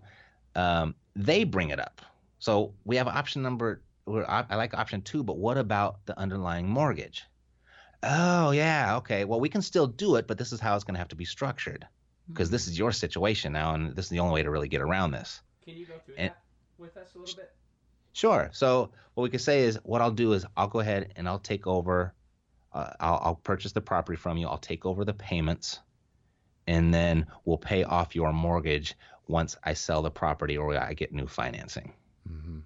um, 0.56 0.94
they 1.14 1.44
bring 1.44 1.70
it 1.70 1.78
up. 1.78 2.00
So 2.38 2.74
we 2.84 2.96
have 2.96 3.06
option 3.06 3.42
number. 3.42 3.82
we're- 4.06 4.26
I 4.26 4.44
I 4.50 4.56
like 4.56 4.74
option 4.74 5.02
two, 5.02 5.22
but 5.22 5.36
what 5.38 5.56
about 5.58 6.04
the 6.06 6.18
underlying 6.18 6.68
mortgage? 6.68 7.24
Oh 8.02 8.50
yeah, 8.50 8.96
okay. 8.98 9.24
Well, 9.24 9.40
we 9.40 9.48
can 9.48 9.62
still 9.62 9.86
do 9.86 10.16
it, 10.16 10.26
but 10.26 10.38
this 10.38 10.52
is 10.52 10.60
how 10.60 10.74
it's 10.74 10.84
going 10.84 10.94
to 10.94 10.98
have 10.98 11.08
to 11.08 11.16
be 11.16 11.24
structured 11.24 11.86
because 12.28 12.50
this 12.50 12.66
is 12.68 12.78
your 12.78 12.92
situation 12.92 13.52
now, 13.52 13.74
and 13.74 13.94
this 13.96 14.06
is 14.06 14.10
the 14.10 14.18
only 14.20 14.34
way 14.34 14.42
to 14.42 14.50
really 14.50 14.68
get 14.68 14.80
around 14.80 15.12
this. 15.12 15.40
Can 15.64 15.76
you 15.76 15.86
go 15.86 15.94
through 16.04 16.16
And- 16.18 16.30
that 16.30 16.42
with 16.78 16.96
us 16.96 17.14
a 17.14 17.18
little 17.18 17.34
bit? 17.36 17.52
Sure. 18.12 18.50
So 18.52 18.90
what 19.14 19.22
we 19.24 19.30
could 19.30 19.40
say 19.40 19.62
is, 19.64 19.78
what 19.82 20.00
I'll 20.00 20.10
do 20.10 20.32
is 20.32 20.46
I'll 20.56 20.68
go 20.68 20.80
ahead 20.80 21.12
and 21.16 21.28
I'll 21.28 21.38
take 21.38 21.66
over. 21.66 22.14
Uh, 22.72 22.90
I'll, 23.00 23.20
I'll 23.24 23.34
purchase 23.36 23.72
the 23.72 23.80
property 23.80 24.16
from 24.16 24.36
you. 24.38 24.46
I'll 24.46 24.56
take 24.58 24.86
over 24.86 25.04
the 25.04 25.14
payments, 25.14 25.80
and 26.66 26.92
then 26.94 27.26
we'll 27.44 27.58
pay 27.58 27.84
off 27.84 28.14
your 28.14 28.32
mortgage 28.32 28.94
once 29.28 29.56
I 29.64 29.74
sell 29.74 30.02
the 30.02 30.10
property 30.10 30.56
or 30.56 30.76
I 30.76 30.94
get 30.94 31.12
new 31.12 31.26
financing. 31.26 31.92
Mm-hmm. 32.30 32.58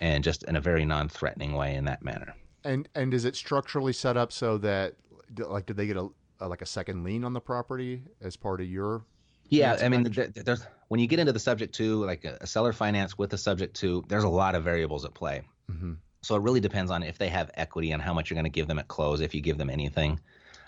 And 0.00 0.24
just 0.24 0.42
in 0.44 0.56
a 0.56 0.60
very 0.60 0.84
non-threatening 0.84 1.54
way, 1.54 1.74
in 1.74 1.84
that 1.86 2.02
manner. 2.02 2.34
And 2.64 2.88
and 2.94 3.14
is 3.14 3.24
it 3.24 3.36
structurally 3.36 3.92
set 3.92 4.16
up 4.16 4.32
so 4.32 4.58
that 4.58 4.94
like 5.38 5.66
did 5.66 5.76
they 5.76 5.86
get 5.86 5.96
a, 5.96 6.08
a 6.40 6.48
like 6.48 6.62
a 6.62 6.66
second 6.66 7.04
lien 7.04 7.24
on 7.24 7.32
the 7.32 7.40
property 7.40 8.02
as 8.20 8.36
part 8.36 8.60
of 8.60 8.66
your 8.66 9.04
yeah, 9.48 9.78
I 9.80 9.88
mean, 9.88 10.02
there's 10.02 10.66
when 10.88 11.00
you 11.00 11.06
get 11.06 11.18
into 11.18 11.32
the 11.32 11.38
subject 11.38 11.74
to 11.76 12.04
like 12.04 12.24
a, 12.24 12.38
a, 12.40 12.46
seller 12.46 12.72
finance 12.72 13.18
with 13.18 13.32
a 13.32 13.38
subject 13.38 13.76
to, 13.76 14.04
there's 14.08 14.24
a 14.24 14.28
lot 14.28 14.54
of 14.54 14.64
variables 14.64 15.04
at 15.04 15.14
play. 15.14 15.42
Mm-hmm. 15.70 15.94
So 16.22 16.36
it 16.36 16.42
really 16.42 16.60
depends 16.60 16.90
on 16.90 17.02
if 17.02 17.18
they 17.18 17.28
have 17.28 17.50
equity 17.54 17.92
and 17.92 18.02
how 18.02 18.12
much 18.12 18.30
you're 18.30 18.36
going 18.36 18.44
to 18.44 18.50
give 18.50 18.66
them 18.66 18.78
at 18.78 18.88
close, 18.88 19.20
if 19.20 19.34
you 19.34 19.40
give 19.40 19.58
them 19.58 19.70
anything. 19.70 20.18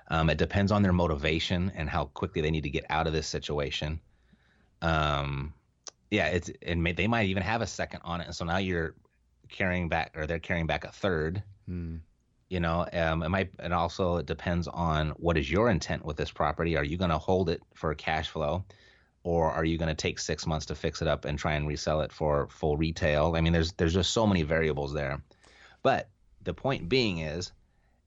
Um, 0.09 0.31
it 0.31 0.39
depends 0.39 0.73
on 0.73 0.83
their 0.83 0.93
motivation 0.93 1.73
and 1.75 1.89
how 1.89 2.07
quickly 2.07 2.41
they 2.41 2.51
need 2.51 2.63
to 2.63 2.71
get 2.71 2.85
out 2.91 3.07
of 3.07 3.13
this 3.13 3.27
situation. 3.27 4.01
Um, 4.83 5.53
yeah, 6.11 6.29
it's 6.29 6.51
and 6.63 6.83
may, 6.83 6.93
they 6.93 7.07
might 7.07 7.27
even 7.27 7.43
have 7.43 7.63
a 7.63 7.67
second 7.67 8.01
on 8.05 8.21
it, 8.21 8.27
and 8.27 8.35
so 8.35 8.45
now 8.45 8.59
you're 8.59 8.95
carrying 9.49 9.89
back, 9.89 10.13
or 10.17 10.27
they're 10.27 10.39
carrying 10.39 10.67
back 10.67 10.85
a 10.85 10.93
third. 10.93 11.43
Mm. 11.69 12.01
You 12.49 12.61
know, 12.61 12.87
um, 12.95 13.23
it 13.23 13.29
might, 13.29 13.51
and 13.59 13.75
also 13.75 14.17
it 14.17 14.27
depends 14.27 14.69
on 14.69 15.11
what 15.11 15.37
is 15.37 15.51
your 15.51 15.69
intent 15.69 16.05
with 16.05 16.17
this 16.17 16.31
property. 16.31 16.77
Are 16.79 16.85
you 16.85 16.97
going 16.97 17.11
to 17.11 17.19
hold 17.19 17.51
it 17.51 17.61
for 17.75 17.95
cash 17.95 18.31
flow, 18.31 18.65
or 19.23 19.51
are 19.51 19.65
you 19.65 19.77
going 19.77 19.91
to 19.91 19.95
take 19.95 20.19
six 20.19 20.47
months 20.47 20.67
to 20.67 20.75
fix 20.75 21.03
it 21.03 21.09
up 21.09 21.27
and 21.27 21.39
try 21.39 21.55
and 21.55 21.69
resell 21.69 22.01
it 22.01 22.13
for 22.13 22.49
full 22.49 22.79
retail? 22.79 23.35
I 23.37 23.43
mean, 23.43 23.53
there's 23.53 23.73
there's 23.75 23.95
just 23.95 24.13
so 24.13 24.27
many 24.27 24.43
variables 24.43 24.95
there. 24.95 25.23
But 25.83 26.09
the 26.43 26.55
point 26.55 26.89
being 26.89 27.19
is, 27.19 27.53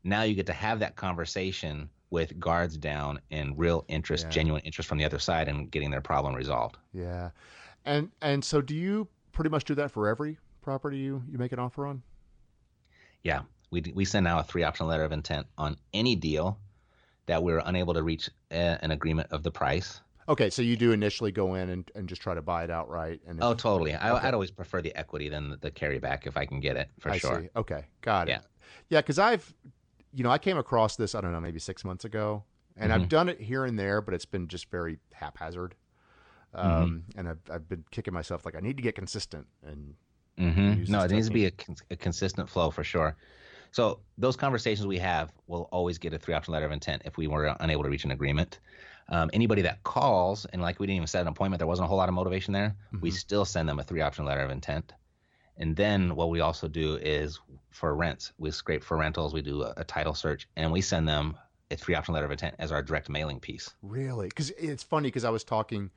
now 0.03 0.23
you 0.23 0.33
get 0.33 0.47
to 0.47 0.53
have 0.53 0.79
that 0.79 0.95
conversation 0.95 1.89
with 2.11 2.39
guards 2.39 2.77
down 2.77 3.19
and 3.31 3.57
real 3.57 3.83
interest, 3.87 4.25
yeah. 4.25 4.31
genuine 4.31 4.61
interest 4.63 4.87
from 4.87 4.99
the 4.99 5.05
other 5.05 5.19
side, 5.19 5.47
and 5.47 5.71
getting 5.71 5.89
their 5.89 6.01
problem 6.01 6.35
resolved. 6.35 6.77
Yeah, 6.93 7.31
and 7.85 8.11
and 8.21 8.45
so 8.45 8.61
do 8.61 8.75
you 8.75 9.07
pretty 9.31 9.49
much 9.49 9.65
do 9.65 9.73
that 9.75 9.89
for 9.89 10.07
every 10.07 10.37
property 10.61 10.99
you 10.99 11.23
you 11.31 11.39
make 11.39 11.51
an 11.51 11.59
offer 11.59 11.87
on? 11.87 12.03
Yeah, 13.23 13.41
we 13.71 13.81
we 13.95 14.05
send 14.05 14.27
out 14.27 14.41
a 14.41 14.43
three 14.43 14.63
option 14.63 14.85
letter 14.85 15.03
of 15.03 15.11
intent 15.11 15.47
on 15.57 15.77
any 15.93 16.15
deal 16.15 16.59
that 17.25 17.41
we're 17.41 17.61
unable 17.65 17.93
to 17.93 18.03
reach 18.03 18.29
a, 18.51 18.77
an 18.83 18.91
agreement 18.91 19.31
of 19.31 19.43
the 19.43 19.51
price. 19.51 20.01
Okay, 20.29 20.49
so 20.49 20.61
you 20.61 20.77
do 20.77 20.91
initially 20.91 21.31
go 21.31 21.55
in 21.55 21.69
and, 21.69 21.91
and 21.95 22.07
just 22.07 22.21
try 22.21 22.33
to 22.33 22.41
buy 22.41 22.63
it 22.63 22.69
outright. 22.69 23.21
And 23.27 23.39
if, 23.39 23.43
oh, 23.43 23.53
totally. 23.53 23.93
I, 23.93 24.27
I'd 24.27 24.33
always 24.33 24.51
prefer 24.51 24.81
the 24.81 24.95
equity 24.95 25.29
than 25.29 25.49
the, 25.49 25.57
the 25.57 25.71
carryback 25.71 26.27
if 26.27 26.37
I 26.37 26.45
can 26.45 26.59
get 26.59 26.77
it 26.77 26.89
for 26.99 27.09
I 27.09 27.17
sure. 27.17 27.41
See. 27.41 27.49
Okay, 27.55 27.85
got 28.01 28.27
it. 28.27 28.31
Yeah, 28.31 28.39
yeah. 28.89 29.01
Because 29.01 29.19
I've, 29.19 29.53
you 30.13 30.23
know, 30.23 30.29
I 30.29 30.37
came 30.37 30.57
across 30.57 30.95
this. 30.95 31.15
I 31.15 31.21
don't 31.21 31.31
know, 31.31 31.41
maybe 31.41 31.59
six 31.59 31.83
months 31.83 32.05
ago, 32.05 32.43
and 32.77 32.91
mm-hmm. 32.91 33.01
I've 33.01 33.09
done 33.09 33.29
it 33.29 33.39
here 33.39 33.65
and 33.65 33.77
there, 33.77 34.01
but 34.01 34.13
it's 34.13 34.25
been 34.25 34.47
just 34.47 34.69
very 34.69 34.97
haphazard. 35.13 35.75
Um, 36.53 37.05
mm-hmm. 37.09 37.19
and 37.19 37.29
I've 37.29 37.39
I've 37.51 37.69
been 37.69 37.83
kicking 37.91 38.13
myself 38.13 38.45
like 38.45 38.55
I 38.55 38.59
need 38.59 38.77
to 38.77 38.83
get 38.83 38.95
consistent 38.95 39.47
and. 39.65 39.95
Mm-hmm. 40.39 40.91
No, 40.91 41.01
it 41.01 41.11
needs 41.11 41.27
to 41.27 41.33
be 41.33 41.45
a, 41.47 41.51
a 41.91 41.95
consistent 41.95 42.49
flow 42.49 42.71
for 42.71 42.83
sure. 42.83 43.15
So 43.71 43.99
those 44.17 44.35
conversations 44.35 44.87
we 44.87 44.97
have 44.99 45.31
will 45.47 45.67
always 45.71 45.97
get 45.97 46.13
a 46.13 46.17
three 46.17 46.33
option 46.33 46.53
letter 46.53 46.65
of 46.65 46.71
intent 46.71 47.03
if 47.05 47.17
we 47.17 47.27
were 47.27 47.55
unable 47.59 47.83
to 47.83 47.89
reach 47.89 48.05
an 48.05 48.11
agreement. 48.11 48.59
Um, 49.09 49.29
anybody 49.33 49.61
that 49.63 49.83
calls 49.83 50.45
and 50.45 50.61
like 50.61 50.79
we 50.79 50.87
didn't 50.87 50.97
even 50.97 51.07
set 51.07 51.21
an 51.21 51.27
appointment, 51.27 51.59
there 51.59 51.67
wasn't 51.67 51.85
a 51.85 51.87
whole 51.89 51.97
lot 51.97 52.09
of 52.09 52.15
motivation 52.15 52.53
there. 52.53 52.75
Mm-hmm. 52.93 53.01
We 53.01 53.11
still 53.11 53.45
send 53.45 53.67
them 53.67 53.79
a 53.79 53.83
three 53.83 54.01
option 54.01 54.25
letter 54.25 54.41
of 54.41 54.51
intent. 54.51 54.93
And 55.57 55.75
then 55.75 56.15
what 56.15 56.29
we 56.29 56.39
also 56.39 56.67
do 56.67 56.95
is 56.95 57.39
for 57.69 57.95
rents, 57.95 58.33
we 58.37 58.51
scrape 58.51 58.83
for 58.83 58.97
rentals, 58.97 59.33
we 59.33 59.41
do 59.41 59.63
a, 59.63 59.73
a 59.77 59.83
title 59.83 60.13
search, 60.13 60.47
and 60.55 60.71
we 60.71 60.81
send 60.81 61.07
them 61.07 61.37
a 61.69 61.75
three 61.75 61.95
option 61.95 62.13
letter 62.13 62.25
of 62.25 62.31
intent 62.31 62.55
as 62.59 62.71
our 62.71 62.81
direct 62.81 63.09
mailing 63.09 63.39
piece. 63.39 63.69
Really? 63.81 64.27
Because 64.27 64.49
it's 64.51 64.83
funny 64.83 65.07
because 65.07 65.23
I 65.23 65.29
was 65.29 65.43
talking 65.43 65.89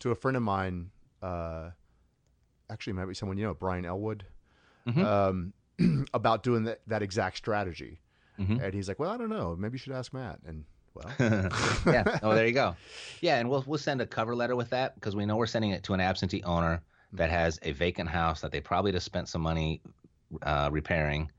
to 0.00 0.10
a 0.10 0.14
friend 0.14 0.36
of 0.36 0.42
mine, 0.42 0.90
uh, 1.22 1.70
actually, 2.70 2.94
might 2.94 3.06
be 3.06 3.14
someone 3.14 3.38
you 3.38 3.44
know, 3.44 3.54
Brian 3.54 3.84
Elwood. 3.84 4.24
Mm-hmm. 4.86 5.04
Um, 5.04 5.52
about 6.14 6.42
doing 6.42 6.64
that, 6.64 6.80
that 6.86 7.02
exact 7.02 7.36
strategy. 7.36 8.00
Mm-hmm. 8.38 8.60
And 8.60 8.74
he's 8.74 8.88
like, 8.88 8.98
well, 8.98 9.10
I 9.10 9.16
don't 9.16 9.28
know. 9.28 9.54
Maybe 9.56 9.74
you 9.74 9.78
should 9.78 9.92
ask 9.92 10.12
Matt. 10.12 10.40
And 10.46 10.64
well, 10.94 11.10
yeah. 11.86 12.18
Oh, 12.22 12.34
there 12.34 12.46
you 12.46 12.52
go. 12.52 12.76
Yeah. 13.20 13.38
And 13.38 13.48
we'll, 13.48 13.64
we'll 13.66 13.78
send 13.78 14.00
a 14.00 14.06
cover 14.06 14.34
letter 14.34 14.56
with 14.56 14.70
that 14.70 14.94
because 14.96 15.14
we 15.14 15.24
know 15.26 15.36
we're 15.36 15.46
sending 15.46 15.70
it 15.70 15.84
to 15.84 15.94
an 15.94 16.00
absentee 16.00 16.42
owner 16.42 16.82
that 17.12 17.30
has 17.30 17.58
a 17.62 17.72
vacant 17.72 18.08
house 18.08 18.40
that 18.40 18.52
they 18.52 18.60
probably 18.60 18.92
just 18.92 19.06
spent 19.06 19.28
some 19.28 19.42
money 19.42 19.80
uh, 20.42 20.68
repairing. 20.72 21.30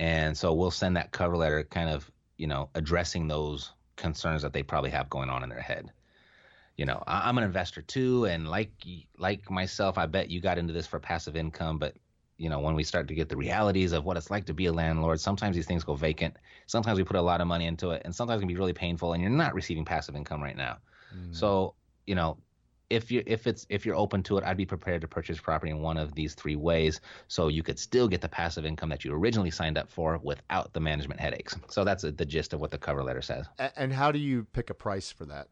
And 0.00 0.36
so 0.36 0.52
we'll 0.52 0.70
send 0.70 0.96
that 0.96 1.12
cover 1.12 1.36
letter 1.36 1.62
kind 1.64 1.88
of, 1.88 2.10
you 2.36 2.46
know, 2.46 2.68
addressing 2.74 3.28
those 3.28 3.72
concerns 3.96 4.42
that 4.42 4.52
they 4.52 4.62
probably 4.62 4.90
have 4.90 5.08
going 5.08 5.30
on 5.30 5.42
in 5.42 5.48
their 5.48 5.60
head. 5.60 5.92
You 6.76 6.86
know, 6.86 7.04
I'm 7.06 7.38
an 7.38 7.44
investor 7.44 7.82
too, 7.82 8.24
and 8.24 8.48
like 8.48 8.72
like 9.16 9.48
myself, 9.48 9.96
I 9.96 10.06
bet 10.06 10.28
you 10.28 10.40
got 10.40 10.58
into 10.58 10.72
this 10.72 10.88
for 10.88 10.98
passive 10.98 11.36
income, 11.36 11.78
but 11.78 11.94
you 12.36 12.50
know, 12.50 12.58
when 12.58 12.74
we 12.74 12.82
start 12.82 13.06
to 13.08 13.14
get 13.14 13.28
the 13.28 13.36
realities 13.36 13.92
of 13.92 14.04
what 14.04 14.16
it's 14.16 14.28
like 14.28 14.44
to 14.46 14.54
be 14.54 14.66
a 14.66 14.72
landlord, 14.72 15.20
sometimes 15.20 15.54
these 15.54 15.66
things 15.66 15.84
go 15.84 15.94
vacant. 15.94 16.34
Sometimes 16.66 16.98
we 16.98 17.04
put 17.04 17.14
a 17.14 17.22
lot 17.22 17.40
of 17.40 17.46
money 17.46 17.66
into 17.66 17.90
it, 17.90 18.02
and 18.04 18.12
sometimes 18.12 18.38
it 18.38 18.42
can 18.42 18.48
be 18.48 18.56
really 18.56 18.72
painful, 18.72 19.12
and 19.12 19.22
you're 19.22 19.30
not 19.30 19.54
receiving 19.54 19.84
passive 19.84 20.16
income 20.16 20.42
right 20.42 20.56
now. 20.56 20.78
Mm. 21.16 21.36
So, 21.36 21.74
you 22.06 22.16
know, 22.16 22.38
if 22.94 23.10
you 23.10 23.22
if 23.26 23.46
it's 23.46 23.66
if 23.68 23.84
you're 23.84 23.96
open 23.96 24.22
to 24.24 24.38
it, 24.38 24.44
I'd 24.44 24.56
be 24.56 24.66
prepared 24.66 25.00
to 25.02 25.08
purchase 25.08 25.38
property 25.38 25.70
in 25.70 25.80
one 25.80 25.96
of 25.96 26.14
these 26.14 26.34
three 26.34 26.56
ways, 26.56 27.00
so 27.28 27.48
you 27.48 27.62
could 27.62 27.78
still 27.78 28.08
get 28.08 28.20
the 28.20 28.28
passive 28.28 28.64
income 28.64 28.88
that 28.90 29.04
you 29.04 29.12
originally 29.12 29.50
signed 29.50 29.78
up 29.78 29.90
for 29.90 30.18
without 30.22 30.72
the 30.72 30.80
management 30.80 31.20
headaches. 31.20 31.56
So 31.68 31.84
that's 31.84 32.04
a, 32.04 32.12
the 32.12 32.24
gist 32.24 32.52
of 32.52 32.60
what 32.60 32.70
the 32.70 32.78
cover 32.78 33.02
letter 33.02 33.22
says. 33.22 33.46
And 33.76 33.92
how 33.92 34.12
do 34.12 34.18
you 34.18 34.46
pick 34.52 34.70
a 34.70 34.74
price 34.74 35.10
for 35.10 35.24
that? 35.26 35.48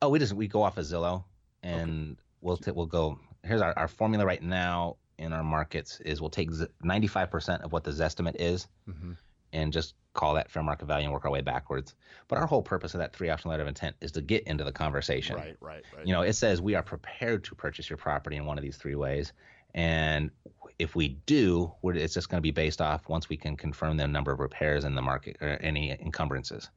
Oh, 0.00 0.08
we 0.08 0.18
just 0.18 0.32
we 0.32 0.48
go 0.48 0.62
off 0.62 0.78
of 0.78 0.84
Zillow, 0.84 1.24
and 1.62 2.12
okay. 2.12 2.20
we'll 2.40 2.56
t- 2.56 2.72
we'll 2.72 2.86
go. 2.86 3.18
Here's 3.44 3.60
our, 3.60 3.76
our 3.76 3.88
formula 3.88 4.24
right 4.24 4.42
now 4.42 4.96
in 5.18 5.32
our 5.32 5.44
markets 5.44 6.00
is 6.04 6.20
we'll 6.20 6.30
take 6.30 6.50
95% 6.50 7.62
of 7.62 7.72
what 7.72 7.84
the 7.84 7.90
Zestimate 7.90 8.36
is 8.38 8.66
mm-hmm. 8.88 9.12
And 9.52 9.72
just 9.72 9.94
call 10.14 10.34
that 10.34 10.50
fair 10.50 10.62
market 10.62 10.86
value 10.86 11.04
and 11.04 11.12
work 11.12 11.24
our 11.24 11.30
way 11.30 11.40
backwards. 11.40 11.94
But 12.28 12.38
our 12.38 12.46
whole 12.46 12.62
purpose 12.62 12.94
of 12.94 12.98
that 12.98 13.14
three 13.14 13.30
option 13.30 13.50
letter 13.50 13.62
of 13.62 13.68
intent 13.68 13.96
is 14.00 14.12
to 14.12 14.20
get 14.20 14.44
into 14.44 14.64
the 14.64 14.72
conversation. 14.72 15.36
Right, 15.36 15.56
right, 15.60 15.82
right. 15.96 16.06
You 16.06 16.12
know, 16.12 16.22
it 16.22 16.34
says 16.34 16.60
we 16.60 16.74
are 16.74 16.82
prepared 16.82 17.44
to 17.44 17.54
purchase 17.54 17.88
your 17.88 17.96
property 17.96 18.36
in 18.36 18.44
one 18.44 18.58
of 18.58 18.62
these 18.62 18.76
three 18.76 18.94
ways. 18.94 19.32
And 19.74 20.30
if 20.78 20.94
we 20.94 21.08
do, 21.26 21.72
it's 21.82 22.14
just 22.14 22.28
going 22.28 22.38
to 22.38 22.42
be 22.42 22.50
based 22.50 22.82
off 22.82 23.08
once 23.08 23.28
we 23.28 23.36
can 23.36 23.56
confirm 23.56 23.96
the 23.96 24.06
number 24.06 24.32
of 24.32 24.40
repairs 24.40 24.84
in 24.84 24.94
the 24.94 25.02
market 25.02 25.36
or 25.40 25.58
any 25.60 25.90
encumbrances. 25.90 26.68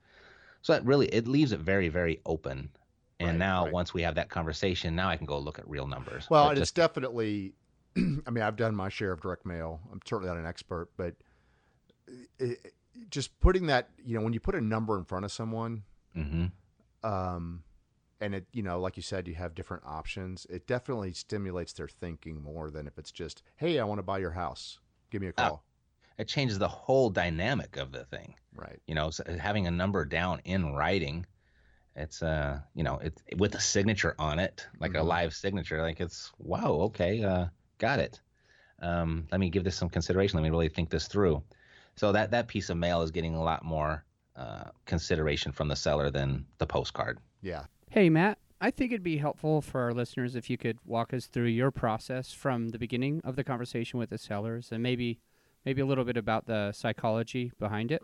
So 0.61 0.73
that 0.73 0.85
really 0.85 1.07
it 1.07 1.27
leaves 1.27 1.51
it 1.51 1.59
very, 1.59 1.89
very 1.89 2.21
open. 2.25 2.69
And 3.19 3.29
right, 3.29 3.37
now, 3.37 3.65
right. 3.65 3.73
once 3.73 3.93
we 3.93 4.01
have 4.01 4.15
that 4.15 4.29
conversation, 4.29 4.95
now 4.95 5.09
I 5.09 5.17
can 5.17 5.25
go 5.25 5.37
look 5.37 5.59
at 5.59 5.67
real 5.69 5.87
numbers. 5.87 6.27
Well, 6.29 6.49
it's 6.51 6.71
definitely 6.71 7.53
I 7.97 8.29
mean, 8.29 8.43
I've 8.43 8.57
done 8.57 8.75
my 8.75 8.89
share 8.89 9.11
of 9.11 9.21
direct 9.21 9.45
mail. 9.45 9.79
I'm 9.91 10.01
certainly 10.05 10.29
not 10.29 10.37
an 10.39 10.45
expert, 10.45 10.89
but 10.97 11.15
it, 12.39 12.73
just 13.09 13.39
putting 13.39 13.67
that, 13.67 13.89
you 14.03 14.17
know, 14.17 14.23
when 14.23 14.33
you 14.33 14.39
put 14.39 14.55
a 14.55 14.61
number 14.61 14.97
in 14.97 15.03
front 15.03 15.25
of 15.25 15.31
someone, 15.31 15.83
mm-hmm. 16.15 16.45
um, 17.07 17.63
and 18.21 18.35
it, 18.35 18.45
you 18.53 18.63
know, 18.63 18.79
like 18.79 18.97
you 18.97 19.03
said, 19.03 19.27
you 19.27 19.35
have 19.35 19.55
different 19.55 19.83
options. 19.85 20.45
It 20.49 20.67
definitely 20.67 21.13
stimulates 21.13 21.73
their 21.73 21.87
thinking 21.87 22.41
more 22.41 22.71
than 22.71 22.87
if 22.87 22.97
it's 22.97 23.11
just, 23.11 23.43
"Hey, 23.57 23.79
I 23.79 23.83
want 23.83 23.99
to 23.99 24.03
buy 24.03 24.19
your 24.19 24.31
house. 24.31 24.79
Give 25.11 25.21
me 25.21 25.27
a 25.27 25.33
call." 25.33 25.63
Uh, 25.65 26.21
it 26.21 26.27
changes 26.27 26.57
the 26.57 26.67
whole 26.67 27.09
dynamic 27.09 27.75
of 27.77 27.91
the 27.91 28.05
thing. 28.05 28.35
Right. 28.55 28.79
You 28.87 28.95
know, 28.95 29.09
so 29.09 29.23
having 29.37 29.67
a 29.67 29.71
number 29.71 30.05
down 30.05 30.41
in 30.45 30.73
writing 30.73 31.25
it's 31.97 32.21
uh 32.21 32.59
you 32.73 32.83
know 32.83 32.97
it's 32.97 33.23
with 33.37 33.55
a 33.55 33.59
signature 33.61 34.15
on 34.19 34.37
it 34.37 34.67
like 34.81 34.91
mm-hmm. 34.91 34.99
a 34.99 35.03
live 35.03 35.33
signature 35.33 35.81
like 35.81 36.01
it's 36.01 36.29
wow 36.39 36.71
okay 36.73 37.23
uh 37.23 37.45
got 37.77 37.99
it. 37.99 38.19
Um, 38.81 39.27
let 39.31 39.39
me 39.39 39.49
give 39.49 39.63
this 39.63 39.75
some 39.75 39.89
consideration. 39.89 40.37
Let 40.37 40.43
me 40.43 40.49
really 40.49 40.69
think 40.69 40.89
this 40.89 41.07
through. 41.07 41.43
So 41.95 42.11
that 42.11 42.31
that 42.31 42.47
piece 42.47 42.69
of 42.69 42.77
mail 42.77 43.01
is 43.01 43.11
getting 43.11 43.35
a 43.35 43.43
lot 43.43 43.63
more 43.63 44.03
uh, 44.35 44.65
consideration 44.85 45.51
from 45.51 45.67
the 45.67 45.75
seller 45.75 46.09
than 46.09 46.45
the 46.57 46.67
postcard. 46.67 47.19
Yeah. 47.41 47.65
Hey 47.89 48.09
Matt, 48.09 48.37
I 48.59 48.71
think 48.71 48.91
it'd 48.91 49.03
be 49.03 49.17
helpful 49.17 49.61
for 49.61 49.81
our 49.81 49.93
listeners 49.93 50.35
if 50.35 50.49
you 50.49 50.57
could 50.57 50.77
walk 50.85 51.13
us 51.13 51.27
through 51.27 51.47
your 51.47 51.71
process 51.71 52.33
from 52.33 52.69
the 52.69 52.79
beginning 52.79 53.21
of 53.23 53.35
the 53.35 53.43
conversation 53.43 53.99
with 53.99 54.09
the 54.09 54.17
sellers 54.17 54.71
and 54.71 54.83
maybe 54.83 55.19
maybe 55.65 55.81
a 55.81 55.85
little 55.85 56.03
bit 56.03 56.17
about 56.17 56.45
the 56.45 56.71
psychology 56.71 57.51
behind 57.59 57.91
it. 57.91 58.01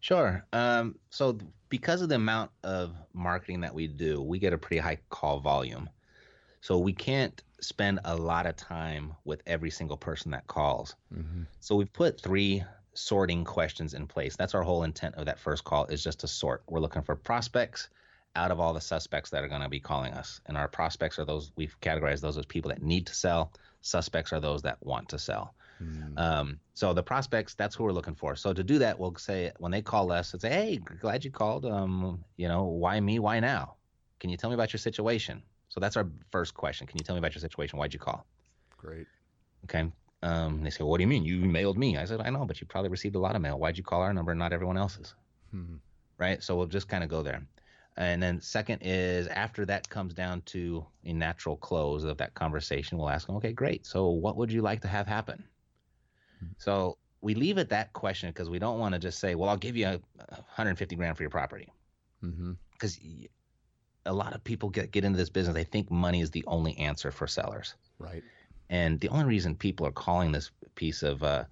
Sure. 0.00 0.44
Um, 0.52 0.96
so 1.10 1.38
because 1.68 2.02
of 2.02 2.08
the 2.08 2.14
amount 2.14 2.50
of 2.62 2.94
marketing 3.12 3.60
that 3.62 3.74
we 3.74 3.88
do, 3.88 4.22
we 4.22 4.38
get 4.38 4.52
a 4.52 4.58
pretty 4.58 4.78
high 4.78 4.98
call 5.10 5.40
volume. 5.40 5.90
So 6.60 6.78
we 6.78 6.92
can't 6.92 7.42
spend 7.60 8.00
a 8.04 8.16
lot 8.16 8.46
of 8.46 8.56
time 8.56 9.14
with 9.24 9.42
every 9.46 9.70
single 9.70 9.96
person 9.96 10.30
that 10.32 10.46
calls. 10.46 10.94
Mm-hmm. 11.14 11.42
So 11.60 11.76
we've 11.76 11.92
put 11.92 12.20
three 12.20 12.64
sorting 12.94 13.44
questions 13.44 13.94
in 13.94 14.06
place. 14.06 14.36
That's 14.36 14.54
our 14.54 14.62
whole 14.62 14.82
intent 14.82 15.14
of 15.16 15.26
that 15.26 15.38
first 15.38 15.64
call 15.64 15.86
is 15.86 16.02
just 16.02 16.20
to 16.20 16.28
sort. 16.28 16.62
We're 16.68 16.80
looking 16.80 17.02
for 17.02 17.14
prospects 17.16 17.88
out 18.34 18.50
of 18.50 18.60
all 18.60 18.72
the 18.72 18.80
suspects 18.80 19.30
that 19.30 19.42
are 19.42 19.48
going 19.48 19.62
to 19.62 19.68
be 19.68 19.80
calling 19.80 20.12
us. 20.12 20.40
And 20.46 20.56
our 20.56 20.68
prospects 20.68 21.18
are 21.18 21.24
those 21.24 21.52
we've 21.56 21.78
categorized 21.80 22.20
those 22.20 22.38
as 22.38 22.46
people 22.46 22.68
that 22.70 22.82
need 22.82 23.06
to 23.06 23.14
sell, 23.14 23.52
suspects 23.80 24.32
are 24.32 24.40
those 24.40 24.62
that 24.62 24.78
want 24.80 25.08
to 25.10 25.18
sell. 25.18 25.54
Mm. 25.82 26.18
Um, 26.18 26.60
so 26.74 26.92
the 26.92 27.02
prospects, 27.02 27.54
that's 27.54 27.74
who 27.74 27.84
we're 27.84 27.92
looking 27.92 28.14
for. 28.14 28.36
So 28.36 28.52
to 28.52 28.64
do 28.64 28.78
that, 28.80 28.98
we'll 28.98 29.14
say 29.16 29.52
when 29.58 29.70
they 29.72 29.82
call 29.82 30.10
us, 30.10 30.32
and 30.32 30.42
say, 30.42 30.50
"Hey, 30.50 30.76
glad 30.76 31.24
you 31.24 31.30
called. 31.30 31.64
Um, 31.64 32.24
you 32.36 32.48
know, 32.48 32.64
why 32.64 32.98
me? 32.98 33.18
Why 33.18 33.40
now? 33.40 33.76
Can 34.18 34.30
you 34.30 34.36
tell 34.36 34.50
me 34.50 34.54
about 34.54 34.72
your 34.72 34.78
situation?" 34.78 35.42
So 35.78 35.80
that's 35.80 35.96
our 35.96 36.08
first 36.32 36.54
question. 36.54 36.88
Can 36.88 36.98
you 36.98 37.04
tell 37.04 37.14
me 37.14 37.20
about 37.20 37.36
your 37.36 37.40
situation? 37.40 37.78
Why'd 37.78 37.94
you 37.94 38.00
call? 38.00 38.26
Great. 38.78 39.06
Okay. 39.62 39.88
Um, 40.24 40.64
they 40.64 40.70
say, 40.70 40.82
well, 40.82 40.90
"What 40.90 40.96
do 40.96 41.02
you 41.02 41.08
mean? 41.08 41.24
You 41.24 41.38
mailed 41.38 41.78
me?" 41.78 41.96
I 41.96 42.04
said, 42.04 42.20
"I 42.20 42.30
know, 42.30 42.44
but 42.44 42.60
you 42.60 42.66
probably 42.66 42.90
received 42.90 43.14
a 43.14 43.20
lot 43.20 43.36
of 43.36 43.42
mail. 43.42 43.60
Why'd 43.60 43.78
you 43.78 43.84
call 43.84 44.02
our 44.02 44.12
number 44.12 44.32
and 44.32 44.40
not 44.40 44.52
everyone 44.52 44.76
else's?" 44.76 45.14
Hmm. 45.52 45.76
Right. 46.18 46.42
So 46.42 46.56
we'll 46.56 46.66
just 46.66 46.88
kind 46.88 47.04
of 47.04 47.10
go 47.10 47.22
there. 47.22 47.46
And 47.96 48.20
then 48.20 48.40
second 48.40 48.80
is 48.82 49.28
after 49.28 49.64
that 49.66 49.88
comes 49.88 50.14
down 50.14 50.42
to 50.46 50.84
a 51.04 51.12
natural 51.12 51.56
close 51.56 52.02
of 52.02 52.16
that 52.16 52.34
conversation, 52.34 52.98
we'll 52.98 53.08
ask 53.08 53.28
them, 53.28 53.36
okay, 53.36 53.52
great. 53.52 53.86
So 53.86 54.08
what 54.08 54.36
would 54.36 54.50
you 54.50 54.62
like 54.62 54.80
to 54.80 54.88
have 54.88 55.06
happen? 55.06 55.44
So 56.58 56.98
we 57.20 57.34
leave 57.34 57.58
it 57.58 57.68
that 57.68 57.92
question 57.92 58.30
because 58.30 58.50
we 58.50 58.58
don't 58.58 58.80
want 58.80 58.94
to 58.94 58.98
just 58.98 59.20
say, 59.20 59.36
well, 59.36 59.48
I'll 59.48 59.56
give 59.56 59.76
you 59.76 59.86
a 59.86 60.00
150 60.16 60.96
grand 60.96 61.16
for 61.16 61.22
your 61.22 61.30
property. 61.30 61.72
Mm-hmm. 62.24 62.52
A 64.06 64.12
lot 64.12 64.34
of 64.34 64.42
people 64.42 64.70
get, 64.70 64.90
get 64.90 65.04
into 65.04 65.18
this 65.18 65.30
business, 65.30 65.54
they 65.54 65.64
think 65.64 65.90
money 65.90 66.20
is 66.20 66.30
the 66.30 66.44
only 66.46 66.76
answer 66.78 67.10
for 67.10 67.26
sellers. 67.26 67.76
Right. 67.98 68.24
And 68.70 69.00
the 69.00 69.08
only 69.08 69.24
reason 69.24 69.56
people 69.56 69.86
are 69.86 69.92
calling 69.92 70.32
this 70.32 70.50
piece 70.74 71.02
of 71.02 71.22
uh, 71.22 71.44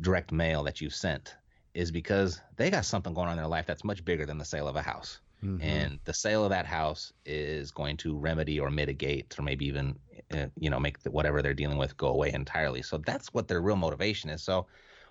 direct 0.00 0.32
mail 0.32 0.62
that 0.64 0.80
you 0.80 0.90
sent 0.90 1.36
is 1.74 1.90
because 1.90 2.40
they 2.56 2.70
got 2.70 2.84
something 2.84 3.14
going 3.14 3.26
on 3.28 3.32
in 3.32 3.38
their 3.38 3.46
life 3.46 3.66
that's 3.66 3.84
much 3.84 4.04
bigger 4.04 4.26
than 4.26 4.38
the 4.38 4.44
sale 4.44 4.68
of 4.68 4.76
a 4.76 4.82
house. 4.82 5.20
Mhm. 5.42 5.60
And 5.62 6.00
the 6.04 6.14
sale 6.14 6.44
of 6.44 6.50
that 6.50 6.66
house 6.66 7.12
is 7.24 7.70
going 7.70 7.96
to 7.98 8.18
remedy 8.18 8.58
or 8.60 8.70
mitigate 8.70 9.38
or 9.38 9.42
maybe 9.42 9.66
even, 9.66 9.98
uh, 10.32 10.48
you 10.56 10.68
know, 10.70 10.80
make 10.80 11.00
the, 11.00 11.10
whatever 11.10 11.42
they're 11.42 11.54
dealing 11.54 11.78
with 11.78 11.96
go 11.96 12.08
away 12.08 12.32
entirely. 12.32 12.82
So 12.82 12.98
that's 12.98 13.32
what 13.32 13.48
their 13.48 13.62
real 13.62 13.76
motivation 13.76 14.30
is. 14.30 14.42
So 14.42 14.66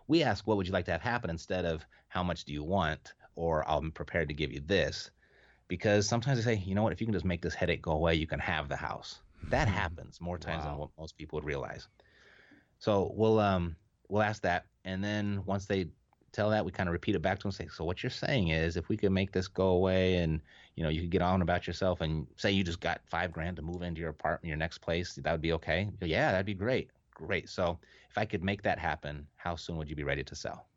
we 0.07 0.23
ask, 0.23 0.45
what 0.45 0.57
would 0.57 0.67
you 0.67 0.73
like 0.73 0.85
to 0.85 0.91
have 0.91 1.01
happen 1.01 1.29
instead 1.29 1.65
of 1.65 1.85
how 2.09 2.23
much 2.23 2.45
do 2.45 2.53
you 2.53 2.63
want 2.63 3.13
or 3.35 3.67
I'm 3.69 3.91
prepared 3.91 4.27
to 4.29 4.35
give 4.35 4.51
you 4.51 4.59
this? 4.61 5.11
Because 5.69 6.09
sometimes 6.09 6.37
they 6.43 6.55
say, 6.55 6.61
you 6.65 6.75
know 6.75 6.83
what, 6.83 6.93
if 6.93 6.99
you 6.99 7.07
can 7.07 7.13
just 7.13 7.25
make 7.25 7.41
this 7.41 7.55
headache 7.55 7.83
go 7.83 7.93
away, 7.93 8.15
you 8.15 8.27
can 8.27 8.39
have 8.39 8.69
the 8.69 8.75
house. 8.75 9.21
That 9.49 9.69
happens 9.69 10.19
more 10.19 10.37
times 10.37 10.65
than 10.65 10.77
what 10.77 10.89
most 10.99 11.17
people 11.17 11.37
would 11.37 11.45
realize. 11.45 11.87
So 12.79 13.11
we'll 13.15 13.39
um 13.39 13.77
we'll 14.09 14.23
ask 14.23 14.41
that, 14.43 14.65
and 14.85 15.03
then 15.03 15.43
once 15.45 15.67
they 15.67 15.87
tell 16.31 16.49
that, 16.51 16.65
we 16.65 16.71
kind 16.71 16.89
of 16.89 16.93
repeat 16.93 17.15
it 17.15 17.21
back 17.21 17.39
to 17.39 17.43
them. 17.43 17.51
Say, 17.51 17.67
so 17.67 17.85
what 17.85 18.03
you're 18.03 18.09
saying 18.09 18.49
is, 18.49 18.77
if 18.77 18.89
we 18.89 18.97
could 18.97 19.11
make 19.11 19.31
this 19.31 19.47
go 19.47 19.69
away, 19.69 20.17
and 20.17 20.41
you 20.75 20.83
know, 20.83 20.89
you 20.89 21.01
could 21.01 21.11
get 21.11 21.21
on 21.21 21.41
about 21.41 21.67
yourself, 21.67 22.01
and 22.01 22.27
say 22.37 22.51
you 22.51 22.63
just 22.63 22.79
got 22.79 23.01
five 23.05 23.31
grand 23.31 23.57
to 23.57 23.61
move 23.61 23.81
into 23.81 24.01
your 24.01 24.11
apartment, 24.11 24.49
your 24.49 24.57
next 24.57 24.79
place, 24.79 25.15
that 25.15 25.31
would 25.31 25.41
be 25.41 25.53
okay. 25.53 25.89
Yeah, 26.01 26.31
that'd 26.31 26.45
be 26.45 26.53
great. 26.53 26.91
Great. 27.13 27.49
So 27.49 27.79
if 28.09 28.17
I 28.17 28.25
could 28.25 28.43
make 28.43 28.63
that 28.63 28.79
happen, 28.79 29.27
how 29.37 29.55
soon 29.55 29.77
would 29.77 29.89
you 29.89 29.95
be 29.95 30.03
ready 30.03 30.23
to 30.23 30.35
sell? 30.35 30.69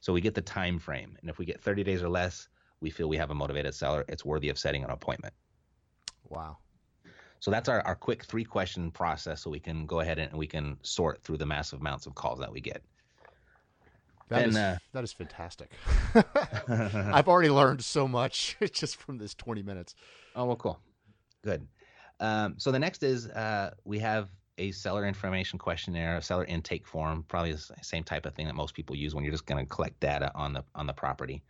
So 0.00 0.12
we 0.12 0.20
get 0.20 0.34
the 0.34 0.42
time 0.42 0.78
frame, 0.78 1.16
and 1.20 1.30
if 1.30 1.38
we 1.38 1.44
get 1.44 1.60
30 1.60 1.84
days 1.84 2.02
or 2.02 2.08
less, 2.08 2.48
we 2.80 2.90
feel 2.90 3.08
we 3.08 3.16
have 3.16 3.30
a 3.30 3.34
motivated 3.34 3.74
seller. 3.74 4.04
It's 4.08 4.24
worthy 4.24 4.48
of 4.48 4.58
setting 4.58 4.84
an 4.84 4.90
appointment. 4.90 5.34
Wow. 6.28 6.58
So 7.40 7.50
that's 7.50 7.68
our, 7.68 7.80
our 7.82 7.94
quick 7.94 8.24
three 8.24 8.44
question 8.44 8.90
process 8.90 9.42
so 9.42 9.50
we 9.50 9.60
can 9.60 9.86
go 9.86 10.00
ahead 10.00 10.18
and 10.18 10.32
we 10.34 10.46
can 10.46 10.76
sort 10.82 11.22
through 11.22 11.38
the 11.38 11.46
massive 11.46 11.80
amounts 11.80 12.06
of 12.06 12.14
calls 12.14 12.38
that 12.38 12.52
we 12.52 12.60
get. 12.60 12.82
That 14.28 14.42
And, 14.42 14.50
is 14.50 14.56
uh, 14.56 14.78
that 14.92 15.04
is 15.04 15.12
fantastic. 15.12 15.70
I've 16.14 17.28
already 17.28 17.50
learned 17.50 17.82
so 17.84 18.06
much 18.06 18.56
just 18.72 18.96
from 18.96 19.18
this 19.18 19.34
20 19.34 19.62
minutes. 19.62 19.94
Oh, 20.36 20.44
well, 20.44 20.56
cool. 20.56 20.78
Good. 21.42 21.66
Um, 22.20 22.54
so 22.58 22.70
the 22.70 22.78
next 22.78 23.02
is 23.02 23.28
uh, 23.28 23.72
we 23.84 23.98
have 23.98 24.28
a 24.58 24.70
seller 24.72 25.06
information 25.06 25.58
questionnaire, 25.58 26.18
a 26.18 26.22
seller 26.22 26.44
intake 26.44 26.86
form, 26.86 27.24
probably 27.28 27.52
the 27.52 27.74
same 27.82 28.04
type 28.04 28.26
of 28.26 28.34
thing 28.34 28.46
that 28.46 28.54
most 28.54 28.74
people 28.74 28.94
use 28.94 29.14
when 29.14 29.24
you're 29.24 29.32
just 29.32 29.46
going 29.46 29.64
to 29.64 29.68
collect 29.68 29.98
data 30.00 30.30
on 30.34 30.52
the 30.52 30.62
on 30.74 30.86
the 30.86 30.92
property. 30.92 31.42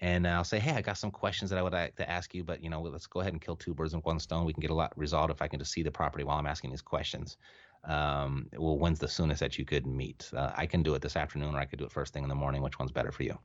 And 0.00 0.26
I'll 0.26 0.44
say, 0.44 0.58
hey, 0.58 0.72
I 0.72 0.82
got 0.82 0.98
some 0.98 1.10
questions 1.10 1.50
that 1.50 1.58
I 1.58 1.62
would 1.62 1.72
like 1.72 1.94
to 1.96 2.10
ask 2.10 2.34
you, 2.34 2.42
but 2.42 2.62
you 2.62 2.68
know, 2.68 2.82
let's 2.82 3.06
go 3.06 3.20
ahead 3.20 3.32
and 3.32 3.40
kill 3.40 3.56
two 3.56 3.74
birds 3.74 3.94
with 3.94 4.04
one 4.04 4.18
stone. 4.18 4.44
We 4.44 4.52
can 4.52 4.60
get 4.60 4.70
a 4.70 4.74
lot 4.74 4.92
resolved 4.96 5.30
if 5.30 5.40
I 5.40 5.48
can 5.48 5.58
just 5.58 5.72
see 5.72 5.82
the 5.82 5.90
property 5.90 6.24
while 6.24 6.36
I'm 6.36 6.46
asking 6.46 6.70
these 6.70 6.82
questions. 6.82 7.36
Um, 7.84 8.48
well, 8.56 8.78
when's 8.78 8.98
the 8.98 9.08
soonest 9.08 9.40
that 9.40 9.58
you 9.58 9.64
could 9.64 9.86
meet? 9.86 10.30
Uh, 10.34 10.52
I 10.56 10.66
can 10.66 10.82
do 10.82 10.94
it 10.94 11.02
this 11.02 11.16
afternoon, 11.16 11.54
or 11.54 11.58
I 11.58 11.64
could 11.64 11.78
do 11.78 11.84
it 11.84 11.92
first 11.92 12.12
thing 12.12 12.22
in 12.22 12.28
the 12.28 12.34
morning. 12.34 12.60
Which 12.62 12.78
one's 12.78 12.92
better 12.92 13.12
for 13.12 13.22
you? 13.22 13.38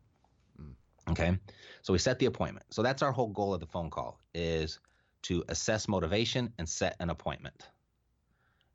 Okay. 1.09 1.38
So 1.81 1.93
we 1.93 1.99
set 1.99 2.19
the 2.19 2.27
appointment. 2.27 2.65
So 2.69 2.81
that's 2.83 3.01
our 3.01 3.12
whole 3.12 3.29
goal 3.29 3.53
of 3.53 3.59
the 3.59 3.65
phone 3.65 3.89
call 3.89 4.19
is 4.33 4.79
to 5.23 5.43
assess 5.49 5.88
motivation 5.88 6.53
and 6.57 6.67
set 6.67 6.95
an 6.99 7.09
appointment. 7.09 7.69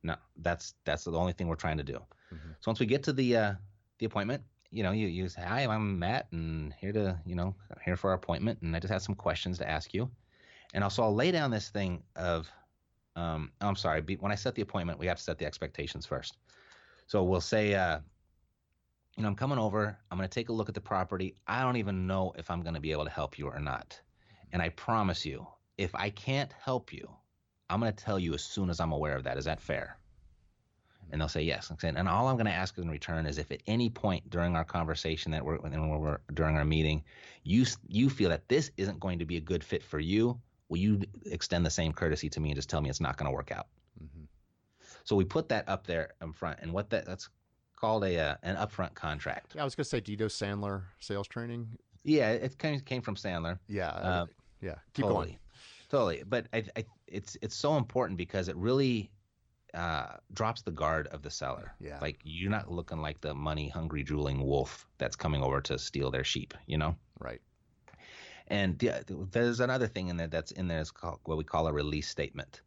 No, 0.02 0.16
that's 0.36 0.74
that's 0.84 1.04
the 1.04 1.12
only 1.12 1.32
thing 1.32 1.48
we're 1.48 1.54
trying 1.54 1.78
to 1.78 1.84
do. 1.84 1.98
Mhm. 2.32 2.56
So 2.60 2.70
once 2.70 2.80
we 2.80 2.86
get 2.86 3.02
to 3.04 3.12
the 3.12 3.36
uh, 3.36 3.54
the 3.98 4.06
appointment, 4.06 4.42
you 4.70 4.82
know, 4.82 4.92
you 4.92 5.06
you 5.06 5.28
say, 5.28 5.42
"Hi, 5.42 5.62
I'm 5.66 5.98
Matt, 5.98 6.28
and 6.32 6.72
here 6.74 6.92
to 6.92 7.18
you 7.24 7.34
know 7.34 7.54
here 7.84 7.96
for 7.96 8.10
our 8.10 8.16
appointment, 8.16 8.62
and 8.62 8.74
I 8.74 8.80
just 8.80 8.92
have 8.92 9.02
some 9.02 9.14
questions 9.14 9.58
to 9.58 9.68
ask 9.68 9.94
you." 9.94 10.10
And 10.74 10.82
also, 10.82 11.04
I'll 11.04 11.14
lay 11.14 11.30
down 11.30 11.52
this 11.52 11.68
thing 11.68 12.02
of, 12.16 12.50
um, 13.14 13.52
oh, 13.60 13.68
I'm 13.68 13.76
sorry, 13.76 14.02
when 14.18 14.32
I 14.32 14.34
set 14.34 14.56
the 14.56 14.62
appointment, 14.62 14.98
we 14.98 15.06
have 15.06 15.18
to 15.18 15.22
set 15.22 15.38
the 15.38 15.46
expectations 15.46 16.04
first. 16.04 16.36
So 17.06 17.22
we'll 17.22 17.40
say, 17.40 17.74
uh, 17.74 18.00
you 19.16 19.22
know, 19.22 19.28
I'm 19.28 19.36
coming 19.36 19.58
over. 19.58 19.96
I'm 20.10 20.18
going 20.18 20.28
to 20.28 20.34
take 20.34 20.48
a 20.48 20.52
look 20.52 20.68
at 20.68 20.74
the 20.74 20.80
property. 20.80 21.36
I 21.46 21.62
don't 21.62 21.76
even 21.76 22.08
know 22.08 22.32
if 22.36 22.50
I'm 22.50 22.62
going 22.62 22.74
to 22.74 22.80
be 22.80 22.90
able 22.90 23.04
to 23.04 23.10
help 23.10 23.38
you 23.38 23.46
or 23.46 23.60
not. 23.60 24.00
And 24.52 24.60
I 24.60 24.70
promise 24.70 25.24
you, 25.24 25.46
if 25.78 25.94
I 25.94 26.10
can't 26.10 26.52
help 26.52 26.92
you, 26.92 27.08
I'm 27.70 27.80
going 27.80 27.92
to 27.92 28.04
tell 28.04 28.18
you 28.18 28.34
as 28.34 28.42
soon 28.42 28.68
as 28.68 28.80
I'm 28.80 28.92
aware 28.92 29.16
of 29.16 29.24
that. 29.24 29.38
Is 29.38 29.44
that 29.44 29.60
fair? 29.60 29.96
And 31.10 31.20
they'll 31.20 31.28
say 31.28 31.42
yes. 31.42 31.70
And 31.82 32.08
all 32.08 32.28
I'm 32.28 32.36
going 32.36 32.46
to 32.46 32.52
ask 32.52 32.76
in 32.78 32.88
return 32.88 33.26
is 33.26 33.38
if 33.38 33.50
at 33.52 33.62
any 33.66 33.88
point 33.90 34.28
during 34.30 34.56
our 34.56 34.64
conversation 34.64 35.30
that 35.32 35.44
we're, 35.44 35.58
when 35.58 35.88
we're 35.88 36.18
during 36.34 36.56
our 36.56 36.64
meeting, 36.64 37.04
you 37.44 37.64
you 37.86 38.10
feel 38.10 38.30
that 38.30 38.48
this 38.48 38.70
isn't 38.76 39.00
going 39.00 39.18
to 39.18 39.24
be 39.24 39.36
a 39.36 39.40
good 39.40 39.62
fit 39.62 39.82
for 39.82 40.00
you, 40.00 40.40
will 40.68 40.78
you 40.78 41.02
extend 41.26 41.64
the 41.64 41.70
same 41.70 41.92
courtesy 41.92 42.28
to 42.30 42.40
me 42.40 42.50
and 42.50 42.56
just 42.56 42.68
tell 42.68 42.80
me 42.80 42.90
it's 42.90 43.00
not 43.00 43.16
going 43.16 43.30
to 43.30 43.34
work 43.34 43.52
out? 43.52 43.68
Mhm. 44.02 44.26
So 45.04 45.14
we 45.16 45.24
put 45.24 45.48
that 45.50 45.68
up 45.68 45.86
there 45.86 46.14
in 46.22 46.32
front, 46.32 46.58
and 46.62 46.72
what 46.72 46.90
that 46.90 47.06
that's 47.06 47.28
called 47.76 48.04
a 48.04 48.18
uh, 48.18 48.36
an 48.42 48.56
upfront 48.56 48.94
contract. 48.94 49.54
Yeah, 49.54 49.62
I 49.62 49.64
was 49.64 49.74
going 49.74 49.84
to 49.84 49.90
say 49.90 50.00
Dito 50.00 50.26
Sandler 50.26 50.82
sales 50.98 51.28
training. 51.28 51.68
Yeah, 52.02 52.30
it 52.30 52.44
of 52.62 52.84
came 52.84 53.02
from 53.02 53.14
Sandler. 53.14 53.58
Yeah. 53.68 53.88
Uh, 53.88 54.26
yeah. 54.60 54.76
Keep 54.94 55.04
totally, 55.04 55.26
going. 55.26 55.38
totally. 55.90 56.22
But 56.26 56.46
I, 56.52 56.64
I, 56.76 56.84
it's 57.06 57.36
it's 57.42 57.56
so 57.56 57.76
important 57.76 58.16
because 58.18 58.48
it 58.48 58.56
really 58.56 59.10
uh, 59.74 60.16
drops 60.32 60.62
the 60.62 60.70
guard 60.70 61.08
of 61.08 61.22
the 61.22 61.30
seller. 61.30 61.74
Yeah. 61.80 61.98
Like 62.00 62.18
you're 62.24 62.50
not 62.50 62.70
looking 62.70 62.98
like 62.98 63.20
the 63.20 63.34
money 63.34 63.68
hungry, 63.68 64.02
drooling 64.02 64.46
wolf 64.46 64.86
that's 64.98 65.16
coming 65.16 65.42
over 65.42 65.60
to 65.62 65.78
steal 65.78 66.10
their 66.10 66.24
sheep. 66.24 66.54
You 66.66 66.78
know. 66.78 66.96
Right. 67.18 67.40
And 68.48 68.78
the, 68.78 69.04
there's 69.30 69.60
another 69.60 69.86
thing 69.86 70.08
in 70.08 70.16
there 70.16 70.26
that's 70.26 70.52
in 70.52 70.68
there 70.68 70.80
is 70.80 70.90
called 70.90 71.20
what 71.24 71.38
we 71.38 71.44
call 71.44 71.66
a 71.66 71.72
release 71.72 72.08
statement. 72.08 72.60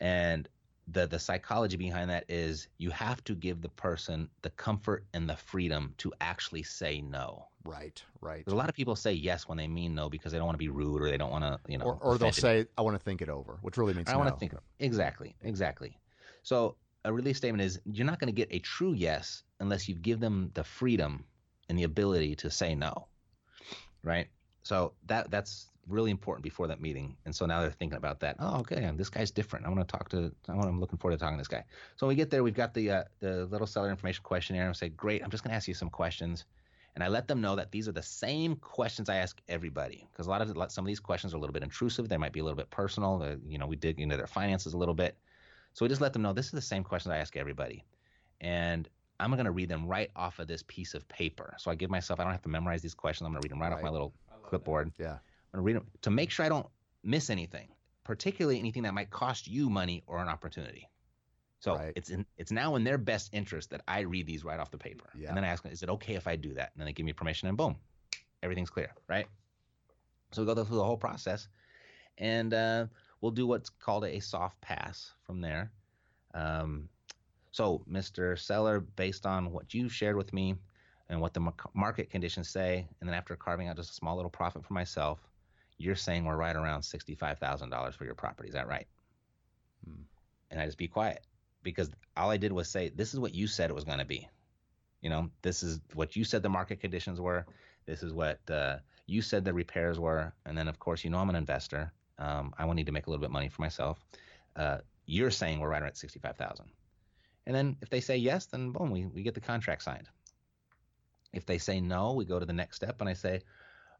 And 0.00 0.48
the 0.88 1.06
the 1.06 1.18
psychology 1.18 1.76
behind 1.76 2.10
that 2.10 2.24
is 2.28 2.68
you 2.78 2.90
have 2.90 3.24
to 3.24 3.34
give 3.34 3.62
the 3.62 3.70
person 3.70 4.28
the 4.42 4.50
comfort 4.50 5.04
and 5.14 5.28
the 5.28 5.36
freedom 5.36 5.94
to 5.98 6.12
actually 6.20 6.62
say 6.62 7.00
no. 7.00 7.46
Right. 7.64 8.02
Right. 8.20 8.44
There's 8.44 8.52
a 8.52 8.56
lot 8.56 8.68
of 8.68 8.74
people 8.74 8.94
say 8.96 9.12
yes 9.12 9.48
when 9.48 9.56
they 9.56 9.68
mean 9.68 9.94
no 9.94 10.10
because 10.10 10.32
they 10.32 10.38
don't 10.38 10.46
want 10.46 10.56
to 10.56 10.64
be 10.64 10.68
rude 10.68 11.00
or 11.00 11.08
they 11.08 11.16
don't 11.16 11.30
want 11.30 11.44
to, 11.44 11.58
you 11.66 11.78
know, 11.78 11.86
Or, 11.86 11.98
or 12.02 12.18
they'll 12.18 12.32
say, 12.32 12.66
I 12.76 12.82
want 12.82 12.94
to 12.96 13.02
think 13.02 13.22
it 13.22 13.30
over, 13.30 13.58
which 13.62 13.78
really 13.78 13.94
means 13.94 14.08
I 14.08 14.12
no. 14.12 14.18
want 14.18 14.34
to 14.34 14.36
think. 14.38 14.52
Of 14.52 14.60
exactly, 14.80 15.34
exactly. 15.42 15.96
So 16.44 16.76
a 17.04 17.12
release 17.12 17.38
statement 17.38 17.62
is 17.62 17.80
you're 17.84 18.06
not 18.06 18.20
going 18.20 18.32
to 18.32 18.32
get 18.32 18.48
a 18.50 18.60
true 18.60 18.92
yes 18.92 19.42
unless 19.60 19.88
you 19.88 19.94
give 19.94 20.20
them 20.20 20.50
the 20.54 20.62
freedom 20.62 21.24
and 21.68 21.78
the 21.78 21.84
ability 21.84 22.36
to 22.36 22.50
say 22.50 22.74
no, 22.74 23.08
right? 24.02 24.28
So 24.62 24.92
that 25.06 25.30
that's 25.30 25.70
really 25.88 26.10
important 26.10 26.42
before 26.42 26.66
that 26.68 26.80
meeting. 26.80 27.16
And 27.24 27.34
so 27.34 27.46
now 27.46 27.60
they're 27.60 27.70
thinking 27.70 27.96
about 27.96 28.20
that. 28.20 28.36
Oh, 28.38 28.60
okay, 28.60 28.90
this 28.94 29.08
guy's 29.08 29.30
different. 29.30 29.66
I 29.66 29.70
want 29.70 29.86
to 29.86 29.90
talk 29.90 30.10
to. 30.10 30.32
I 30.48 30.54
want. 30.54 30.68
I'm 30.68 30.80
looking 30.80 30.98
forward 30.98 31.18
to 31.18 31.20
talking 31.22 31.38
to 31.38 31.40
this 31.40 31.48
guy. 31.48 31.64
So 31.96 32.06
when 32.06 32.14
we 32.14 32.16
get 32.16 32.30
there. 32.30 32.42
We've 32.42 32.54
got 32.54 32.74
the 32.74 32.90
uh, 32.90 33.04
the 33.20 33.46
little 33.46 33.66
seller 33.66 33.90
information 33.90 34.22
questionnaire. 34.22 34.64
And 34.64 34.70
I 34.70 34.72
say, 34.72 34.90
great. 34.90 35.24
I'm 35.24 35.30
just 35.30 35.44
going 35.44 35.50
to 35.50 35.56
ask 35.56 35.66
you 35.66 35.74
some 35.74 35.90
questions. 35.90 36.44
And 36.94 37.02
I 37.02 37.08
let 37.08 37.26
them 37.26 37.40
know 37.40 37.56
that 37.56 37.72
these 37.72 37.88
are 37.88 37.92
the 37.92 38.02
same 38.02 38.54
questions 38.56 39.08
I 39.08 39.16
ask 39.16 39.40
everybody 39.48 40.06
because 40.12 40.26
a 40.26 40.30
lot 40.30 40.42
of 40.42 40.72
some 40.72 40.84
of 40.84 40.86
these 40.86 41.00
questions 41.00 41.34
are 41.34 41.38
a 41.38 41.40
little 41.40 41.54
bit 41.54 41.64
intrusive. 41.64 42.08
They 42.08 42.18
might 42.18 42.32
be 42.32 42.40
a 42.40 42.44
little 42.44 42.56
bit 42.56 42.70
personal. 42.70 43.36
You 43.46 43.58
know, 43.58 43.66
we 43.66 43.76
dig 43.76 43.98
into 43.98 44.16
their 44.16 44.26
finances 44.26 44.74
a 44.74 44.78
little 44.78 44.94
bit. 44.94 45.16
So 45.74 45.84
we 45.84 45.88
just 45.88 46.00
let 46.00 46.12
them 46.12 46.22
know 46.22 46.32
this 46.32 46.46
is 46.46 46.52
the 46.52 46.60
same 46.62 46.84
questions 46.84 47.12
I 47.12 47.18
ask 47.18 47.36
everybody. 47.36 47.84
And 48.40 48.88
I'm 49.20 49.32
going 49.32 49.44
to 49.44 49.50
read 49.50 49.68
them 49.68 49.86
right 49.86 50.10
off 50.16 50.38
of 50.38 50.46
this 50.46 50.64
piece 50.66 50.94
of 50.94 51.06
paper. 51.08 51.54
So 51.58 51.70
I 51.70 51.74
give 51.74 51.90
myself, 51.90 52.20
I 52.20 52.24
don't 52.24 52.32
have 52.32 52.42
to 52.42 52.48
memorize 52.48 52.82
these 52.82 52.94
questions. 52.94 53.26
I'm 53.26 53.32
going 53.32 53.42
to 53.42 53.46
read 53.46 53.52
them 53.52 53.60
right, 53.60 53.72
off 53.72 53.82
my 53.82 53.90
little 53.90 54.12
clipboard. 54.44 54.92
Yeah. 54.98 55.18
I'm 55.52 55.60
going 55.60 55.62
to 55.62 55.62
read 55.62 55.76
them 55.76 55.86
to 56.02 56.10
make 56.10 56.30
sure 56.30 56.46
I 56.46 56.48
don't 56.48 56.66
miss 57.02 57.28
anything, 57.30 57.68
particularly 58.04 58.58
anything 58.58 58.84
that 58.84 58.94
might 58.94 59.10
cost 59.10 59.46
you 59.48 59.68
money 59.68 60.02
or 60.06 60.18
an 60.18 60.28
opportunity. 60.28 60.88
So 61.60 61.76
Right. 61.76 61.92
it's 61.96 62.10
in, 62.10 62.26
it's 62.36 62.52
now 62.52 62.76
in 62.76 62.84
their 62.84 62.98
best 62.98 63.30
interest 63.32 63.70
that 63.70 63.80
I 63.88 64.00
read 64.00 64.26
these 64.26 64.44
right 64.44 64.60
off 64.60 64.70
the 64.70 64.78
paper. 64.78 65.06
Yeah. 65.16 65.28
And 65.28 65.36
then 65.36 65.44
I 65.44 65.48
ask 65.48 65.62
them, 65.62 65.72
is 65.72 65.82
it 65.82 65.88
okay 65.88 66.14
if 66.14 66.26
I 66.26 66.36
do 66.36 66.54
that? 66.54 66.72
And 66.74 66.80
then 66.80 66.86
they 66.86 66.92
give 66.92 67.06
me 67.06 67.12
permission 67.12 67.48
and 67.48 67.56
boom, 67.56 67.76
everything's 68.42 68.70
clear, 68.70 68.92
right? 69.08 69.26
So 70.32 70.42
we 70.42 70.46
go 70.46 70.54
through 70.62 70.76
the 70.76 70.84
whole 70.84 70.96
process 70.96 71.48
and 72.18 72.52
uh, 72.52 72.86
we'll 73.24 73.30
do 73.30 73.46
what's 73.46 73.70
called 73.70 74.04
a 74.04 74.20
soft 74.20 74.60
pass 74.60 75.10
from 75.22 75.40
there. 75.40 75.72
Um, 76.34 76.90
So, 77.52 77.82
Mr. 77.90 78.38
Seller, 78.38 78.80
based 78.80 79.24
on 79.24 79.50
what 79.50 79.72
you 79.72 79.88
shared 79.88 80.16
with 80.16 80.34
me 80.34 80.56
and 81.08 81.22
what 81.22 81.32
the 81.32 81.52
market 81.72 82.10
conditions 82.10 82.50
say, 82.50 82.86
and 83.00 83.08
then 83.08 83.14
after 83.16 83.34
carving 83.34 83.68
out 83.68 83.76
just 83.76 83.92
a 83.92 83.94
small 83.94 84.16
little 84.16 84.30
profit 84.30 84.62
for 84.66 84.74
myself, 84.74 85.20
you're 85.78 85.94
saying 85.94 86.26
we're 86.26 86.36
right 86.36 86.54
around 86.54 86.82
$65,000 86.82 87.94
for 87.94 88.04
your 88.04 88.14
property. 88.14 88.48
Is 88.48 88.54
that 88.54 88.68
right? 88.68 88.86
Hmm. 89.86 90.02
And 90.50 90.60
I 90.60 90.66
just 90.66 90.76
be 90.76 90.88
quiet 90.88 91.24
because 91.62 91.90
all 92.18 92.30
I 92.30 92.36
did 92.36 92.52
was 92.52 92.68
say, 92.68 92.90
this 92.90 93.14
is 93.14 93.20
what 93.20 93.34
you 93.34 93.46
said 93.46 93.70
it 93.70 93.74
was 93.74 93.84
going 93.84 94.00
to 94.00 94.04
be. 94.04 94.28
You 95.00 95.08
know, 95.08 95.30
this 95.40 95.62
is 95.62 95.80
what 95.94 96.14
you 96.14 96.24
said 96.24 96.42
the 96.42 96.50
market 96.50 96.80
conditions 96.80 97.22
were. 97.22 97.46
This 97.86 98.02
is 98.02 98.12
what 98.12 98.40
uh, 98.50 98.80
you 99.06 99.22
said 99.22 99.46
the 99.46 99.54
repairs 99.54 99.98
were. 99.98 100.34
And 100.44 100.58
then, 100.58 100.68
of 100.68 100.78
course, 100.78 101.04
you 101.04 101.10
know 101.10 101.20
I'm 101.20 101.30
an 101.30 101.36
investor. 101.36 101.90
Um, 102.18 102.54
I 102.58 102.64
will 102.64 102.74
need 102.74 102.86
to 102.86 102.92
make 102.92 103.06
a 103.06 103.10
little 103.10 103.20
bit 103.20 103.26
of 103.26 103.32
money 103.32 103.48
for 103.48 103.62
myself. 103.62 103.98
Uh, 104.56 104.78
you're 105.06 105.30
saying 105.30 105.60
we're 105.60 105.68
right 105.68 105.82
around 105.82 105.94
65000 105.94 106.66
And 107.46 107.54
then 107.54 107.76
if 107.82 107.90
they 107.90 108.00
say 108.00 108.16
yes, 108.16 108.46
then 108.46 108.70
boom, 108.70 108.90
we, 108.90 109.06
we 109.06 109.22
get 109.22 109.34
the 109.34 109.40
contract 109.40 109.82
signed. 109.82 110.08
If 111.32 111.46
they 111.46 111.58
say 111.58 111.80
no, 111.80 112.12
we 112.12 112.24
go 112.24 112.38
to 112.38 112.46
the 112.46 112.52
next 112.52 112.76
step 112.76 113.00
and 113.00 113.08
I 113.08 113.14
say, 113.14 113.42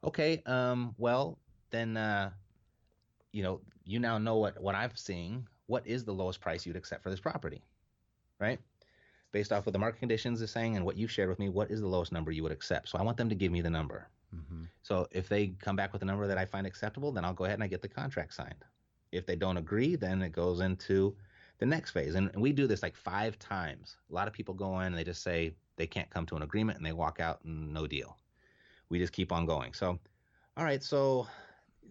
okay, 0.04 0.42
um, 0.46 0.94
well, 0.98 1.38
then, 1.70 1.96
uh, 1.96 2.30
you 3.32 3.42
know, 3.42 3.60
you 3.84 3.98
now 3.98 4.18
know 4.18 4.36
what, 4.36 4.60
what 4.62 4.74
I'm 4.74 4.92
seeing. 4.94 5.46
What 5.66 5.86
is 5.86 6.04
the 6.04 6.12
lowest 6.12 6.40
price 6.40 6.64
you'd 6.64 6.76
accept 6.76 7.02
for 7.02 7.10
this 7.10 7.20
property? 7.20 7.62
Right? 8.38 8.60
based 9.34 9.52
off 9.52 9.66
what 9.66 9.72
the 9.72 9.78
market 9.78 9.98
conditions 9.98 10.40
is 10.40 10.50
saying 10.52 10.76
and 10.76 10.86
what 10.86 10.96
you've 10.96 11.10
shared 11.10 11.28
with 11.28 11.40
me, 11.40 11.48
what 11.48 11.68
is 11.68 11.80
the 11.80 11.88
lowest 11.88 12.12
number 12.12 12.30
you 12.30 12.44
would 12.44 12.52
accept? 12.52 12.88
So 12.88 12.98
I 12.98 13.02
want 13.02 13.16
them 13.16 13.28
to 13.28 13.34
give 13.34 13.50
me 13.50 13.60
the 13.60 13.68
number. 13.68 14.08
Mm-hmm. 14.34 14.64
So 14.82 15.06
if 15.10 15.28
they 15.28 15.48
come 15.48 15.76
back 15.76 15.92
with 15.92 16.02
a 16.02 16.04
number 16.04 16.26
that 16.26 16.38
I 16.38 16.44
find 16.44 16.66
acceptable, 16.66 17.12
then 17.12 17.24
I'll 17.24 17.34
go 17.34 17.44
ahead 17.44 17.54
and 17.54 17.64
I 17.64 17.68
get 17.68 17.82
the 17.82 17.88
contract 17.88 18.34
signed. 18.34 18.64
If 19.12 19.26
they 19.26 19.36
don't 19.36 19.56
agree, 19.56 19.96
then 19.96 20.22
it 20.22 20.32
goes 20.32 20.60
into 20.60 21.16
the 21.58 21.66
next 21.66 21.92
phase. 21.92 22.14
And 22.14 22.30
we 22.36 22.52
do 22.52 22.66
this 22.66 22.82
like 22.82 22.96
five 22.96 23.38
times. 23.38 23.96
A 24.10 24.14
lot 24.14 24.26
of 24.26 24.34
people 24.34 24.54
go 24.54 24.80
in 24.80 24.88
and 24.88 24.98
they 24.98 25.04
just 25.04 25.22
say 25.22 25.54
they 25.76 25.86
can't 25.86 26.10
come 26.10 26.26
to 26.26 26.36
an 26.36 26.42
agreement 26.42 26.78
and 26.78 26.86
they 26.86 26.92
walk 26.92 27.20
out 27.20 27.40
and 27.44 27.72
no 27.72 27.86
deal. 27.86 28.16
We 28.88 28.98
just 28.98 29.12
keep 29.12 29.32
on 29.32 29.46
going. 29.46 29.72
So, 29.72 29.98
all 30.56 30.64
right, 30.64 30.82
so 30.82 31.26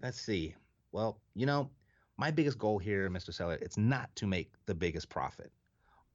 let's 0.02 0.20
see. 0.20 0.56
Well, 0.92 1.20
you 1.36 1.46
know, 1.46 1.70
my 2.18 2.30
biggest 2.30 2.60
goal 2.60 2.78
here, 2.78 3.10
Mr. 3.10 3.34
Seller, 3.34 3.58
it's 3.62 3.78
not 3.78 4.16
to 4.18 4.28
make 4.28 4.52
the 4.66 4.76
biggest 4.76 5.10
profit 5.10 5.52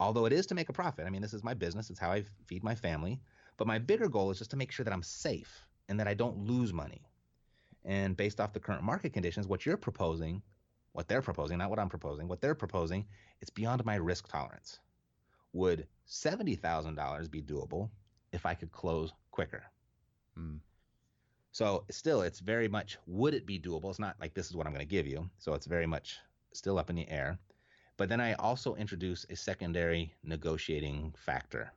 although 0.01 0.27
it 0.27 0.33
is 0.33 0.47
to 0.47 0.55
make 0.55 0.69
a 0.69 0.73
profit. 0.73 1.07
I 1.07 1.11
mean, 1.11 1.23
this 1.23 1.35
is 1.35 1.45
my 1.45 1.55
business, 1.55 1.91
it's 1.91 1.99
how 1.99 2.13
I 2.13 2.25
feed 2.47 2.63
my 2.63 2.75
family. 2.75 3.21
But 3.57 3.67
my 3.67 3.79
bigger 3.79 4.09
goal 4.09 4.31
is 4.31 4.39
just 4.39 4.51
to 4.53 4.57
make 4.57 4.71
sure 4.71 4.85
that 4.85 4.93
I'm 4.93 5.03
safe 5.03 5.68
and 5.89 5.99
that 5.99 6.09
I 6.09 6.15
don't 6.15 6.39
lose 6.39 6.73
money. 6.73 7.03
And 7.85 8.17
based 8.17 8.41
off 8.41 8.53
the 8.53 8.61
current 8.61 8.83
market 8.83 9.13
conditions, 9.13 9.47
what 9.47 9.65
you're 9.65 9.77
proposing, 9.77 10.43
what 10.93 11.09
they're 11.09 11.23
proposing, 11.23 11.59
not 11.59 11.71
what 11.71 11.79
I'm 11.79 11.89
proposing, 11.89 12.29
what 12.29 12.41
they're 12.41 12.55
proposing, 12.55 13.07
it's 13.41 13.51
beyond 13.51 13.85
my 13.85 13.97
risk 13.97 14.29
tolerance. 14.29 14.81
Would 15.53 15.87
$70,000 16.09 17.31
be 17.31 17.43
doable 17.43 17.89
if 18.33 18.45
I 18.45 18.55
could 18.55 18.73
close 18.73 19.13
quicker? 19.31 19.65
Hmm. 20.37 20.57
So 21.53 21.85
still, 21.91 22.23
it's 22.23 22.41
very 22.41 22.69
much 22.69 22.99
would 23.07 23.35
it 23.35 23.47
be 23.47 23.59
doable? 23.59 23.91
It's 23.91 23.99
not 23.99 24.17
like 24.21 24.35
this 24.35 24.49
is 24.49 24.57
what 24.57 24.67
I'm 24.67 24.73
going 24.73 24.87
to 24.87 24.95
give 24.97 25.07
you. 25.07 25.29
So 25.39 25.55
it's 25.55 25.67
very 25.67 25.87
much 25.87 26.19
still 26.53 26.79
up 26.79 26.91
in 26.91 26.97
the 26.97 27.09
air. 27.11 27.39
But 27.97 28.09
then 28.09 28.21
I 28.21 28.35
also 28.35 28.75
introduce 28.75 29.27
a 29.31 29.37
secondary 29.37 30.15
negotiating 30.23 31.15
factor 31.17 31.73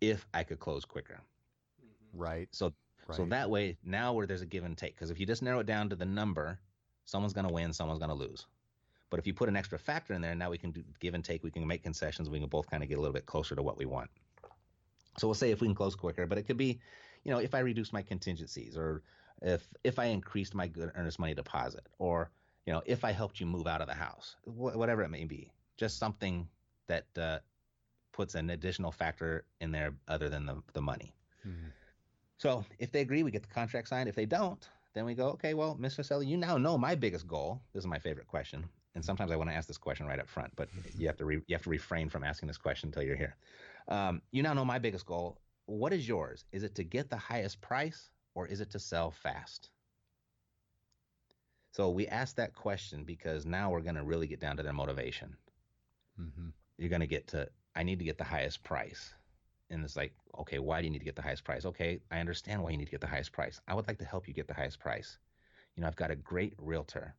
if 0.00 0.26
I 0.32 0.42
could 0.42 0.58
close 0.58 0.84
quicker. 0.84 1.20
Right. 2.14 2.48
So 2.52 2.72
right. 3.06 3.16
so 3.16 3.24
that 3.26 3.50
way 3.50 3.76
now 3.84 4.12
where 4.12 4.26
there's 4.26 4.42
a 4.42 4.46
give 4.46 4.64
and 4.64 4.76
take 4.76 4.94
because 4.94 5.10
if 5.10 5.18
you 5.20 5.26
just 5.26 5.42
narrow 5.42 5.60
it 5.60 5.66
down 5.66 5.88
to 5.90 5.96
the 5.96 6.04
number, 6.04 6.58
someone's 7.04 7.32
going 7.32 7.46
to 7.46 7.52
win, 7.52 7.72
someone's 7.72 7.98
going 7.98 8.10
to 8.10 8.16
lose. 8.16 8.46
But 9.10 9.20
if 9.20 9.26
you 9.26 9.34
put 9.34 9.48
an 9.48 9.56
extra 9.56 9.78
factor 9.78 10.14
in 10.14 10.22
there, 10.22 10.34
now 10.34 10.50
we 10.50 10.58
can 10.58 10.72
do 10.72 10.82
give 10.98 11.14
and 11.14 11.24
take. 11.24 11.44
We 11.44 11.50
can 11.50 11.66
make 11.66 11.82
concessions. 11.82 12.28
We 12.28 12.40
can 12.40 12.48
both 12.48 12.68
kind 12.68 12.82
of 12.82 12.88
get 12.88 12.98
a 12.98 13.00
little 13.00 13.14
bit 13.14 13.26
closer 13.26 13.54
to 13.54 13.62
what 13.62 13.78
we 13.78 13.84
want. 13.84 14.10
So 15.18 15.28
we'll 15.28 15.34
say 15.34 15.52
if 15.52 15.60
we 15.60 15.68
can 15.68 15.74
close 15.74 15.94
quicker, 15.94 16.26
but 16.26 16.38
it 16.38 16.42
could 16.42 16.56
be, 16.56 16.80
you 17.22 17.30
know, 17.30 17.38
if 17.38 17.54
I 17.54 17.60
reduce 17.60 17.92
my 17.92 18.02
contingencies 18.02 18.76
or 18.76 19.02
if 19.42 19.68
if 19.84 19.98
I 19.98 20.06
increased 20.06 20.54
my 20.54 20.66
good 20.66 20.90
earnest 20.94 21.18
money 21.18 21.34
deposit 21.34 21.86
or 21.98 22.30
you 22.66 22.72
know, 22.72 22.82
if 22.86 23.04
I 23.04 23.12
helped 23.12 23.40
you 23.40 23.46
move 23.46 23.66
out 23.66 23.80
of 23.80 23.88
the 23.88 23.94
house, 23.94 24.36
wh- 24.44 24.76
whatever 24.76 25.02
it 25.02 25.10
may 25.10 25.24
be, 25.24 25.52
just 25.76 25.98
something 25.98 26.48
that 26.86 27.06
uh, 27.16 27.38
puts 28.12 28.34
an 28.34 28.50
additional 28.50 28.90
factor 28.90 29.44
in 29.60 29.70
there 29.70 29.94
other 30.08 30.28
than 30.28 30.46
the, 30.46 30.62
the 30.72 30.80
money. 30.80 31.14
Mm-hmm. 31.46 31.68
So 32.38 32.64
if 32.78 32.92
they 32.92 33.00
agree, 33.00 33.22
we 33.22 33.30
get 33.30 33.42
the 33.42 33.54
contract 33.54 33.88
signed. 33.88 34.08
If 34.08 34.14
they 34.14 34.26
don't, 34.26 34.68
then 34.94 35.04
we 35.04 35.14
go, 35.14 35.28
okay, 35.30 35.54
well, 35.54 35.76
Mr. 35.80 36.00
Selly, 36.00 36.26
you 36.26 36.36
now 36.36 36.56
know 36.56 36.78
my 36.78 36.94
biggest 36.94 37.26
goal. 37.26 37.60
This 37.72 37.82
is 37.82 37.86
my 37.86 37.98
favorite 37.98 38.26
question. 38.26 38.64
And 38.94 39.04
sometimes 39.04 39.32
I 39.32 39.36
want 39.36 39.50
to 39.50 39.56
ask 39.56 39.66
this 39.66 39.78
question 39.78 40.06
right 40.06 40.20
up 40.20 40.28
front, 40.28 40.52
but 40.56 40.68
you 40.98 41.06
have 41.06 41.16
to 41.16 41.24
re- 41.24 41.42
you 41.46 41.54
have 41.54 41.62
to 41.62 41.70
refrain 41.70 42.08
from 42.08 42.24
asking 42.24 42.46
this 42.46 42.58
question 42.58 42.88
until 42.88 43.02
you're 43.02 43.16
here. 43.16 43.36
Um, 43.88 44.22
you 44.30 44.42
now 44.42 44.52
know 44.52 44.64
my 44.64 44.78
biggest 44.78 45.06
goal. 45.06 45.38
What 45.66 45.92
is 45.92 46.06
yours? 46.06 46.44
Is 46.52 46.62
it 46.62 46.74
to 46.76 46.84
get 46.84 47.10
the 47.10 47.16
highest 47.16 47.60
price 47.60 48.10
or 48.34 48.46
is 48.46 48.60
it 48.60 48.70
to 48.70 48.78
sell 48.78 49.10
fast? 49.10 49.70
So 51.72 51.90
we 51.90 52.06
asked 52.06 52.36
that 52.36 52.54
question 52.54 53.02
because 53.02 53.46
now 53.46 53.70
we're 53.70 53.80
going 53.80 53.96
to 53.96 54.04
really 54.04 54.28
get 54.28 54.38
down 54.38 54.56
to 54.58 54.62
their 54.62 54.72
motivation. 54.72 55.36
Mm-hmm. 56.20 56.50
You're 56.78 56.88
going 56.88 57.00
to 57.00 57.06
get 57.08 57.26
to, 57.28 57.48
I 57.74 57.82
need 57.82 57.98
to 57.98 58.04
get 58.04 58.16
the 58.16 58.24
highest 58.24 58.62
price. 58.62 59.12
And 59.70 59.84
it's 59.84 59.96
like, 59.96 60.12
okay, 60.40 60.58
why 60.58 60.80
do 60.80 60.86
you 60.86 60.90
need 60.90 60.98
to 60.98 61.04
get 61.04 61.16
the 61.16 61.22
highest 61.22 61.44
price? 61.44 61.64
Okay, 61.64 62.00
I 62.10 62.20
understand 62.20 62.62
why 62.62 62.70
you 62.70 62.76
need 62.76 62.84
to 62.86 62.90
get 62.90 63.00
the 63.00 63.06
highest 63.06 63.32
price. 63.32 63.60
I 63.66 63.74
would 63.74 63.88
like 63.88 63.98
to 63.98 64.04
help 64.04 64.28
you 64.28 64.34
get 64.34 64.46
the 64.46 64.54
highest 64.54 64.78
price. 64.78 65.18
You 65.74 65.80
know, 65.80 65.86
I've 65.86 65.96
got 65.96 66.10
a 66.10 66.16
great 66.16 66.54
realtor. 66.58 67.14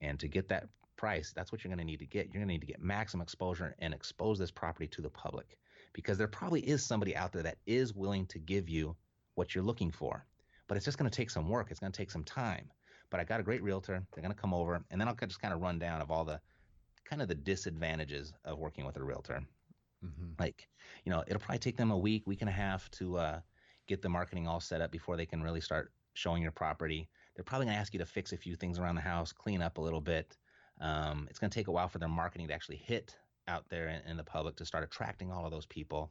And 0.00 0.20
to 0.20 0.28
get 0.28 0.48
that 0.48 0.68
price, 0.96 1.32
that's 1.34 1.52
what 1.52 1.64
you're 1.64 1.70
going 1.70 1.78
to 1.78 1.84
need 1.84 1.98
to 2.00 2.06
get. 2.06 2.26
You're 2.26 2.40
going 2.40 2.48
to 2.48 2.54
need 2.54 2.60
to 2.60 2.66
get 2.66 2.82
maximum 2.82 3.22
exposure 3.22 3.74
and 3.78 3.94
expose 3.94 4.38
this 4.38 4.50
property 4.50 4.86
to 4.88 5.02
the 5.02 5.10
public 5.10 5.56
because 5.92 6.18
there 6.18 6.28
probably 6.28 6.60
is 6.60 6.84
somebody 6.84 7.16
out 7.16 7.32
there 7.32 7.42
that 7.42 7.58
is 7.66 7.94
willing 7.94 8.26
to 8.26 8.38
give 8.38 8.68
you 8.68 8.94
what 9.34 9.54
you're 9.54 9.64
looking 9.64 9.90
for. 9.90 10.24
But 10.68 10.76
it's 10.76 10.84
just 10.84 10.98
going 10.98 11.10
to 11.10 11.16
take 11.16 11.30
some 11.30 11.48
work. 11.48 11.68
It's 11.70 11.80
going 11.80 11.92
to 11.92 11.96
take 11.96 12.10
some 12.10 12.24
time. 12.24 12.70
But 13.08 13.20
I 13.20 13.24
got 13.24 13.40
a 13.40 13.44
great 13.44 13.62
realtor. 13.62 14.04
They're 14.12 14.22
going 14.22 14.34
to 14.34 14.40
come 14.40 14.52
over, 14.52 14.82
and 14.90 15.00
then 15.00 15.08
I'll 15.08 15.14
just 15.14 15.40
kind 15.40 15.54
of 15.54 15.60
run 15.60 15.78
down 15.78 16.00
of 16.02 16.10
all 16.10 16.24
the 16.24 16.40
kind 17.04 17.22
of 17.22 17.28
the 17.28 17.34
disadvantages 17.34 18.32
of 18.44 18.58
working 18.58 18.84
with 18.84 18.96
a 18.96 19.04
realtor. 19.04 19.42
Mm-hmm. 20.04 20.32
Like, 20.38 20.68
you 21.04 21.12
know, 21.12 21.24
it'll 21.26 21.40
probably 21.40 21.58
take 21.58 21.76
them 21.76 21.90
a 21.90 21.98
week, 21.98 22.26
week 22.26 22.40
and 22.42 22.48
a 22.48 22.52
half 22.52 22.90
to 22.92 23.16
uh, 23.18 23.40
get 23.86 24.02
the 24.02 24.08
marketing 24.08 24.46
all 24.46 24.60
set 24.60 24.80
up 24.80 24.90
before 24.90 25.16
they 25.16 25.26
can 25.26 25.42
really 25.42 25.60
start 25.60 25.92
showing 26.14 26.42
your 26.42 26.52
property. 26.52 27.08
They're 27.34 27.44
probably 27.44 27.66
going 27.66 27.76
to 27.76 27.80
ask 27.80 27.92
you 27.92 27.98
to 27.98 28.06
fix 28.06 28.32
a 28.32 28.36
few 28.36 28.56
things 28.56 28.78
around 28.78 28.94
the 28.94 29.02
house, 29.02 29.32
clean 29.32 29.62
up 29.62 29.78
a 29.78 29.80
little 29.80 30.00
bit. 30.00 30.36
Um, 30.80 31.26
it's 31.30 31.38
going 31.38 31.50
to 31.50 31.54
take 31.54 31.68
a 31.68 31.72
while 31.72 31.88
for 31.88 31.98
their 31.98 32.08
marketing 32.08 32.48
to 32.48 32.54
actually 32.54 32.76
hit 32.76 33.16
out 33.48 33.68
there 33.68 33.88
in, 33.88 34.10
in, 34.10 34.16
the 34.16 34.24
public 34.24 34.56
to 34.56 34.64
start 34.64 34.84
attracting 34.84 35.30
all 35.30 35.44
of 35.44 35.50
those 35.50 35.66
people. 35.66 36.10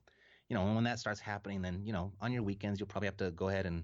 You 0.50 0.56
know, 0.56 0.66
and 0.66 0.76
when 0.76 0.84
that 0.86 1.00
starts 1.00 1.20
happening, 1.20 1.62
then 1.62 1.82
you 1.84 1.94
know, 1.94 2.12
on 2.22 2.32
your 2.32 2.44
weekends, 2.44 2.80
you'll 2.80 2.88
probably 2.88 3.08
have 3.08 3.18
to 3.18 3.32
go 3.32 3.50
ahead 3.50 3.66
and 3.66 3.84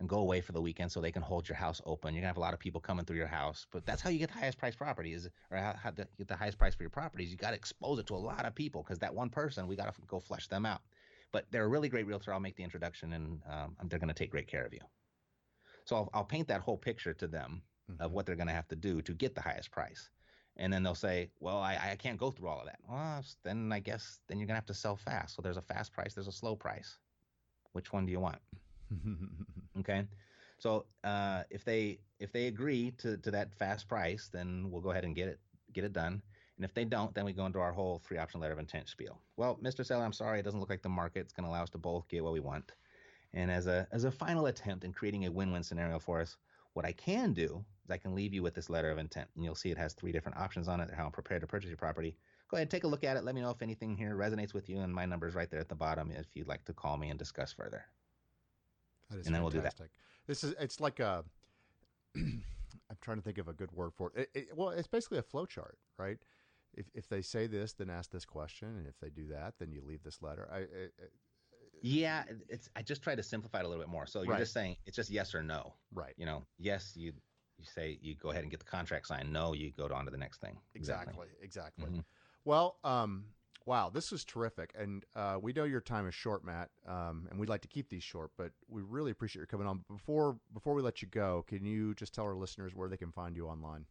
and 0.00 0.08
go 0.08 0.18
away 0.18 0.40
for 0.40 0.52
the 0.52 0.60
weekend 0.60 0.90
so 0.90 1.00
they 1.00 1.12
can 1.12 1.22
hold 1.22 1.48
your 1.48 1.56
house 1.56 1.80
open. 1.84 2.14
You're 2.14 2.22
gonna 2.22 2.30
have 2.30 2.38
a 2.38 2.40
lot 2.40 2.54
of 2.54 2.58
people 2.58 2.80
coming 2.80 3.04
through 3.04 3.18
your 3.18 3.26
house, 3.26 3.66
but 3.70 3.84
that's 3.84 4.00
how 4.00 4.08
you 4.08 4.18
get 4.18 4.32
the 4.32 4.38
highest 4.38 4.58
price 4.58 4.74
properties, 4.74 5.28
or 5.50 5.58
how, 5.58 5.74
how 5.80 5.90
to 5.90 6.08
get 6.16 6.26
the 6.26 6.34
highest 6.34 6.58
price 6.58 6.74
for 6.74 6.82
your 6.82 6.90
properties. 6.90 7.30
You 7.30 7.36
got 7.36 7.50
to 7.50 7.56
expose 7.56 7.98
it 7.98 8.06
to 8.06 8.14
a 8.14 8.16
lot 8.16 8.46
of 8.46 8.54
people 8.54 8.82
because 8.82 8.98
that 9.00 9.14
one 9.14 9.28
person 9.28 9.66
we 9.66 9.76
got 9.76 9.94
to 9.94 10.00
go 10.06 10.18
flush 10.18 10.48
them 10.48 10.64
out. 10.64 10.80
But 11.32 11.46
they're 11.50 11.64
a 11.64 11.68
really 11.68 11.88
great 11.88 12.06
realtor. 12.06 12.32
I'll 12.32 12.40
make 12.40 12.56
the 12.56 12.64
introduction, 12.64 13.12
and 13.12 13.40
um, 13.48 13.76
they're 13.84 13.98
gonna 13.98 14.14
take 14.14 14.30
great 14.30 14.48
care 14.48 14.64
of 14.64 14.72
you. 14.72 14.80
So 15.84 15.96
I'll, 15.96 16.10
I'll 16.14 16.24
paint 16.24 16.48
that 16.48 16.62
whole 16.62 16.78
picture 16.78 17.12
to 17.14 17.28
them 17.28 17.62
mm-hmm. 17.90 18.02
of 18.02 18.12
what 18.12 18.24
they're 18.24 18.36
gonna 18.36 18.52
have 18.52 18.68
to 18.68 18.76
do 18.76 19.02
to 19.02 19.12
get 19.12 19.34
the 19.34 19.42
highest 19.42 19.70
price. 19.70 20.08
And 20.56 20.72
then 20.72 20.82
they'll 20.82 20.94
say, 20.94 21.30
"Well, 21.40 21.58
I, 21.58 21.78
I 21.92 21.96
can't 21.96 22.18
go 22.18 22.30
through 22.30 22.48
all 22.48 22.60
of 22.60 22.66
that." 22.66 22.78
Well, 22.88 23.22
then 23.44 23.70
I 23.70 23.80
guess 23.80 24.18
then 24.28 24.38
you're 24.38 24.46
gonna 24.46 24.56
have 24.56 24.66
to 24.66 24.74
sell 24.74 24.96
fast. 24.96 25.36
So 25.36 25.42
there's 25.42 25.58
a 25.58 25.62
fast 25.62 25.92
price, 25.92 26.14
there's 26.14 26.26
a 26.26 26.32
slow 26.32 26.56
price. 26.56 26.98
Which 27.72 27.92
one 27.92 28.06
do 28.06 28.12
you 28.12 28.20
want? 28.20 28.38
okay. 29.80 30.04
So 30.58 30.86
uh, 31.04 31.44
if 31.50 31.64
they 31.64 31.98
if 32.18 32.32
they 32.32 32.46
agree 32.46 32.92
to, 32.98 33.16
to 33.16 33.30
that 33.30 33.54
fast 33.54 33.88
price, 33.88 34.28
then 34.32 34.70
we'll 34.70 34.82
go 34.82 34.90
ahead 34.90 35.04
and 35.04 35.14
get 35.14 35.28
it 35.28 35.40
get 35.72 35.84
it 35.84 35.92
done. 35.92 36.22
And 36.56 36.64
if 36.64 36.74
they 36.74 36.84
don't, 36.84 37.14
then 37.14 37.24
we 37.24 37.32
go 37.32 37.46
into 37.46 37.58
our 37.58 37.72
whole 37.72 38.02
three 38.04 38.18
option 38.18 38.40
letter 38.40 38.52
of 38.52 38.58
intent 38.58 38.88
spiel. 38.88 39.18
Well, 39.38 39.58
Mr. 39.62 39.84
Seller, 39.84 40.04
I'm 40.04 40.12
sorry, 40.12 40.40
it 40.40 40.42
doesn't 40.42 40.60
look 40.60 40.68
like 40.68 40.82
the 40.82 40.90
market's 40.90 41.32
going 41.32 41.44
to 41.44 41.50
allow 41.50 41.62
us 41.62 41.70
to 41.70 41.78
both 41.78 42.06
get 42.08 42.22
what 42.22 42.34
we 42.34 42.40
want. 42.40 42.72
And 43.32 43.50
as 43.50 43.66
a 43.66 43.88
as 43.92 44.04
a 44.04 44.10
final 44.10 44.46
attempt 44.46 44.84
in 44.84 44.92
creating 44.92 45.24
a 45.24 45.32
win-win 45.32 45.62
scenario 45.62 45.98
for 45.98 46.20
us, 46.20 46.36
what 46.74 46.84
I 46.84 46.92
can 46.92 47.32
do 47.32 47.64
is 47.84 47.90
I 47.90 47.96
can 47.96 48.14
leave 48.14 48.34
you 48.34 48.42
with 48.42 48.54
this 48.54 48.68
letter 48.68 48.90
of 48.90 48.98
intent, 48.98 49.28
and 49.34 49.44
you'll 49.44 49.54
see 49.54 49.70
it 49.70 49.78
has 49.78 49.94
three 49.94 50.12
different 50.12 50.38
options 50.38 50.68
on 50.68 50.80
it. 50.80 50.90
How 50.94 51.06
I'm 51.06 51.12
prepared 51.12 51.40
to 51.40 51.46
purchase 51.46 51.70
your 51.70 51.78
property. 51.78 52.16
Go 52.50 52.56
ahead, 52.56 52.70
take 52.70 52.84
a 52.84 52.88
look 52.88 53.04
at 53.04 53.16
it. 53.16 53.24
Let 53.24 53.34
me 53.34 53.40
know 53.40 53.50
if 53.50 53.62
anything 53.62 53.96
here 53.96 54.14
resonates 54.16 54.52
with 54.52 54.68
you, 54.68 54.80
and 54.80 54.92
my 54.92 55.06
number 55.06 55.28
is 55.28 55.34
right 55.34 55.50
there 55.50 55.60
at 55.60 55.68
the 55.68 55.74
bottom 55.74 56.10
if 56.10 56.26
you'd 56.34 56.48
like 56.48 56.64
to 56.66 56.74
call 56.74 56.96
me 56.96 57.08
and 57.08 57.18
discuss 57.18 57.52
further. 57.52 57.84
And 59.10 59.24
then 59.24 59.32
fantastic. 59.34 59.42
we'll 59.42 59.50
do 59.50 59.60
that. 59.60 59.88
This 60.26 60.44
is 60.44 60.54
it's 60.60 60.80
like 60.80 61.00
a. 61.00 61.24
I'm 62.16 62.96
trying 63.00 63.18
to 63.18 63.22
think 63.22 63.38
of 63.38 63.48
a 63.48 63.52
good 63.52 63.72
word 63.72 63.92
for 63.94 64.12
it. 64.14 64.30
It, 64.34 64.38
it. 64.38 64.48
Well, 64.56 64.70
it's 64.70 64.88
basically 64.88 65.18
a 65.18 65.22
flow 65.22 65.46
chart, 65.46 65.78
right? 65.98 66.18
If 66.74 66.86
if 66.94 67.08
they 67.08 67.22
say 67.22 67.46
this, 67.46 67.72
then 67.72 67.90
ask 67.90 68.10
this 68.10 68.24
question, 68.24 68.68
and 68.76 68.86
if 68.86 68.98
they 69.00 69.10
do 69.10 69.28
that, 69.28 69.54
then 69.58 69.72
you 69.72 69.82
leave 69.84 70.02
this 70.02 70.22
letter. 70.22 70.48
I, 70.52 70.58
it, 70.58 70.94
yeah, 71.82 72.24
it's. 72.48 72.68
I 72.76 72.82
just 72.82 73.02
try 73.02 73.14
to 73.14 73.22
simplify 73.22 73.60
it 73.60 73.64
a 73.64 73.68
little 73.68 73.82
bit 73.82 73.90
more. 73.90 74.06
So 74.06 74.22
you're 74.22 74.32
right. 74.32 74.38
just 74.38 74.52
saying 74.52 74.76
it's 74.86 74.96
just 74.96 75.10
yes 75.10 75.34
or 75.34 75.42
no, 75.42 75.74
right? 75.94 76.14
You 76.16 76.26
know, 76.26 76.44
yes, 76.58 76.92
you 76.94 77.12
you 77.58 77.64
say 77.64 77.98
you 78.00 78.14
go 78.14 78.30
ahead 78.30 78.42
and 78.42 78.50
get 78.50 78.60
the 78.60 78.66
contract 78.66 79.06
signed. 79.06 79.32
No, 79.32 79.52
you 79.52 79.72
go 79.76 79.88
on 79.92 80.04
to 80.04 80.10
the 80.10 80.18
next 80.18 80.40
thing. 80.40 80.58
Exactly, 80.74 81.14
exactly. 81.14 81.26
exactly. 81.42 81.84
Mm-hmm. 81.86 82.00
Well, 82.44 82.76
um, 82.84 83.24
Wow, 83.66 83.90
this 83.90 84.10
was 84.10 84.24
terrific, 84.24 84.72
and 84.76 85.04
uh, 85.14 85.38
we 85.40 85.52
know 85.52 85.64
your 85.64 85.82
time 85.82 86.08
is 86.08 86.14
short, 86.14 86.44
Matt, 86.44 86.70
um, 86.88 87.28
and 87.30 87.38
we'd 87.38 87.50
like 87.50 87.60
to 87.60 87.68
keep 87.68 87.90
these 87.90 88.02
short, 88.02 88.30
but 88.38 88.52
we 88.68 88.80
really 88.82 89.10
appreciate 89.10 89.40
your 89.40 89.46
coming 89.46 89.66
on. 89.66 89.84
Before 89.88 90.38
before 90.54 90.74
we 90.74 90.82
let 90.82 91.02
you 91.02 91.08
go, 91.08 91.44
can 91.46 91.64
you 91.64 91.94
just 91.94 92.14
tell 92.14 92.24
our 92.24 92.34
listeners 92.34 92.74
where 92.74 92.88
they 92.88 92.96
can 92.96 93.12
find 93.12 93.36
you 93.36 93.46
online? 93.46 93.84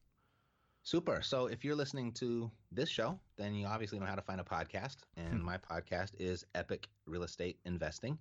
Super. 0.81 1.21
So 1.21 1.47
if 1.47 1.63
you're 1.63 1.75
listening 1.75 2.13
to 2.13 2.49
this 2.71 2.89
show, 2.89 3.19
then 3.37 3.53
you 3.53 3.67
obviously 3.67 3.99
know 3.99 4.07
how 4.07 4.15
to 4.15 4.23
find 4.23 4.41
a 4.41 4.43
podcast, 4.43 4.97
and 5.15 5.43
my 5.43 5.57
podcast 5.57 6.11
is 6.17 6.45
Epic 6.55 6.87
Real 7.05 7.23
Estate 7.23 7.59
Investing, 7.65 8.17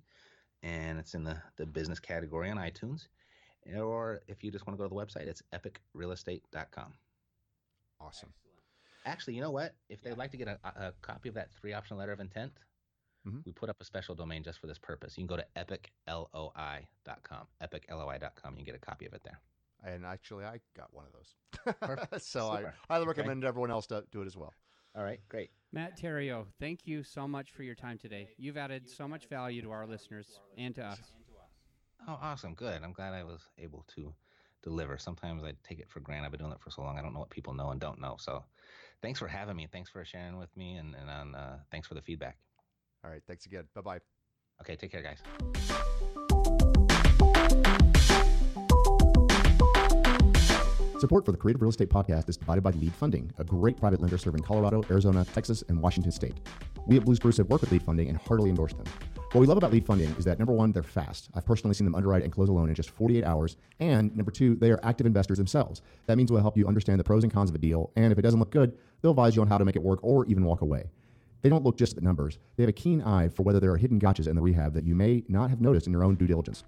and 0.63 0.99
it's 0.99 1.15
in 1.15 1.25
the 1.25 1.41
the 1.57 1.65
business 1.65 1.99
category 1.99 2.51
on 2.51 2.59
iTunes. 2.59 3.09
Or 3.75 4.21
if 4.29 4.45
you 4.45 4.51
just 4.51 4.67
want 4.67 4.79
to 4.79 4.83
go 4.83 4.89
to 4.89 4.95
the 4.95 5.01
website, 5.01 5.29
it's 5.29 5.43
epicrealestate.com. 5.53 6.93
Awesome. 8.01 8.33
Actually, 9.09 9.35
you 9.35 9.41
know 9.41 9.51
what? 9.51 9.75
If 9.89 10.03
they'd 10.03 10.19
like 10.19 10.31
to 10.33 10.37
get 10.37 10.49
a, 10.49 10.59
a 10.65 10.93
copy 11.03 11.29
of 11.29 11.35
that 11.35 11.51
three 11.61 11.73
option 11.73 11.97
letter 11.97 12.13
of 12.13 12.21
intent, 12.21 12.53
Mhm. 13.27 13.45
we 13.45 13.53
put 13.53 13.69
up 13.69 13.81
a 13.81 13.85
special 13.85 14.15
domain 14.15 14.43
just 14.45 14.59
for 14.61 14.67
this 14.69 14.79
purpose. 14.79 15.17
You 15.19 15.27
can 15.27 15.37
go 15.37 15.37
to 15.37 15.47
epicloi.com. 15.57 17.47
Epicloi.com. 17.63 18.51
You 18.53 18.57
can 18.57 18.65
get 18.65 18.75
a 18.75 18.79
copy 18.79 19.07
of 19.07 19.13
it 19.15 19.23
there. 19.25 19.41
And 19.85 20.05
actually, 20.05 20.45
I 20.45 20.61
got 20.77 20.93
one 20.93 21.05
of 21.07 21.13
those, 21.13 21.35
Perfect. 21.81 22.21
so 22.23 22.51
I 22.51 22.59
Super. 22.59 22.75
highly 22.89 23.03
Okay. 23.03 23.09
recommend 23.09 23.45
everyone 23.45 23.71
else 23.71 23.87
to 23.89 24.05
do 24.11 24.23
it 24.23 24.27
as 24.27 24.37
well. 24.37 24.53
All 24.97 25.05
right, 25.05 25.21
great. 25.29 25.51
Matt 25.73 25.99
Theriault, 26.01 26.47
thank 26.59 26.87
you 26.87 27.03
so 27.05 27.29
much 27.29 27.51
for 27.53 27.63
your 27.63 27.75
time 27.77 27.99
today. 27.99 28.29
You've 28.39 28.57
added 28.57 28.89
so 28.89 29.07
much 29.07 29.27
value 29.29 29.63
to 29.63 29.71
our 29.71 29.87
listeners 29.87 30.41
and 30.57 30.75
to 30.77 30.85
us. 30.85 31.01
Oh, 32.09 32.19
awesome. 32.21 32.55
Good. 32.55 32.83
I'm 32.83 32.93
glad 32.93 33.13
I 33.15 33.23
was 33.25 33.43
able 33.59 33.85
to 33.97 34.15
deliver. 34.63 34.99
Sometimes 34.99 35.43
I 35.45 35.53
take 35.63 35.79
it 35.79 35.89
for 35.89 36.01
granted. 36.01 36.27
I've 36.27 36.33
been 36.33 36.41
doing 36.41 36.53
it 36.53 36.61
for 36.61 36.71
so 36.71 36.83
long. 36.83 36.99
I 36.99 37.03
don't 37.03 37.13
know 37.15 37.21
what 37.21 37.31
people 37.31 37.55
know 37.55 37.71
and 37.71 37.81
don't 37.81 38.01
know. 38.01 38.17
So 38.19 38.45
thanks 39.03 39.19
for 39.19 39.29
having 39.29 39.57
me. 39.57 39.69
Thanks 39.71 39.91
for 39.91 40.05
sharing 40.05 40.39
with 40.39 40.55
me. 40.57 40.77
And, 40.77 40.95
and 40.95 41.11
on, 41.11 41.35
uh, 41.35 41.59
thanks 41.71 41.87
for 41.87 41.95
the 41.95 42.03
feedback. 42.03 42.37
All 43.05 43.11
right, 43.11 43.23
thanks 43.27 43.47
again. 43.47 43.65
Bye 43.75 43.81
bye. 43.81 43.99
Okay. 44.61 44.77
Take 44.77 44.91
care, 44.91 45.03
guys. 45.03 45.23
Support 51.01 51.25
for 51.25 51.31
the 51.31 51.39
Creative 51.39 51.63
Real 51.63 51.71
Estate 51.71 51.91
Podcast 51.91 52.29
is 52.29 52.37
provided 52.37 52.63
by 52.63 52.71
Lead 52.73 52.93
Funding, 52.93 53.31
a 53.39 53.45
great 53.45 53.77
private 53.77 54.01
lender 54.01 54.19
serving 54.19 54.43
Colorado, 54.43 54.83
Arizona, 54.91 55.25
Texas, 55.33 55.63
and 55.69 55.81
Washington 55.81 56.11
State. 56.11 56.35
We 56.89 56.97
at 56.97 57.05
Blue 57.05 57.15
Spruce 57.15 57.37
have 57.37 57.49
worked 57.49 57.61
with 57.61 57.71
Lead 57.71 57.83
Funding 57.83 58.09
and 58.09 58.19
heartily 58.19 58.51
endorse 58.51 58.73
them. 58.73 58.85
What 59.33 59.43
we 59.43 59.47
love 59.47 59.59
about 59.59 59.73
Lead 59.73 59.85
Funding 59.85 60.09
is 60.19 60.25
that 60.25 60.39
number 60.39 60.55
one, 60.55 60.73
they're 60.73 60.83
fast. 60.83 61.29
I've 61.35 61.45
personally 61.45 61.75
seen 61.75 61.85
them 61.85 61.95
underwrite 61.95 62.23
and 62.23 62.33
close 62.33 62.49
a 62.49 62.53
loan 62.53 62.71
in 62.71 62.75
just 62.75 62.89
48 62.89 63.25
hours. 63.25 63.59
And 63.79 64.17
number 64.17 64.31
two, 64.31 64.55
they 64.55 64.71
are 64.71 64.81
active 64.83 65.07
investors 65.07 65.37
themselves. 65.37 65.83
That 66.07 66.17
means 66.17 66.33
we'll 66.33 66.41
help 66.41 66.57
you 66.57 66.67
understand 66.67 66.99
the 66.99 67.05
pros 67.05 67.25
and 67.25 67.33
cons 67.33 67.51
of 67.51 67.55
a 67.55 67.59
deal. 67.59 67.93
And 67.95 68.11
if 68.11 68.19
it 68.19 68.23
doesn't 68.23 68.41
look 68.41 68.51
good, 68.51 68.79
they'll 69.03 69.11
advise 69.11 69.37
you 69.37 69.43
on 69.43 69.49
how 69.49 69.59
to 69.59 69.67
make 69.67 69.77
it 69.77 69.83
work 69.83 69.99
or 70.03 70.25
even 70.27 70.45
walk 70.45 70.63
away. 70.63 70.85
They 71.43 71.51
don't 71.51 71.63
look 71.63 71.77
just 71.77 71.93
at 71.93 71.97
the 71.97 72.05
numbers. 72.05 72.39
They 72.57 72.63
have 72.63 72.71
a 72.71 72.73
keen 72.73 73.03
eye 73.03 73.29
for 73.29 73.43
whether 73.43 73.61
there 73.61 73.71
are 73.71 73.77
hidden 73.77 74.01
gotchas 74.01 74.29
in 74.29 74.35
the 74.35 74.41
rehab 74.41 74.73
that 74.73 74.85
you 74.85 74.95
may 74.95 75.25
not 75.29 75.51
have 75.51 75.61
noticed 75.61 75.87
in 75.87 75.93
your 75.93 76.05
own 76.05 76.15
due 76.15 76.27
diligence. 76.27 76.65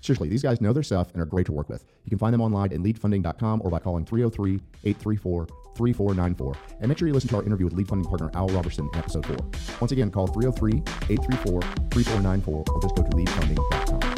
Seriously, 0.00 0.28
these 0.28 0.42
guys 0.42 0.60
know 0.60 0.72
their 0.72 0.82
stuff 0.82 1.12
and 1.12 1.22
are 1.22 1.26
great 1.26 1.46
to 1.46 1.52
work 1.52 1.68
with. 1.68 1.84
You 2.04 2.10
can 2.10 2.18
find 2.18 2.34
them 2.34 2.40
online 2.40 2.72
at 2.72 2.80
leadfunding.com 2.80 3.62
or 3.64 3.70
by 3.70 3.78
calling 3.78 4.04
303 4.04 4.54
834 4.84 5.46
3494. 5.80 6.54
And 6.80 6.88
make 6.88 6.98
sure 6.98 7.08
you 7.08 7.14
listen 7.14 7.30
to 7.30 7.36
our 7.36 7.44
interview 7.44 7.64
with 7.64 7.74
lead 7.74 7.88
funding 7.88 8.08
partner 8.08 8.30
Al 8.34 8.48
Robertson 8.48 8.88
in 8.92 8.98
episode 8.98 9.24
4. 9.26 9.36
Once 9.80 9.92
again, 9.92 10.10
call 10.10 10.26
303 10.26 10.82
834 11.08 11.60
3494 11.90 12.64
or 12.68 12.82
just 12.82 12.94
go 12.94 13.02
to 13.02 13.10
leadfunding.com. 13.10 14.09